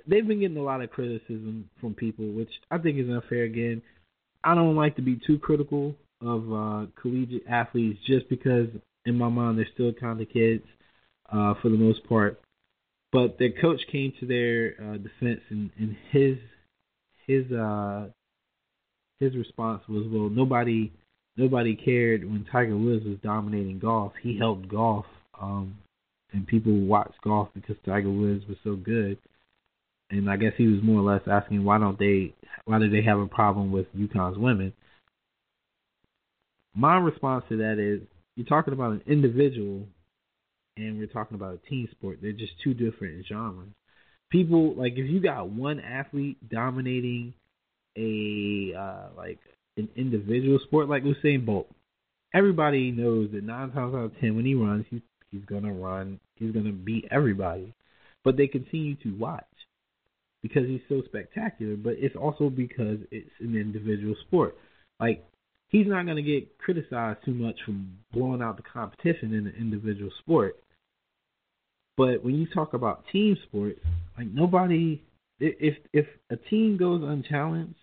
they've 0.06 0.26
been 0.26 0.40
getting 0.40 0.56
a 0.56 0.62
lot 0.62 0.82
of 0.82 0.90
criticism 0.90 1.68
from 1.80 1.94
people, 1.94 2.26
which 2.26 2.50
I 2.70 2.78
think 2.78 2.98
is 2.98 3.08
unfair. 3.08 3.44
Again, 3.44 3.82
I 4.44 4.54
don't 4.54 4.76
like 4.76 4.96
to 4.96 5.02
be 5.02 5.20
too 5.26 5.38
critical 5.38 5.94
of 6.22 6.52
uh, 6.52 6.86
collegiate 7.00 7.46
athletes 7.48 7.98
just 8.06 8.28
because 8.28 8.68
in 9.04 9.18
my 9.18 9.28
mind 9.28 9.58
they're 9.58 9.68
still 9.74 9.92
kind 9.92 10.20
of 10.20 10.28
kids 10.30 10.64
uh, 11.32 11.54
for 11.60 11.68
the 11.68 11.76
most 11.76 12.06
part. 12.08 12.40
But 13.12 13.38
their 13.38 13.52
coach 13.52 13.80
came 13.90 14.12
to 14.20 14.26
their 14.26 14.74
uh, 14.80 14.96
defense, 14.98 15.40
and, 15.50 15.70
and 15.78 15.96
his 16.10 16.36
his 17.26 17.50
uh, 17.52 18.08
his 19.20 19.34
response 19.36 19.82
was, 19.88 20.06
"Well, 20.08 20.28
nobody 20.28 20.92
nobody 21.36 21.76
cared 21.76 22.24
when 22.24 22.46
Tiger 22.50 22.76
Woods 22.76 23.04
was 23.04 23.18
dominating 23.22 23.78
golf. 23.78 24.12
He 24.22 24.36
helped 24.36 24.68
golf, 24.68 25.06
um, 25.40 25.78
and 26.32 26.46
people 26.46 26.72
watched 26.72 27.20
golf 27.22 27.48
because 27.54 27.76
Tiger 27.84 28.10
Woods 28.10 28.44
was 28.48 28.58
so 28.64 28.76
good." 28.76 29.18
And 30.10 30.30
I 30.30 30.36
guess 30.36 30.52
he 30.56 30.66
was 30.66 30.82
more 30.82 31.00
or 31.00 31.12
less 31.12 31.22
asking 31.30 31.64
why 31.64 31.78
don't 31.78 31.98
they 31.98 32.34
why 32.64 32.78
do 32.78 32.90
they 32.90 33.02
have 33.02 33.18
a 33.18 33.26
problem 33.26 33.72
with 33.72 33.86
UConn's 33.96 34.38
women? 34.38 34.72
My 36.74 36.96
response 36.98 37.44
to 37.48 37.56
that 37.58 37.78
is 37.78 38.06
you're 38.36 38.46
talking 38.46 38.74
about 38.74 38.92
an 38.92 39.02
individual 39.06 39.86
and 40.76 40.98
we're 40.98 41.06
talking 41.06 41.34
about 41.34 41.54
a 41.54 41.68
team 41.68 41.88
sport. 41.90 42.18
They're 42.20 42.32
just 42.32 42.52
two 42.62 42.74
different 42.74 43.24
genres. 43.26 43.68
People 44.30 44.74
like 44.74 44.92
if 44.96 45.08
you 45.08 45.20
got 45.20 45.48
one 45.48 45.80
athlete 45.80 46.36
dominating 46.48 47.34
a 47.96 48.74
uh, 48.78 49.08
like 49.16 49.38
an 49.76 49.88
individual 49.96 50.58
sport 50.64 50.88
like 50.88 51.04
Usain 51.04 51.46
Bolt, 51.46 51.68
everybody 52.34 52.90
knows 52.90 53.30
that 53.32 53.44
nine 53.44 53.70
times 53.70 53.94
out 53.94 54.04
of 54.04 54.20
ten 54.20 54.36
when 54.36 54.44
he 54.44 54.54
runs, 54.54 54.84
he's 54.90 55.00
he's 55.30 55.44
gonna 55.44 55.72
run, 55.72 56.20
he's 56.36 56.52
gonna 56.52 56.72
beat 56.72 57.06
everybody. 57.10 57.72
But 58.24 58.36
they 58.36 58.48
continue 58.48 58.96
to 58.96 59.16
watch 59.16 59.44
because 60.48 60.68
he's 60.68 60.80
so 60.88 61.02
spectacular, 61.06 61.76
but 61.76 61.94
it's 61.98 62.14
also 62.14 62.50
because 62.50 62.98
it's 63.10 63.30
an 63.40 63.56
individual 63.56 64.14
sport. 64.26 64.56
Like 65.00 65.24
he's 65.68 65.86
not 65.86 66.04
going 66.04 66.16
to 66.16 66.22
get 66.22 66.58
criticized 66.58 67.18
too 67.24 67.34
much 67.34 67.56
for 67.64 67.74
blowing 68.12 68.42
out 68.42 68.56
the 68.56 68.62
competition 68.62 69.34
in 69.34 69.46
an 69.46 69.54
individual 69.58 70.10
sport. 70.20 70.56
But 71.96 72.22
when 72.22 72.36
you 72.36 72.46
talk 72.46 72.74
about 72.74 73.04
team 73.10 73.36
sports, 73.48 73.80
like 74.16 74.28
nobody, 74.28 75.02
if 75.40 75.76
if 75.92 76.06
a 76.30 76.36
team 76.36 76.76
goes 76.76 77.02
unchallenged, 77.02 77.74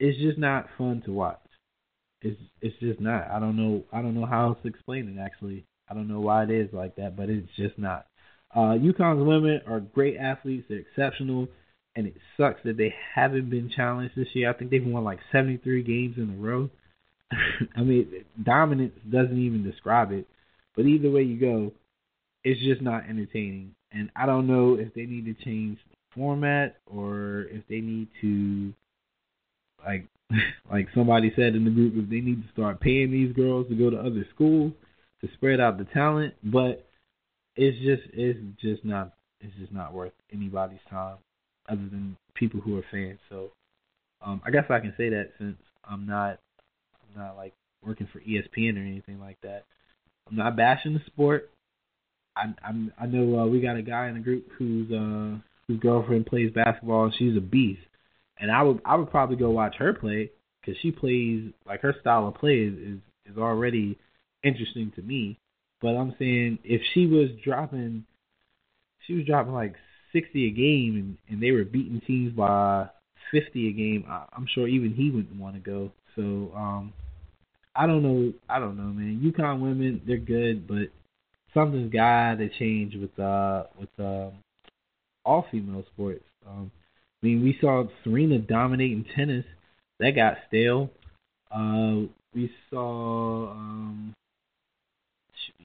it's 0.00 0.18
just 0.18 0.38
not 0.38 0.66
fun 0.76 1.02
to 1.04 1.12
watch. 1.12 1.38
It's 2.22 2.40
it's 2.60 2.78
just 2.80 3.00
not. 3.00 3.30
I 3.30 3.38
don't 3.38 3.56
know. 3.56 3.84
I 3.92 4.02
don't 4.02 4.14
know 4.14 4.26
how 4.26 4.48
else 4.48 4.58
to 4.62 4.68
explain 4.68 5.08
it. 5.08 5.20
Actually, 5.20 5.64
I 5.88 5.94
don't 5.94 6.08
know 6.08 6.20
why 6.20 6.44
it 6.44 6.50
is 6.50 6.72
like 6.72 6.96
that, 6.96 7.16
but 7.16 7.28
it's 7.28 7.48
just 7.56 7.78
not. 7.78 8.06
Uh, 8.54 8.76
UConn's 8.76 9.24
women 9.24 9.60
are 9.66 9.80
great 9.80 10.16
athletes. 10.16 10.66
They're 10.68 10.78
exceptional, 10.78 11.48
and 11.96 12.06
it 12.06 12.14
sucks 12.36 12.60
that 12.64 12.76
they 12.76 12.94
haven't 13.14 13.50
been 13.50 13.70
challenged 13.74 14.14
this 14.16 14.28
year. 14.34 14.50
I 14.50 14.52
think 14.52 14.70
they've 14.70 14.84
won 14.84 15.04
like 15.04 15.20
73 15.30 15.82
games 15.82 16.16
in 16.18 16.30
a 16.30 16.42
row. 16.42 16.70
I 17.76 17.80
mean, 17.80 18.24
dominance 18.42 18.94
doesn't 19.10 19.38
even 19.38 19.62
describe 19.62 20.12
it. 20.12 20.26
But 20.76 20.86
either 20.86 21.10
way 21.10 21.22
you 21.22 21.38
go, 21.38 21.72
it's 22.44 22.60
just 22.60 22.82
not 22.82 23.04
entertaining. 23.08 23.74
And 23.92 24.10
I 24.16 24.26
don't 24.26 24.46
know 24.46 24.74
if 24.74 24.94
they 24.94 25.04
need 25.04 25.26
to 25.26 25.44
change 25.44 25.78
the 25.90 25.96
format 26.14 26.76
or 26.86 27.46
if 27.50 27.66
they 27.68 27.80
need 27.80 28.08
to, 28.20 28.72
like, 29.84 30.06
like 30.70 30.88
somebody 30.94 31.32
said 31.36 31.54
in 31.54 31.64
the 31.64 31.70
group, 31.70 31.94
if 31.96 32.08
they 32.08 32.20
need 32.20 32.42
to 32.42 32.52
start 32.52 32.80
paying 32.80 33.10
these 33.10 33.34
girls 33.34 33.68
to 33.68 33.74
go 33.74 33.90
to 33.90 33.98
other 33.98 34.26
schools 34.34 34.72
to 35.20 35.28
spread 35.34 35.60
out 35.60 35.78
the 35.78 35.84
talent. 35.84 36.34
But 36.42 36.86
it's 37.56 37.78
just 37.78 38.02
it's 38.14 38.38
just 38.60 38.84
not 38.84 39.12
it's 39.40 39.54
just 39.58 39.72
not 39.72 39.92
worth 39.92 40.12
anybody's 40.32 40.80
time 40.88 41.16
other 41.68 41.88
than 41.90 42.16
people 42.34 42.60
who 42.60 42.78
are 42.78 42.84
fans. 42.90 43.18
So 43.28 43.50
um, 44.24 44.40
I 44.44 44.50
guess 44.50 44.64
I 44.70 44.80
can 44.80 44.94
say 44.96 45.10
that 45.10 45.30
since 45.38 45.56
I'm 45.84 46.06
not 46.06 46.38
I'm 46.94 47.20
not 47.20 47.36
like 47.36 47.54
working 47.84 48.08
for 48.12 48.20
ESPN 48.20 48.76
or 48.76 48.86
anything 48.86 49.20
like 49.20 49.38
that. 49.42 49.64
I'm 50.30 50.36
not 50.36 50.56
bashing 50.56 50.94
the 50.94 51.02
sport. 51.06 51.50
I 52.36 52.54
I'm, 52.64 52.92
I 52.98 53.06
know 53.06 53.40
uh, 53.40 53.46
we 53.46 53.60
got 53.60 53.76
a 53.76 53.82
guy 53.82 54.08
in 54.08 54.14
the 54.14 54.20
group 54.20 54.46
whose 54.56 54.90
uh, 54.90 55.38
whose 55.66 55.80
girlfriend 55.80 56.26
plays 56.26 56.52
basketball 56.52 57.04
and 57.04 57.14
she's 57.18 57.36
a 57.36 57.40
beast. 57.40 57.82
And 58.38 58.50
I 58.50 58.62
would 58.62 58.80
I 58.84 58.96
would 58.96 59.10
probably 59.10 59.36
go 59.36 59.50
watch 59.50 59.76
her 59.76 59.92
play. 59.92 60.30
because 60.60 60.80
she 60.80 60.90
plays 60.90 61.52
like 61.66 61.80
her 61.82 61.94
style 62.00 62.28
of 62.28 62.34
play 62.34 62.60
is, 62.60 62.74
is 62.74 62.98
is 63.32 63.38
already 63.38 63.98
interesting 64.42 64.92
to 64.96 65.02
me. 65.02 65.38
But 65.82 65.96
I'm 65.96 66.14
saying 66.18 66.60
if 66.64 66.80
she 66.94 67.06
was 67.06 67.28
dropping, 67.44 68.04
she 69.06 69.14
was 69.14 69.26
dropping 69.26 69.52
like 69.52 69.74
60 70.12 70.46
a 70.46 70.50
game, 70.50 70.96
and 70.96 71.18
and 71.28 71.42
they 71.42 71.50
were 71.50 71.64
beating 71.64 72.00
teams 72.06 72.32
by 72.32 72.88
50 73.32 73.68
a 73.68 73.72
game. 73.72 74.04
I, 74.08 74.24
I'm 74.32 74.46
sure 74.54 74.68
even 74.68 74.94
he 74.94 75.10
wouldn't 75.10 75.40
want 75.40 75.56
to 75.56 75.60
go. 75.60 75.90
So 76.14 76.56
um, 76.56 76.92
I 77.74 77.86
don't 77.86 78.02
know. 78.02 78.32
I 78.48 78.58
don't 78.60 78.76
know, 78.76 78.84
man. 78.84 79.20
UConn 79.24 79.60
women, 79.60 80.00
they're 80.06 80.18
good, 80.18 80.68
but 80.68 80.88
something's 81.52 81.92
got 81.92 82.36
to 82.36 82.48
change 82.58 82.94
with 82.94 83.18
uh 83.18 83.64
with 83.78 83.90
um 83.98 84.32
all 85.24 85.46
female 85.50 85.84
sports. 85.94 86.24
Um, 86.46 86.70
I 87.22 87.26
mean, 87.26 87.42
we 87.42 87.56
saw 87.60 87.84
Serena 88.04 88.38
dominating 88.38 89.04
tennis. 89.16 89.44
That 90.00 90.12
got 90.16 90.38
stale. 90.48 90.90
Uh, 91.54 92.08
we 92.34 92.50
saw 92.70 93.50
um, 93.50 94.14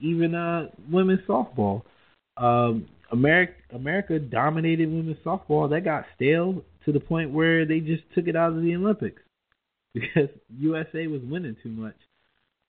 even 0.02 0.36
uh, 0.36 0.70
women's 0.90 1.26
softball. 1.28 1.84
Um, 2.38 2.88
America, 3.12 3.54
America 3.74 4.20
dominated 4.20 4.90
women's 4.90 5.24
softball. 5.26 5.70
That 5.70 5.82
got 5.82 6.06
stale 6.16 6.64
to 6.86 6.92
the 6.92 7.00
point 7.00 7.32
where 7.32 7.66
they 7.66 7.80
just 7.80 8.04
took 8.14 8.28
it 8.28 8.36
out 8.36 8.54
of 8.54 8.62
the 8.62 8.76
Olympics 8.76 9.22
because 9.94 10.30
USA 10.58 11.08
was 11.08 11.22
winning 11.24 11.56
too 11.64 11.70
much. 11.70 11.96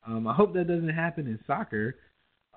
Um, 0.06 0.26
I 0.26 0.34
hope 0.34 0.54
that 0.54 0.68
doesn't 0.68 0.88
happen 0.88 1.26
in 1.26 1.38
soccer 1.46 1.96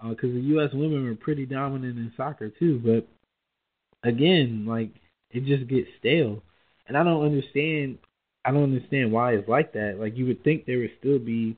because 0.09 0.29
uh, 0.29 0.33
the 0.33 0.41
U.S. 0.55 0.69
women 0.73 1.03
were 1.03 1.15
pretty 1.15 1.45
dominant 1.45 1.97
in 1.97 2.11
soccer 2.15 2.49
too. 2.49 2.79
But 2.83 4.07
again, 4.07 4.65
like 4.67 4.91
it 5.31 5.45
just 5.45 5.69
gets 5.69 5.87
stale, 5.99 6.41
and 6.87 6.97
I 6.97 7.03
don't 7.03 7.25
understand. 7.25 7.97
I 8.43 8.51
don't 8.51 8.63
understand 8.63 9.11
why 9.11 9.33
it's 9.33 9.47
like 9.47 9.73
that. 9.73 9.97
Like 9.99 10.17
you 10.17 10.25
would 10.27 10.43
think 10.43 10.65
there 10.65 10.79
would 10.79 10.91
still 10.99 11.19
be 11.19 11.57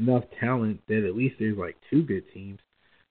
enough 0.00 0.24
talent 0.40 0.80
that 0.88 1.06
at 1.06 1.16
least 1.16 1.36
there's 1.38 1.58
like 1.58 1.76
two 1.90 2.02
good 2.02 2.24
teams. 2.32 2.58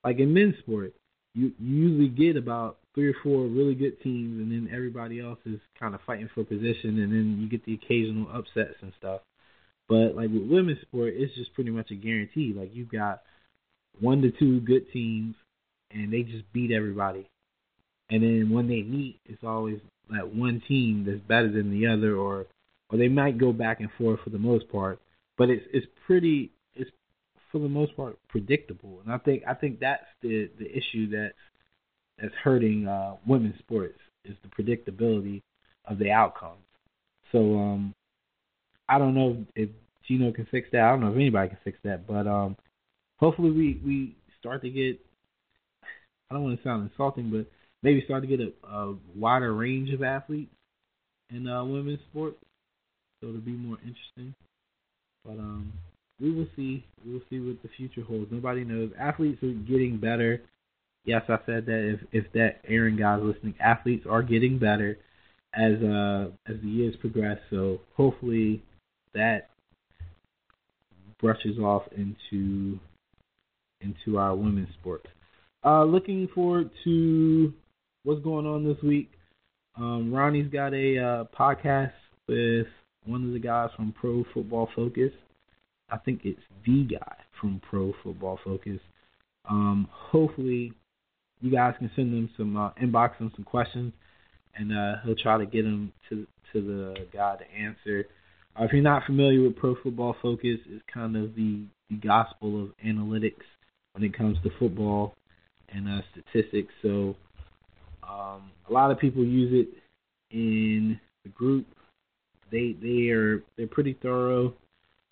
Like 0.04 0.20
in 0.20 0.34
men's 0.34 0.58
sport, 0.60 0.94
you, 1.36 1.52
you 1.60 1.76
usually 1.76 2.08
get 2.10 2.36
about 2.36 2.78
three 2.96 3.10
or 3.10 3.16
four 3.24 3.46
really 3.46 3.76
good 3.76 4.02
teams, 4.02 4.40
and 4.40 4.52
then 4.52 4.74
everybody 4.74 5.20
else 5.20 5.40
is 5.46 5.60
kind 5.80 5.94
of 5.94 6.02
fighting 6.06 6.30
for 6.34 6.44
position, 6.44 7.00
and 7.00 7.14
then 7.14 7.38
you 7.40 7.50
get 7.50 7.64
the 7.66 7.76
occasional 7.76 8.28
upsets 8.34 8.76
and 8.82 8.92
stuff. 8.98 9.22
But 9.88 10.16
like 10.16 10.30
with 10.30 10.50
women's 10.50 10.82
sport, 10.82 11.14
it's 11.16 11.34
just 11.36 11.54
pretty 11.54 11.72
much 11.72 11.92
a 11.92 11.96
guarantee. 11.96 12.54
Like 12.56 12.72
you've 12.74 12.92
got 12.92 13.22
one 14.00 14.22
to 14.22 14.32
two 14.32 14.62
good 14.62 14.92
teams, 14.92 15.36
and 15.92 16.12
they 16.12 16.24
just 16.24 16.52
beat 16.54 16.72
everybody. 16.72 17.28
And 18.10 18.24
then 18.24 18.50
when 18.52 18.68
they 18.68 18.82
meet, 18.82 19.20
it's 19.26 19.44
always 19.44 19.80
that 20.10 20.34
one 20.34 20.62
team 20.68 21.06
that's 21.06 21.20
better 21.20 21.52
than 21.52 21.72
the 21.72 21.88
other, 21.88 22.16
or 22.16 22.48
or 22.90 22.98
they 22.98 23.08
might 23.08 23.38
go 23.38 23.54
back 23.54 23.80
and 23.80 23.90
forth 23.98 24.20
for 24.24 24.32
the 24.32 24.40
most 24.40 24.70
part. 24.72 25.00
But 25.38 25.50
it's 25.50 25.66
it's 25.72 25.88
pretty 26.08 26.52
for 27.52 27.60
the 27.60 27.70
most 27.70 27.96
part 27.96 28.18
predictable, 28.30 29.00
and 29.04 29.14
I 29.14 29.18
think 29.18 29.44
I 29.48 29.54
think 29.54 29.80
that's 29.80 30.06
the 30.22 30.50
the 30.60 30.66
issue 30.66 31.10
that's 31.10 31.34
that's 32.22 32.34
hurting 32.44 32.88
uh, 32.88 33.16
women's 33.26 33.58
sports 33.60 33.98
is 34.26 34.36
the 34.44 34.50
predictability 34.50 35.42
of 35.86 35.98
the 35.98 36.12
outcomes. 36.12 36.62
So 37.32 37.58
um, 37.58 37.94
I 38.88 38.98
don't 38.98 39.16
know 39.16 39.46
if 39.56 39.70
Gino 40.08 40.32
can 40.32 40.48
fix 40.52 40.68
that. 40.72 40.82
I 40.82 40.90
don't 40.90 41.02
know 41.02 41.10
if 41.10 41.16
anybody 41.16 41.50
can 41.50 41.58
fix 41.64 41.78
that, 41.84 42.08
but 42.08 42.28
um, 42.28 42.56
hopefully 43.18 43.52
we 43.52 43.82
we 43.86 44.16
start 44.40 44.62
to 44.64 44.70
get. 44.70 45.00
I 46.30 46.36
don't 46.36 46.44
want 46.44 46.58
to 46.58 46.64
sound 46.64 46.90
insulting, 46.92 47.32
but 47.32 47.48
maybe 47.82 48.04
start 48.06 48.24
to 48.24 48.28
get 48.28 48.40
a, 48.40 48.68
a 48.68 48.96
wider 49.16 49.54
range 49.54 49.92
of 49.92 50.04
athletes 50.04 50.52
in 51.32 51.48
uh, 51.48 51.64
women's 51.64 52.00
sports, 52.12 52.38
so 53.20 53.30
it'll 53.30 53.42
be 53.42 53.52
more 53.52 53.78
interesting. 53.78 54.34
But 55.26 55.40
um, 55.40 55.74
we 56.20 56.32
will 56.32 56.48
see. 56.56 56.86
We 57.06 57.14
will 57.14 57.22
see 57.30 57.40
what 57.40 57.62
the 57.62 57.70
future 57.78 58.02
holds. 58.02 58.32
Nobody 58.32 58.64
knows. 58.64 58.92
Athletes 59.00 59.42
are 59.44 59.54
getting 59.54 59.98
better. 59.98 60.42
Yes, 61.06 61.24
I 61.30 61.38
said 61.46 61.66
that. 61.66 61.98
If 61.98 62.26
if 62.26 62.32
that 62.34 62.62
Aaron 62.68 62.98
guy's 62.98 63.22
listening, 63.22 63.56
athletes 63.60 64.06
are 64.10 64.24
getting 64.24 64.60
better 64.60 64.98
as 65.54 65.82
uh 65.82 66.30
as 66.48 66.58
the 66.62 66.70
years 66.70 66.96
progress. 67.00 67.40
So 67.50 67.80
hopefully 67.96 68.62
that 69.14 69.50
brushes 71.20 71.58
off 71.58 71.84
into 71.96 72.80
into 73.82 74.18
our 74.18 74.36
women's 74.36 74.74
sports. 74.80 75.08
Uh, 75.66 75.84
looking 75.84 76.28
forward 76.34 76.70
to 76.84 77.54
what's 78.04 78.24
going 78.24 78.46
on 78.46 78.64
this 78.64 78.82
week. 78.84 79.10
Um, 79.78 80.14
Ronnie's 80.14 80.52
got 80.52 80.74
a 80.74 80.98
uh, 80.98 81.24
podcast 81.38 81.92
with 82.28 82.68
one 83.06 83.26
of 83.26 83.34
the 83.34 83.40
guys 83.40 83.70
from 83.76 83.94
Pro 83.94 84.24
Football 84.34 84.70
Focus. 84.76 85.12
I 85.92 85.98
think 85.98 86.22
it's 86.24 86.42
the 86.66 86.84
guy 86.84 87.16
from 87.40 87.62
Pro 87.70 87.94
Football 88.04 88.40
Focus. 88.44 88.80
Um, 89.50 89.88
hopefully, 89.92 90.74
you 91.42 91.52
guys 91.52 91.76
can 91.80 91.90
send 91.96 92.14
him 92.14 92.30
some 92.38 92.58
uh, 92.58 92.72
inbox 92.82 93.12
and 93.20 93.32
some 93.36 93.46
questions, 93.46 93.94
and 94.56 94.72
uh, 94.72 94.96
he'll 95.04 95.16
try 95.16 95.38
to 95.38 95.46
get 95.46 95.64
them 95.64 95.92
to 96.10 96.28
to 96.54 96.62
the 96.62 97.08
guy 97.14 97.36
to 97.38 97.52
answer. 97.52 98.06
Uh, 98.60 98.64
if 98.64 98.74
you're 98.74 98.82
not 98.82 99.06
familiar 99.06 99.42
with 99.44 99.56
Pro 99.56 99.76
Football 99.82 100.16
Focus, 100.22 100.58
it's 100.68 100.84
kind 100.92 101.16
of 101.16 101.36
the, 101.36 101.64
the 101.90 101.96
gospel 101.98 102.64
of 102.64 102.70
analytics 102.86 103.46
when 103.94 104.04
it 104.04 104.18
comes 104.18 104.38
to 104.44 104.50
football 104.58 105.14
and 105.70 105.88
uh, 105.88 106.02
statistics. 106.12 106.74
So 106.82 107.16
um, 108.04 108.52
a 108.68 108.74
lot 108.74 108.92
of 108.92 109.00
people 109.00 109.24
use 109.24 109.68
it 109.68 110.36
in 110.36 111.00
the 111.24 111.30
group. 111.30 111.66
They 112.52 112.76
they 112.82 113.10
are 113.10 113.44
they're 113.58 113.68
pretty 113.68 113.98
thorough. 114.02 114.54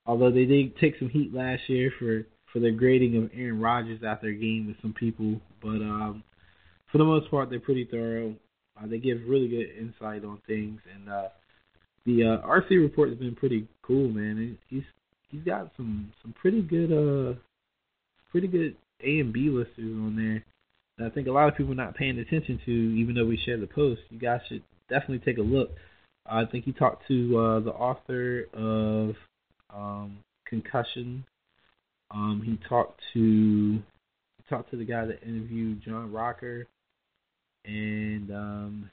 Although 0.07 0.31
they 0.31 0.45
did 0.45 0.77
take 0.77 0.97
some 0.97 1.09
heat 1.09 1.33
last 1.33 1.61
year 1.67 1.91
for 1.99 2.23
for 2.51 2.59
their 2.59 2.71
grading 2.71 3.17
of 3.17 3.29
Aaron 3.33 3.59
Rodgers 3.59 4.01
after 4.05 4.27
their 4.27 4.39
game 4.39 4.67
with 4.67 4.77
some 4.81 4.93
people, 4.93 5.39
but 5.61 5.81
um, 5.83 6.23
for 6.91 6.97
the 6.97 7.03
most 7.03 7.29
part 7.29 7.49
they're 7.49 7.59
pretty 7.59 7.87
thorough. 7.89 8.35
Uh, 8.79 8.87
they 8.87 8.99
give 8.99 9.17
really 9.27 9.47
good 9.47 9.67
insight 9.77 10.23
on 10.23 10.39
things, 10.45 10.79
and 10.95 11.09
uh, 11.09 11.27
the 12.05 12.23
uh, 12.23 12.47
RC 12.47 12.69
report 12.79 13.09
has 13.09 13.17
been 13.17 13.35
pretty 13.35 13.67
cool, 13.81 14.07
man. 14.07 14.57
He's 14.69 14.83
he's 15.29 15.43
got 15.43 15.71
some 15.75 16.11
some 16.21 16.33
pretty 16.33 16.61
good 16.61 16.91
uh 16.91 17.37
pretty 18.31 18.47
good 18.47 18.75
A 19.03 19.19
and 19.19 19.33
B 19.33 19.49
listers 19.49 19.93
on 19.93 20.15
there 20.15 20.43
I 20.99 21.09
think 21.09 21.27
a 21.27 21.31
lot 21.31 21.47
of 21.47 21.55
people 21.55 21.73
are 21.73 21.75
not 21.75 21.95
paying 21.95 22.17
attention 22.17 22.59
to, 22.65 22.71
even 22.71 23.13
though 23.13 23.25
we 23.25 23.39
share 23.45 23.57
the 23.57 23.67
post. 23.67 24.01
You 24.09 24.19
guys 24.19 24.41
should 24.49 24.63
definitely 24.89 25.19
take 25.19 25.37
a 25.37 25.41
look. 25.41 25.69
I 26.25 26.45
think 26.45 26.65
he 26.65 26.71
talked 26.71 27.07
to 27.07 27.37
uh, 27.37 27.59
the 27.59 27.71
author 27.71 28.47
of 28.53 29.15
um, 29.73 30.17
Concussion. 30.45 31.25
Um, 32.11 32.41
he 32.45 32.57
talked 32.67 33.01
to 33.13 33.19
he 33.19 34.43
talked 34.49 34.71
to 34.71 34.77
the 34.77 34.85
guy 34.85 35.05
that 35.05 35.21
interviewed 35.23 35.81
John 35.83 36.11
Rocker, 36.11 36.67
and 37.65 38.31
um, 38.31 38.89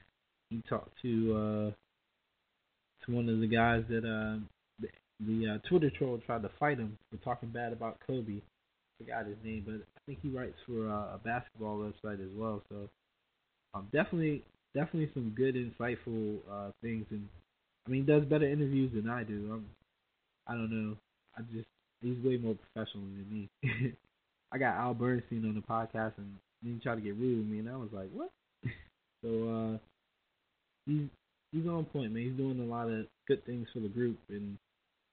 he 0.51 0.63
talked 0.69 0.91
to 1.03 1.35
uh, 1.35 3.07
to 3.07 3.13
one 3.13 3.29
of 3.29 3.41
the 3.41 3.47
guys 3.47 3.85
that 3.89 4.05
uh, 4.05 4.41
the, 4.81 4.89
the 5.21 5.55
uh, 5.55 5.69
Twitter 5.69 5.91
troll 5.91 6.21
tried 6.27 6.43
to 6.43 6.51
fight 6.59 6.79
him 6.79 6.99
for 7.11 7.19
talking 7.19 7.51
bad 7.51 7.73
about 7.73 7.99
Kobe 8.07 8.41
forgot 8.99 9.27
his 9.27 9.37
name, 9.45 9.65
but 9.67 9.75
I 9.75 10.01
think 10.07 10.19
he 10.23 10.29
writes 10.29 10.57
for 10.67 10.89
uh, 10.89 11.15
a 11.15 11.21
basketball 11.25 11.79
website 11.79 12.21
as 12.21 12.31
well. 12.35 12.63
So 12.69 12.89
um, 13.75 13.89
definitely, 13.93 14.43
definitely 14.75 15.11
some 15.15 15.33
good, 15.37 15.55
insightful 15.55 16.39
uh, 16.51 16.71
things, 16.83 17.07
and 17.11 17.29
I 17.87 17.91
mean, 17.91 18.07
does 18.07 18.25
better 18.25 18.49
interviews 18.49 18.93
than 18.95 19.09
I 19.09 19.25
do. 19.25 19.51
I'm, 19.53 19.67
I 20.47 20.53
don't 20.53 20.71
know. 20.71 20.97
I 21.37 21.43
just 21.53 21.69
he's 22.03 22.23
way 22.25 22.37
more 22.37 22.55
professional 22.55 23.05
than 23.05 23.49
me. 23.63 23.95
I 24.53 24.59
got 24.59 24.77
Al 24.77 24.95
Bernstein 24.95 25.45
on 25.45 25.55
the 25.55 25.61
podcast, 25.61 26.13
and 26.19 26.35
he 26.63 26.79
tried 26.81 26.97
to 26.97 27.01
get 27.01 27.17
rude 27.17 27.39
with 27.39 27.47
me, 27.47 27.59
and 27.59 27.69
I 27.69 27.77
was 27.77 27.89
like, 27.93 28.09
what? 28.13 28.31
so 29.25 29.29
uh, 29.75 29.79
he's 30.87 31.09
he's 31.53 31.67
on 31.67 31.85
point, 31.87 32.13
man. 32.13 32.23
He's 32.23 32.37
doing 32.37 32.61
a 32.61 32.65
lot 32.65 32.89
of 32.89 33.07
good 33.27 33.45
things 33.47 33.67
for 33.73 33.81
the 33.81 33.89
group, 33.89 34.19
and 34.29 34.57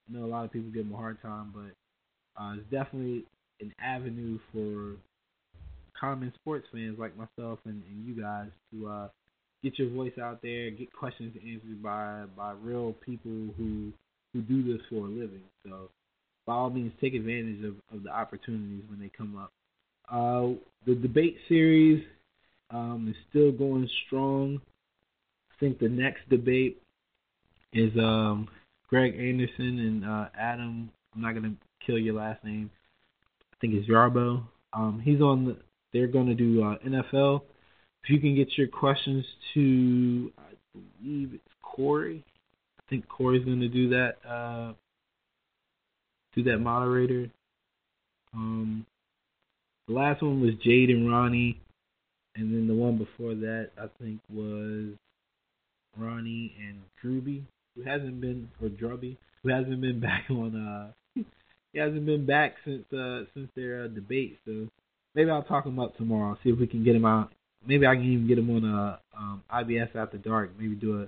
I 0.09 0.17
know 0.17 0.25
a 0.25 0.27
lot 0.27 0.45
of 0.45 0.51
people 0.51 0.69
give 0.71 0.85
him 0.85 0.93
a 0.93 0.97
hard 0.97 1.21
time, 1.21 1.53
but 1.53 2.41
uh, 2.41 2.55
it's 2.55 2.69
definitely 2.71 3.25
an 3.61 3.73
avenue 3.81 4.39
for 4.51 4.97
common 5.99 6.33
sports 6.41 6.67
fans 6.71 6.97
like 6.97 7.15
myself 7.15 7.59
and, 7.65 7.83
and 7.87 8.05
you 8.07 8.19
guys 8.19 8.47
to 8.71 8.87
uh, 8.87 9.07
get 9.63 9.77
your 9.77 9.89
voice 9.89 10.17
out 10.21 10.41
there, 10.41 10.71
get 10.71 10.91
questions 10.93 11.35
answered 11.45 11.81
by 11.81 12.23
by 12.35 12.53
real 12.63 12.93
people 13.05 13.31
who 13.57 13.93
who 14.33 14.41
do 14.41 14.63
this 14.63 14.81
for 14.89 15.05
a 15.05 15.09
living. 15.09 15.41
So 15.65 15.89
by 16.45 16.53
all 16.53 16.69
means, 16.69 16.93
take 17.01 17.13
advantage 17.13 17.63
of, 17.63 17.75
of 17.95 18.03
the 18.03 18.09
opportunities 18.09 18.83
when 18.89 18.99
they 18.99 19.09
come 19.15 19.37
up. 19.37 19.51
Uh, 20.09 20.55
the 20.85 20.95
debate 20.95 21.37
series 21.47 22.03
um, 22.71 23.07
is 23.09 23.15
still 23.29 23.51
going 23.51 23.89
strong. 24.07 24.59
I 25.51 25.55
think 25.59 25.79
the 25.79 25.89
next 25.89 26.27
debate 26.29 26.81
is 27.73 27.91
um, 27.97 28.47
Greg 28.89 29.13
Anderson 29.15 29.79
and 29.79 30.05
uh, 30.05 30.25
Adam. 30.37 30.89
I'm 31.13 31.21
not 31.21 31.33
gonna 31.33 31.53
kill 31.85 31.99
your 31.99 32.15
last 32.15 32.43
name 32.43 32.69
I 33.61 33.67
think 33.67 33.75
it's 33.75 33.87
Yarbo. 33.87 34.43
Um, 34.73 35.01
he's 35.03 35.21
on. 35.21 35.45
The, 35.45 35.57
they're 35.93 36.07
going 36.07 36.25
to 36.27 36.33
do 36.33 36.63
uh, 36.63 36.77
NFL. 36.79 37.41
If 38.03 38.09
you 38.09 38.19
can 38.19 38.35
get 38.35 38.57
your 38.57 38.67
questions 38.67 39.23
to, 39.53 40.31
I 40.37 40.53
believe 40.73 41.31
it's 41.35 41.53
Corey. 41.61 42.23
I 42.91 42.95
think 42.95 43.07
Corey's 43.07 43.45
going 43.45 43.61
to 43.61 43.69
do 43.69 43.89
that 43.89 44.15
uh, 44.27 44.73
to 46.35 46.43
that 46.43 46.57
moderator. 46.57 47.31
Um, 48.33 48.85
the 49.87 49.93
last 49.93 50.21
one 50.21 50.41
was 50.41 50.55
Jade 50.61 50.89
and 50.89 51.09
Ronnie, 51.09 51.57
and 52.35 52.53
then 52.53 52.67
the 52.67 52.73
one 52.73 52.97
before 52.97 53.33
that 53.33 53.69
I 53.77 53.85
think 54.03 54.19
was 54.29 54.87
Ronnie 55.97 56.53
and 56.59 56.81
Drewby, 57.01 57.43
who 57.77 57.83
hasn't 57.83 58.19
been 58.19 58.49
or 58.61 58.67
Drubby, 58.67 59.15
who 59.41 59.49
hasn't 59.49 59.79
been 59.79 59.99
back 60.01 60.25
on. 60.29 60.53
Uh, 60.53 61.21
he 61.71 61.79
hasn't 61.79 62.05
been 62.05 62.25
back 62.25 62.55
since 62.65 62.83
uh 62.91 63.23
since 63.33 63.49
their 63.55 63.85
uh, 63.85 63.87
debate. 63.87 64.37
So 64.43 64.67
maybe 65.15 65.29
I'll 65.29 65.43
talk 65.43 65.65
him 65.65 65.79
up 65.79 65.95
tomorrow. 65.95 66.37
See 66.43 66.49
if 66.49 66.59
we 66.59 66.67
can 66.67 66.83
get 66.83 66.93
him 66.93 67.05
out. 67.05 67.31
Maybe 67.65 67.87
I 67.87 67.95
can 67.95 68.03
even 68.03 68.27
get 68.27 68.37
him 68.37 68.49
on 68.49 68.65
uh 68.65 68.97
um, 69.17 69.43
IBS 69.49 69.95
after 69.95 70.17
dark. 70.17 70.51
Maybe 70.59 70.75
do 70.75 71.03
a 71.03 71.07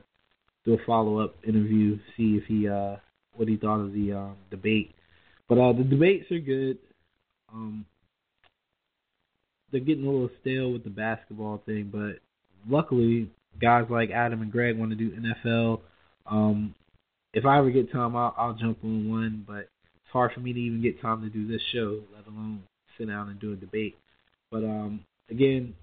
do 0.66 0.74
a 0.74 0.78
follow 0.86 1.20
up 1.20 1.36
interview. 1.48 1.98
See 2.18 2.36
if 2.36 2.46
he 2.46 2.68
uh 2.68 2.98
what 3.36 3.48
he 3.48 3.58
thought 3.58 3.80
of 3.80 3.94
the 3.94 4.14
um, 4.14 4.36
debate. 4.52 4.94
But 5.48 5.58
uh 5.58 5.74
the 5.74 5.84
debates 5.84 6.32
are 6.32 6.40
good. 6.40 6.78
Um, 7.52 7.86
they're 9.72 9.82
getting 9.82 10.06
a 10.06 10.10
little 10.10 10.30
stale 10.42 10.72
with 10.72 10.84
the 10.84 10.90
basketball 10.90 11.62
thing, 11.66 11.90
but 11.92 12.20
luckily 12.70 13.30
guys 13.60 13.86
like 13.90 14.12
Adam 14.12 14.42
and 14.42 14.52
Greg 14.52 14.78
want 14.78 14.92
to 14.92 14.96
do 14.96 15.12
NFL. 15.12 15.82
Um, 16.26 16.76
if 17.34 17.46
I 17.46 17.58
ever 17.58 17.72
get 17.72 17.92
time, 17.92 18.16
I'll, 18.16 18.34
I'll 18.38 18.54
jump 18.54 18.80
on 18.84 19.10
one, 19.10 19.44
but 19.48 19.70
it's 19.96 20.12
hard 20.12 20.32
for 20.34 20.40
me 20.40 20.54
to 20.54 20.60
even 20.60 20.82
get 20.82 21.02
time 21.02 21.22
to 21.22 21.30
do 21.30 21.48
this 21.48 21.62
show, 21.74 22.02
let 22.16 22.28
alone 22.28 22.64
sit 22.98 23.08
down 23.08 23.30
and 23.30 23.40
do 23.40 23.54
a 23.54 23.56
debate. 23.56 23.96
But 24.52 24.64
um, 24.64 25.04
again, 25.30 25.74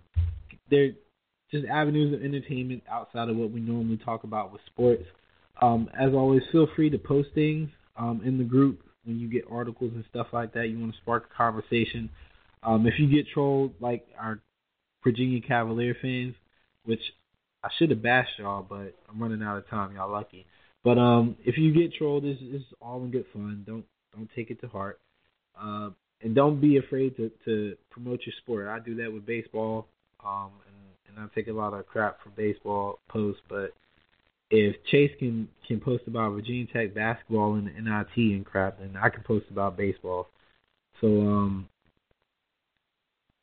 they're 0.70 0.92
just 1.50 1.66
avenues 1.66 2.14
of 2.14 2.22
entertainment 2.22 2.82
outside 2.90 3.28
of 3.28 3.36
what 3.36 3.50
we 3.50 3.60
normally 3.60 3.98
talk 4.04 4.24
about 4.24 4.52
with 4.52 4.60
sports. 4.66 5.04
Um, 5.60 5.88
as 5.98 6.12
always, 6.14 6.42
feel 6.52 6.68
free 6.74 6.90
to 6.90 6.98
post 6.98 7.28
things 7.34 7.68
um, 7.96 8.22
in 8.24 8.38
the 8.38 8.44
group 8.44 8.82
when 9.04 9.18
you 9.18 9.28
get 9.28 9.44
articles 9.50 9.92
and 9.94 10.04
stuff 10.10 10.28
like 10.32 10.54
that. 10.54 10.68
You 10.68 10.78
want 10.78 10.92
to 10.92 11.00
spark 11.00 11.28
a 11.32 11.36
conversation. 11.36 12.08
Um, 12.62 12.86
if 12.86 12.94
you 12.98 13.10
get 13.10 13.26
trolled 13.32 13.72
like 13.80 14.06
our 14.18 14.40
Virginia 15.02 15.40
Cavalier 15.40 15.96
fans, 16.00 16.34
which 16.84 17.00
I 17.62 17.68
should 17.78 17.90
have 17.90 18.02
bashed 18.02 18.38
y'all, 18.38 18.64
but 18.68 18.94
I'm 19.08 19.20
running 19.20 19.42
out 19.42 19.58
of 19.58 19.68
time. 19.68 19.94
Y'all 19.94 20.10
lucky. 20.10 20.46
But 20.82 20.98
um, 20.98 21.36
if 21.44 21.58
you 21.58 21.74
get 21.74 21.94
trolled, 21.94 22.24
it's, 22.24 22.64
all 22.80 23.02
in 23.02 23.10
good 23.10 23.26
fun. 23.32 23.64
Don't 23.66 23.84
don't 24.16 24.30
take 24.34 24.50
it 24.50 24.60
to 24.62 24.68
heart. 24.68 24.98
Uh, 25.60 25.90
and 26.22 26.34
don't 26.34 26.60
be 26.60 26.78
afraid 26.78 27.16
to, 27.16 27.30
to 27.44 27.76
promote 27.90 28.20
your 28.26 28.34
sport. 28.42 28.68
I 28.68 28.78
do 28.78 28.96
that 28.96 29.12
with 29.12 29.24
baseball, 29.24 29.86
um, 30.24 30.50
and, 31.16 31.24
I 31.24 31.34
take 31.34 31.48
a 31.48 31.52
lot 31.52 31.74
of 31.74 31.86
crap 31.86 32.22
for 32.22 32.30
baseball 32.30 32.98
posts. 33.08 33.42
But 33.48 33.72
if 34.50 34.76
Chase 34.90 35.12
can 35.18 35.48
can 35.66 35.80
post 35.80 36.04
about 36.06 36.32
Virginia 36.32 36.66
Tech 36.72 36.94
basketball 36.94 37.54
and 37.54 37.66
NIT 37.66 38.16
and 38.16 38.44
crap, 38.44 38.78
then 38.78 38.96
I 39.00 39.08
can 39.08 39.22
post 39.22 39.46
about 39.50 39.76
baseball. 39.76 40.28
So 41.00 41.06
um, 41.06 41.68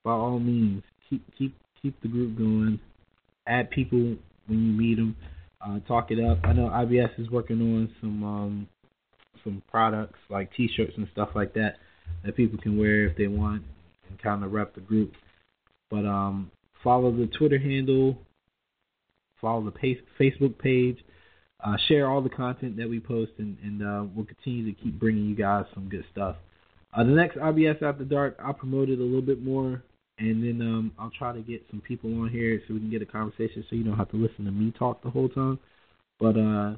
by 0.04 0.12
all 0.12 0.40
means, 0.40 0.84
keep 1.10 1.24
keep 1.38 1.56
keep 1.82 2.00
the 2.02 2.08
group 2.08 2.38
going. 2.38 2.80
Add 3.48 3.70
people 3.72 4.16
when 4.48 4.66
you 4.66 4.74
meet 4.74 4.96
them. 4.96 5.16
Uh, 5.60 5.80
talk 5.88 6.12
it 6.12 6.24
up. 6.24 6.38
I 6.44 6.54
know 6.54 6.70
IBS 6.70 7.20
is 7.20 7.30
working 7.30 7.60
on 7.62 7.90
some 8.00 8.24
um, 8.24 8.68
some 9.44 9.64
products 9.70 10.20
like 10.30 10.54
T-shirts 10.56 10.94
and 10.98 11.08
stuff 11.14 11.30
like 11.34 11.54
that 11.54 11.78
that 12.24 12.36
people 12.36 12.60
can 12.60 12.78
wear 12.78 13.08
if 13.08 13.18
they 13.18 13.28
want 13.28 13.64
and 14.10 14.22
kind 14.22 14.44
of 14.44 14.52
rep 14.52 14.76
the 14.76 14.82
group. 14.82 15.14
But 15.90 16.06
um, 16.06 16.52
follow 16.84 17.12
the 17.12 17.28
Twitter 17.28 17.58
handle, 17.58 18.18
follow 19.42 19.64
the 19.70 19.96
Facebook 20.20 20.58
page, 20.58 20.98
uh, 21.64 21.76
share 21.88 22.10
all 22.10 22.22
the 22.22 22.30
content 22.30 22.78
that 22.78 22.90
we 22.90 23.00
post, 23.00 23.32
and, 23.38 23.58
and 23.64 23.84
uh, 23.84 24.06
we'll 24.16 24.26
continue 24.26 24.72
to 24.72 24.82
keep 24.82 25.00
bringing 25.00 25.26
you 25.26 25.36
guys 25.36 25.66
some 25.74 25.90
good 25.90 26.06
stuff. 26.12 26.36
Uh, 26.94 27.04
the 27.04 27.12
next 27.12 27.38
IBS 27.38 27.82
After 27.82 28.04
Dark, 28.04 28.38
I'll 28.44 28.54
promote 28.54 28.90
it 28.90 29.00
a 29.00 29.04
little 29.04 29.22
bit 29.22 29.44
more 29.44 29.84
and 30.20 30.44
then 30.44 30.68
um, 30.68 30.92
I'll 30.98 31.12
try 31.12 31.32
to 31.34 31.42
get 31.42 31.64
some 31.70 31.82
people 31.82 32.10
on 32.22 32.30
here 32.30 32.62
so 32.68 32.74
we 32.74 32.80
can 32.80 32.90
get 32.90 33.02
a 33.02 33.06
conversation, 33.06 33.64
so 33.70 33.76
you 33.76 33.84
don't 33.84 33.98
have 33.98 34.10
to 34.12 34.18
listen 34.18 34.46
to 34.46 34.52
me 34.52 34.74
talk 34.78 35.04
the 35.04 35.10
whole 35.10 35.30
time. 35.30 35.60
But 36.20 36.38
uh, 36.38 36.78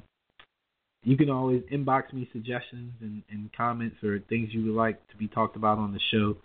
you 1.04 1.16
can 1.16 1.30
always 1.30 1.62
inbox 1.72 2.12
me 2.12 2.28
suggestions 2.32 2.92
and, 3.00 3.22
and 3.30 3.50
comments 3.56 3.96
or 4.02 4.18
things 4.28 4.50
you 4.52 4.66
would 4.66 4.76
like 4.76 5.06
to 5.08 5.16
be 5.16 5.26
talked 5.26 5.56
about 5.56 5.78
on 5.78 5.92
the 5.92 6.00
show, 6.10 6.36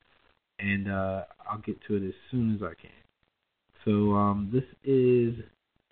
and 0.60 0.90
uh, 0.90 1.24
I'll 1.50 1.60
get 1.60 1.78
to 1.88 1.96
it 1.96 2.08
as 2.08 2.14
soon 2.32 2.56
as 2.56 2.64
I 2.64 2.74
can. 2.82 3.05
So 3.86 4.14
um, 4.14 4.50
this 4.52 4.64
is 4.84 5.36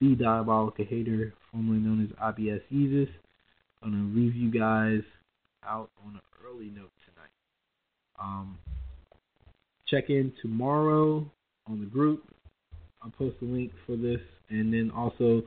the 0.02 0.16
Diabolical 0.16 0.84
Hater, 0.84 1.34
formerly 1.52 1.78
known 1.78 2.04
as 2.04 2.34
IBS 2.34 2.62
Yeezus. 2.74 3.10
I'm 3.84 3.92
gonna 3.92 4.20
leave 4.20 4.36
you 4.36 4.50
guys 4.50 5.04
out 5.64 5.92
on 6.04 6.16
an 6.16 6.22
early 6.44 6.72
note 6.76 6.92
tonight. 7.06 7.30
Um, 8.20 8.58
check 9.88 10.10
in 10.10 10.34
tomorrow 10.42 11.30
on 11.68 11.80
the 11.80 11.86
group. 11.86 12.24
I'll 13.04 13.12
post 13.12 13.36
the 13.40 13.46
link 13.46 13.72
for 13.86 13.96
this, 13.96 14.22
and 14.50 14.74
then 14.74 14.92
also 14.96 15.44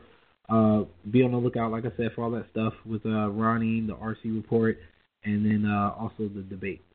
uh, 0.48 0.84
be 1.10 1.24
on 1.24 1.32
the 1.32 1.38
lookout, 1.38 1.72
like 1.72 1.84
I 1.84 1.96
said, 1.96 2.12
for 2.14 2.22
all 2.22 2.30
that 2.32 2.46
stuff 2.52 2.74
with 2.84 3.04
uh, 3.04 3.28
Ronnie, 3.30 3.80
the 3.80 3.94
RC 3.94 4.36
report, 4.36 4.78
and 5.24 5.44
then 5.44 5.68
uh, 5.68 5.94
also 5.98 6.28
the 6.32 6.42
debate. 6.48 6.85